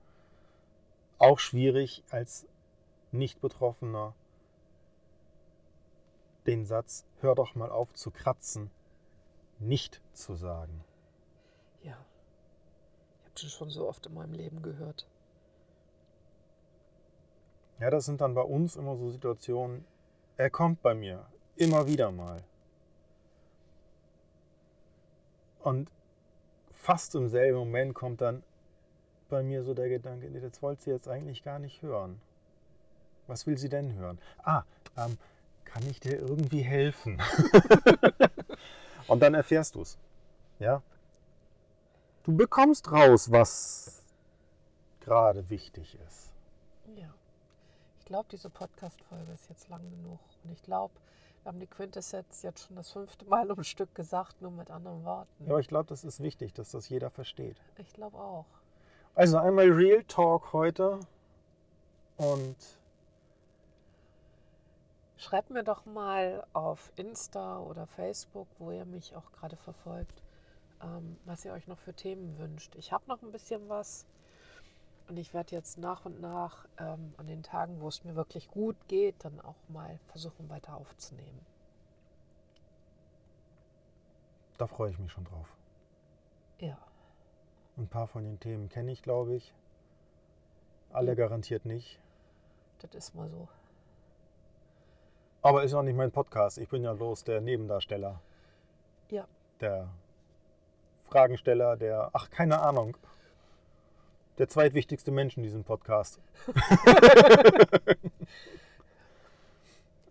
Auch 1.22 1.38
schwierig 1.38 2.02
als 2.10 2.48
Nicht-Betroffener 3.12 4.12
den 6.46 6.66
Satz, 6.66 7.04
hör 7.20 7.36
doch 7.36 7.54
mal 7.54 7.70
auf 7.70 7.94
zu 7.94 8.10
kratzen, 8.10 8.72
nicht 9.60 10.02
zu 10.12 10.34
sagen. 10.34 10.82
Ja, 11.84 11.96
ich 13.20 13.24
habe 13.26 13.40
den 13.40 13.48
schon 13.50 13.70
so 13.70 13.88
oft 13.88 14.04
in 14.06 14.14
meinem 14.14 14.32
Leben 14.32 14.62
gehört. 14.62 15.06
Ja, 17.78 17.88
das 17.88 18.04
sind 18.04 18.20
dann 18.20 18.34
bei 18.34 18.42
uns 18.42 18.74
immer 18.74 18.96
so 18.96 19.08
Situationen, 19.08 19.84
er 20.36 20.50
kommt 20.50 20.82
bei 20.82 20.92
mir, 20.92 21.24
immer 21.54 21.86
wieder 21.86 22.10
mal. 22.10 22.42
Und 25.60 25.88
fast 26.72 27.14
im 27.14 27.28
selben 27.28 27.58
Moment 27.58 27.94
kommt 27.94 28.20
dann 28.20 28.42
bei 29.32 29.42
mir 29.42 29.64
so 29.64 29.72
der 29.72 29.88
Gedanke, 29.88 30.28
nee, 30.30 30.40
das 30.40 30.60
wollte 30.62 30.82
sie 30.82 30.90
jetzt 30.90 31.08
eigentlich 31.08 31.42
gar 31.42 31.58
nicht 31.58 31.80
hören. 31.80 32.20
Was 33.26 33.46
will 33.46 33.56
sie 33.56 33.70
denn 33.70 33.94
hören? 33.94 34.18
Ah, 34.44 34.64
ähm, 34.98 35.16
kann 35.64 35.86
ich 35.86 36.00
dir 36.00 36.18
irgendwie 36.18 36.60
helfen? 36.60 37.20
Und 39.08 39.20
dann 39.20 39.32
erfährst 39.32 39.74
du 39.74 39.80
es. 39.80 39.96
Ja? 40.58 40.82
Du 42.24 42.36
bekommst 42.36 42.92
raus, 42.92 43.32
was 43.32 44.02
gerade 45.00 45.48
wichtig 45.48 45.98
ist. 46.06 46.34
Ja. 46.94 47.08
Ich 48.00 48.04
glaube, 48.04 48.28
diese 48.30 48.50
Podcast-Folge 48.50 49.32
ist 49.32 49.48
jetzt 49.48 49.70
lang 49.70 49.80
genug. 49.90 50.20
Und 50.44 50.52
ich 50.52 50.62
glaube, 50.62 50.92
wir 51.42 51.52
haben 51.52 51.58
die 51.58 51.66
Quintessenz 51.66 52.42
jetzt 52.42 52.66
schon 52.66 52.76
das 52.76 52.90
fünfte 52.90 53.24
Mal 53.24 53.50
um 53.50 53.64
Stück 53.64 53.94
gesagt, 53.94 54.42
nur 54.42 54.50
mit 54.50 54.70
anderen 54.70 55.04
Worten. 55.04 55.46
Ja, 55.46 55.52
aber 55.52 55.60
ich 55.60 55.68
glaube, 55.68 55.88
das 55.88 56.04
ist 56.04 56.22
wichtig, 56.22 56.52
dass 56.52 56.72
das 56.72 56.90
jeder 56.90 57.08
versteht. 57.08 57.56
Ich 57.78 57.94
glaube 57.94 58.18
auch. 58.18 58.44
Also 59.14 59.38
einmal 59.38 59.70
Real 59.70 60.02
Talk 60.04 60.52
heute 60.52 61.00
und 62.16 62.56
Schreibt 65.18 65.50
mir 65.50 65.62
doch 65.62 65.86
mal 65.86 66.44
auf 66.52 66.90
Insta 66.96 67.60
oder 67.60 67.86
Facebook, 67.86 68.48
wo 68.58 68.72
ihr 68.72 68.84
mich 68.84 69.14
auch 69.14 69.30
gerade 69.30 69.56
verfolgt, 69.56 70.20
ähm, 70.82 71.16
was 71.26 71.44
ihr 71.44 71.52
euch 71.52 71.68
noch 71.68 71.78
für 71.78 71.94
Themen 71.94 72.36
wünscht. 72.38 72.74
Ich 72.74 72.92
habe 72.92 73.04
noch 73.06 73.22
ein 73.22 73.30
bisschen 73.30 73.68
was 73.68 74.04
und 75.08 75.16
ich 75.16 75.32
werde 75.32 75.54
jetzt 75.54 75.78
nach 75.78 76.04
und 76.04 76.20
nach 76.20 76.66
ähm, 76.78 77.14
an 77.18 77.28
den 77.28 77.44
Tagen, 77.44 77.80
wo 77.80 77.88
es 77.88 78.02
mir 78.02 78.16
wirklich 78.16 78.48
gut 78.48 78.76
geht, 78.88 79.14
dann 79.24 79.40
auch 79.40 79.68
mal 79.68 80.00
versuchen 80.08 80.48
weiter 80.48 80.74
aufzunehmen. 80.74 81.46
da 84.62 84.66
freue 84.68 84.90
ich 84.90 84.98
mich 84.98 85.10
schon 85.10 85.24
drauf. 85.24 85.48
Ja, 86.60 86.78
Ein 87.76 87.88
paar 87.88 88.06
von 88.06 88.24
den 88.24 88.38
Themen 88.38 88.68
kenne 88.68 88.92
ich, 88.92 89.02
glaube 89.02 89.34
ich. 89.34 89.52
Alle 90.92 91.16
garantiert 91.16 91.64
nicht. 91.64 91.98
das 92.80 92.94
ist 92.94 93.14
mal 93.14 93.28
so. 93.30 93.48
Aber 95.40 95.64
ist 95.64 95.74
auch 95.74 95.82
nicht 95.82 95.96
mein 95.96 96.12
Podcast. 96.12 96.58
Ich 96.58 96.68
bin 96.68 96.84
ja 96.84 96.92
bloß 96.92 97.24
der 97.24 97.40
Nebendarsteller. 97.40 98.20
Ja, 99.10 99.26
Der 99.60 99.88
Fragensteller, 101.06 101.76
der, 101.76 102.10
ach, 102.12 102.30
keine 102.30 102.60
Ahnung. 102.60 102.96
Der 104.38 104.48
zweitwichtigste 104.48 105.10
Mensch 105.10 105.36
in 105.36 105.42
diesem 105.42 105.64
Podcast. 105.64 106.20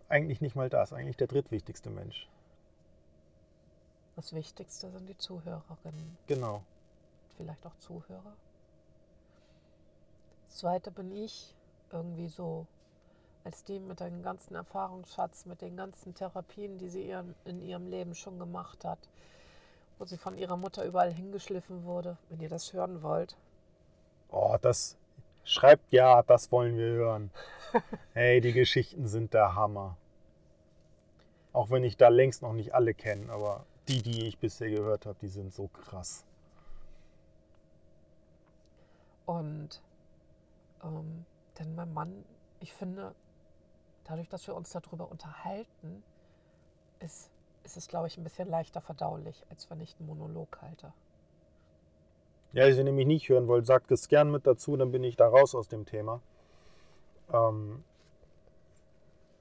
eigentlich 0.10 0.42
nicht 0.42 0.56
mal 0.56 0.70
das, 0.70 0.94
eigentlich 0.94 1.18
der 1.18 1.28
drittwichtigste 1.28 1.90
Mensch. 1.90 2.28
das 4.16 4.34
Wichtigste 4.34 4.92
sind 4.92 5.08
die 5.10 5.18
Zuhörerinnen, 5.18 6.18
Genau. 6.28 6.64
Vielleicht 7.42 7.66
auch 7.66 7.76
Zuhörer. 7.78 8.36
Das 10.48 10.58
Zweite 10.58 10.92
bin 10.92 11.12
ich 11.12 11.56
irgendwie 11.92 12.28
so 12.28 12.68
als 13.44 13.64
die 13.64 13.80
mit 13.80 14.00
dem 14.00 14.22
ganzen 14.22 14.54
Erfahrungsschatz, 14.54 15.46
mit 15.48 15.62
den 15.62 15.76
ganzen 15.76 16.14
Therapien, 16.14 16.78
die 16.78 16.90
sie 16.90 17.08
ihren, 17.08 17.34
in 17.46 17.64
ihrem 17.64 17.88
Leben 17.88 18.14
schon 18.14 18.38
gemacht 18.38 18.86
hat, 18.86 19.00
wo 19.98 20.06
sie 20.06 20.18
von 20.18 20.38
ihrer 20.38 20.56
Mutter 20.56 20.86
überall 20.86 21.12
hingeschliffen 21.12 21.84
wurde, 21.84 22.18
wenn 22.30 22.40
ihr 22.42 22.50
das 22.50 22.74
hören 22.74 23.02
wollt. 23.02 23.36
Oh, 24.30 24.56
das 24.62 24.98
schreibt 25.44 25.92
ja, 25.92 26.22
das 26.22 26.52
wollen 26.52 26.78
wir 26.78 26.92
hören. 26.92 27.32
Hey, 28.14 28.42
die 28.42 28.52
Geschichten 28.52 29.08
sind 29.08 29.34
der 29.34 29.56
Hammer. 29.56 29.98
Auch 31.54 31.72
wenn 31.72 31.86
ich 31.86 31.98
da 31.98 32.10
längst 32.10 32.42
noch 32.42 32.54
nicht 32.54 32.76
alle 32.76 32.94
kenne, 32.94 33.32
aber 33.32 33.66
die, 33.88 34.04
die 34.04 34.28
ich 34.28 34.38
bisher 34.38 34.70
gehört 34.70 35.06
habe, 35.06 35.18
die 35.22 35.30
sind 35.30 35.54
so 35.54 35.70
krass. 35.70 36.26
Und 39.32 39.82
ähm, 40.84 41.26
denn 41.58 41.74
mein 41.74 41.94
Mann, 41.94 42.26
ich 42.60 42.74
finde, 42.74 43.16
dadurch, 44.04 44.28
dass 44.28 44.46
wir 44.46 44.56
uns 44.56 44.72
darüber 44.72 45.10
unterhalten, 45.10 46.04
ist, 47.00 47.32
ist 47.64 47.78
es, 47.78 47.88
glaube 47.88 48.08
ich, 48.08 48.18
ein 48.18 48.26
bisschen 48.26 48.50
leichter 48.50 48.82
verdaulich, 48.82 49.46
als 49.50 49.70
wenn 49.70 49.80
ich 49.80 49.96
einen 49.98 50.10
Monolog 50.10 50.62
halte. 50.62 50.92
Ja, 52.52 52.66
wenn 52.66 52.88
ihr 52.88 52.92
mich 52.92 53.08
nicht 53.08 53.30
hören 53.30 53.48
wollt, 53.48 53.66
sagt 53.66 53.92
es 53.92 54.10
gern 54.10 54.32
mit 54.32 54.46
dazu, 54.46 54.76
dann 54.76 54.92
bin 54.92 55.06
ich 55.06 55.16
da 55.16 55.30
raus 55.30 55.56
aus 55.56 55.70
dem 55.70 55.86
Thema. 55.86 56.20
Ähm, 57.32 57.86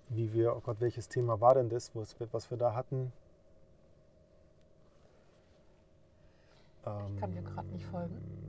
wie 0.09 0.32
wir, 0.32 0.55
oh 0.55 0.61
Gott, 0.61 0.80
welches 0.80 1.09
Thema 1.09 1.41
war 1.41 1.55
denn 1.55 1.68
das, 1.68 1.97
was 1.97 2.18
wir, 2.20 2.32
was 2.32 2.49
wir 2.49 2.59
da 2.59 2.74
hatten? 2.76 3.12
Ich 7.14 7.20
kann 7.20 7.32
dir 7.32 7.43
gerade 7.43 7.68
nicht 7.68 7.86
folgen. 7.86 8.39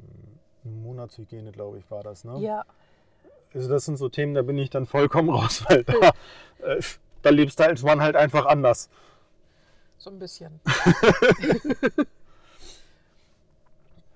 Monatshygiene, 0.63 1.51
glaube 1.51 1.79
ich, 1.79 1.89
war 1.91 2.03
das, 2.03 2.23
ne? 2.23 2.37
Ja, 2.39 2.65
Also 3.53 3.67
das 3.69 3.85
sind 3.85 3.97
so 3.97 4.09
Themen, 4.09 4.33
da 4.33 4.41
bin 4.41 4.57
ich 4.57 4.69
dann 4.69 4.85
vollkommen 4.85 5.29
raus, 5.35 5.63
weil 5.67 5.83
da, 5.83 6.11
äh, 6.63 6.81
da 7.21 7.29
lebst 7.29 7.59
du 7.59 7.63
als 7.65 7.83
Mann 7.83 8.01
halt 8.01 8.15
einfach 8.15 8.45
anders. 8.45 8.89
so 9.97 10.09
ein 10.09 10.19
bisschen. 10.19 10.59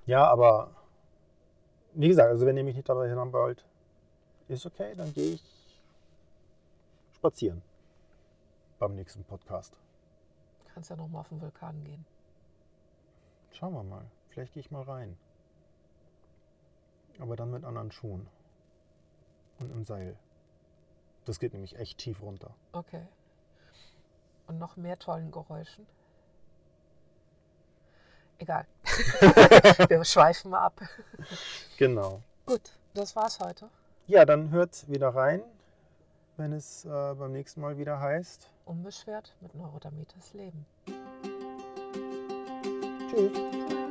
Ja, 0.08 0.28
aber 0.28 0.70
wie 1.96 2.08
gesagt, 2.10 2.30
also 2.30 2.46
wenn 2.46 2.58
ihr 2.58 2.64
mich 2.64 2.76
nicht 2.76 2.88
dabei 2.88 3.10
haben 3.16 3.34
wollt, 3.34 3.66
ist 4.48 4.66
okay, 4.68 4.94
dann 4.96 5.12
gehe 5.14 5.34
ich 5.34 5.44
spazieren 7.16 7.64
beim 8.78 8.94
nächsten 8.94 9.24
Podcast. 9.24 9.74
Kannst 10.74 10.92
ja 10.92 10.96
noch 10.96 11.08
mal 11.08 11.22
auf 11.22 11.30
den 11.30 11.42
Vulkan 11.42 11.84
gehen. 11.86 12.06
Schauen 13.54 13.74
wir 13.74 13.82
mal. 13.84 14.06
Vielleicht 14.30 14.54
gehe 14.54 14.62
ich 14.62 14.70
mal 14.70 14.84
rein. 14.84 15.18
Aber 17.20 17.36
dann 17.36 17.52
mit 17.52 17.64
anderen 17.64 17.92
Schuhen. 17.92 18.28
Und 19.60 19.72
im 19.72 19.84
Seil. 19.84 20.18
Das 21.26 21.40
geht 21.40 21.54
nämlich 21.54 21.78
echt 21.78 21.98
tief 21.98 22.22
runter. 22.22 22.54
Okay. 22.72 23.06
Und 24.48 24.60
noch 24.60 24.76
mehr 24.76 25.00
tollen 25.00 25.32
Geräuschen. 25.32 25.88
Egal. 28.38 28.66
Wir 29.88 30.04
schweifen 30.04 30.52
mal 30.52 30.60
ab. 30.60 30.82
Genau. 31.78 32.22
Gut, 32.46 32.78
das 32.94 33.16
war's 33.16 33.40
heute. 33.40 33.70
Ja, 34.08 34.26
dann 34.26 34.52
hört 34.52 34.88
wieder 34.90 35.10
rein, 35.10 35.42
wenn 36.38 36.54
es 36.54 36.86
äh, 36.86 36.90
beim 36.90 37.32
nächsten 37.32 37.62
Mal 37.62 37.78
wieder 37.78 38.00
heißt. 38.00 38.50
Unbeschwert 38.66 39.36
mit 39.42 39.56
Neurodermitis 39.56 40.34
leben. 40.34 40.66
Tschüss. 43.10 43.85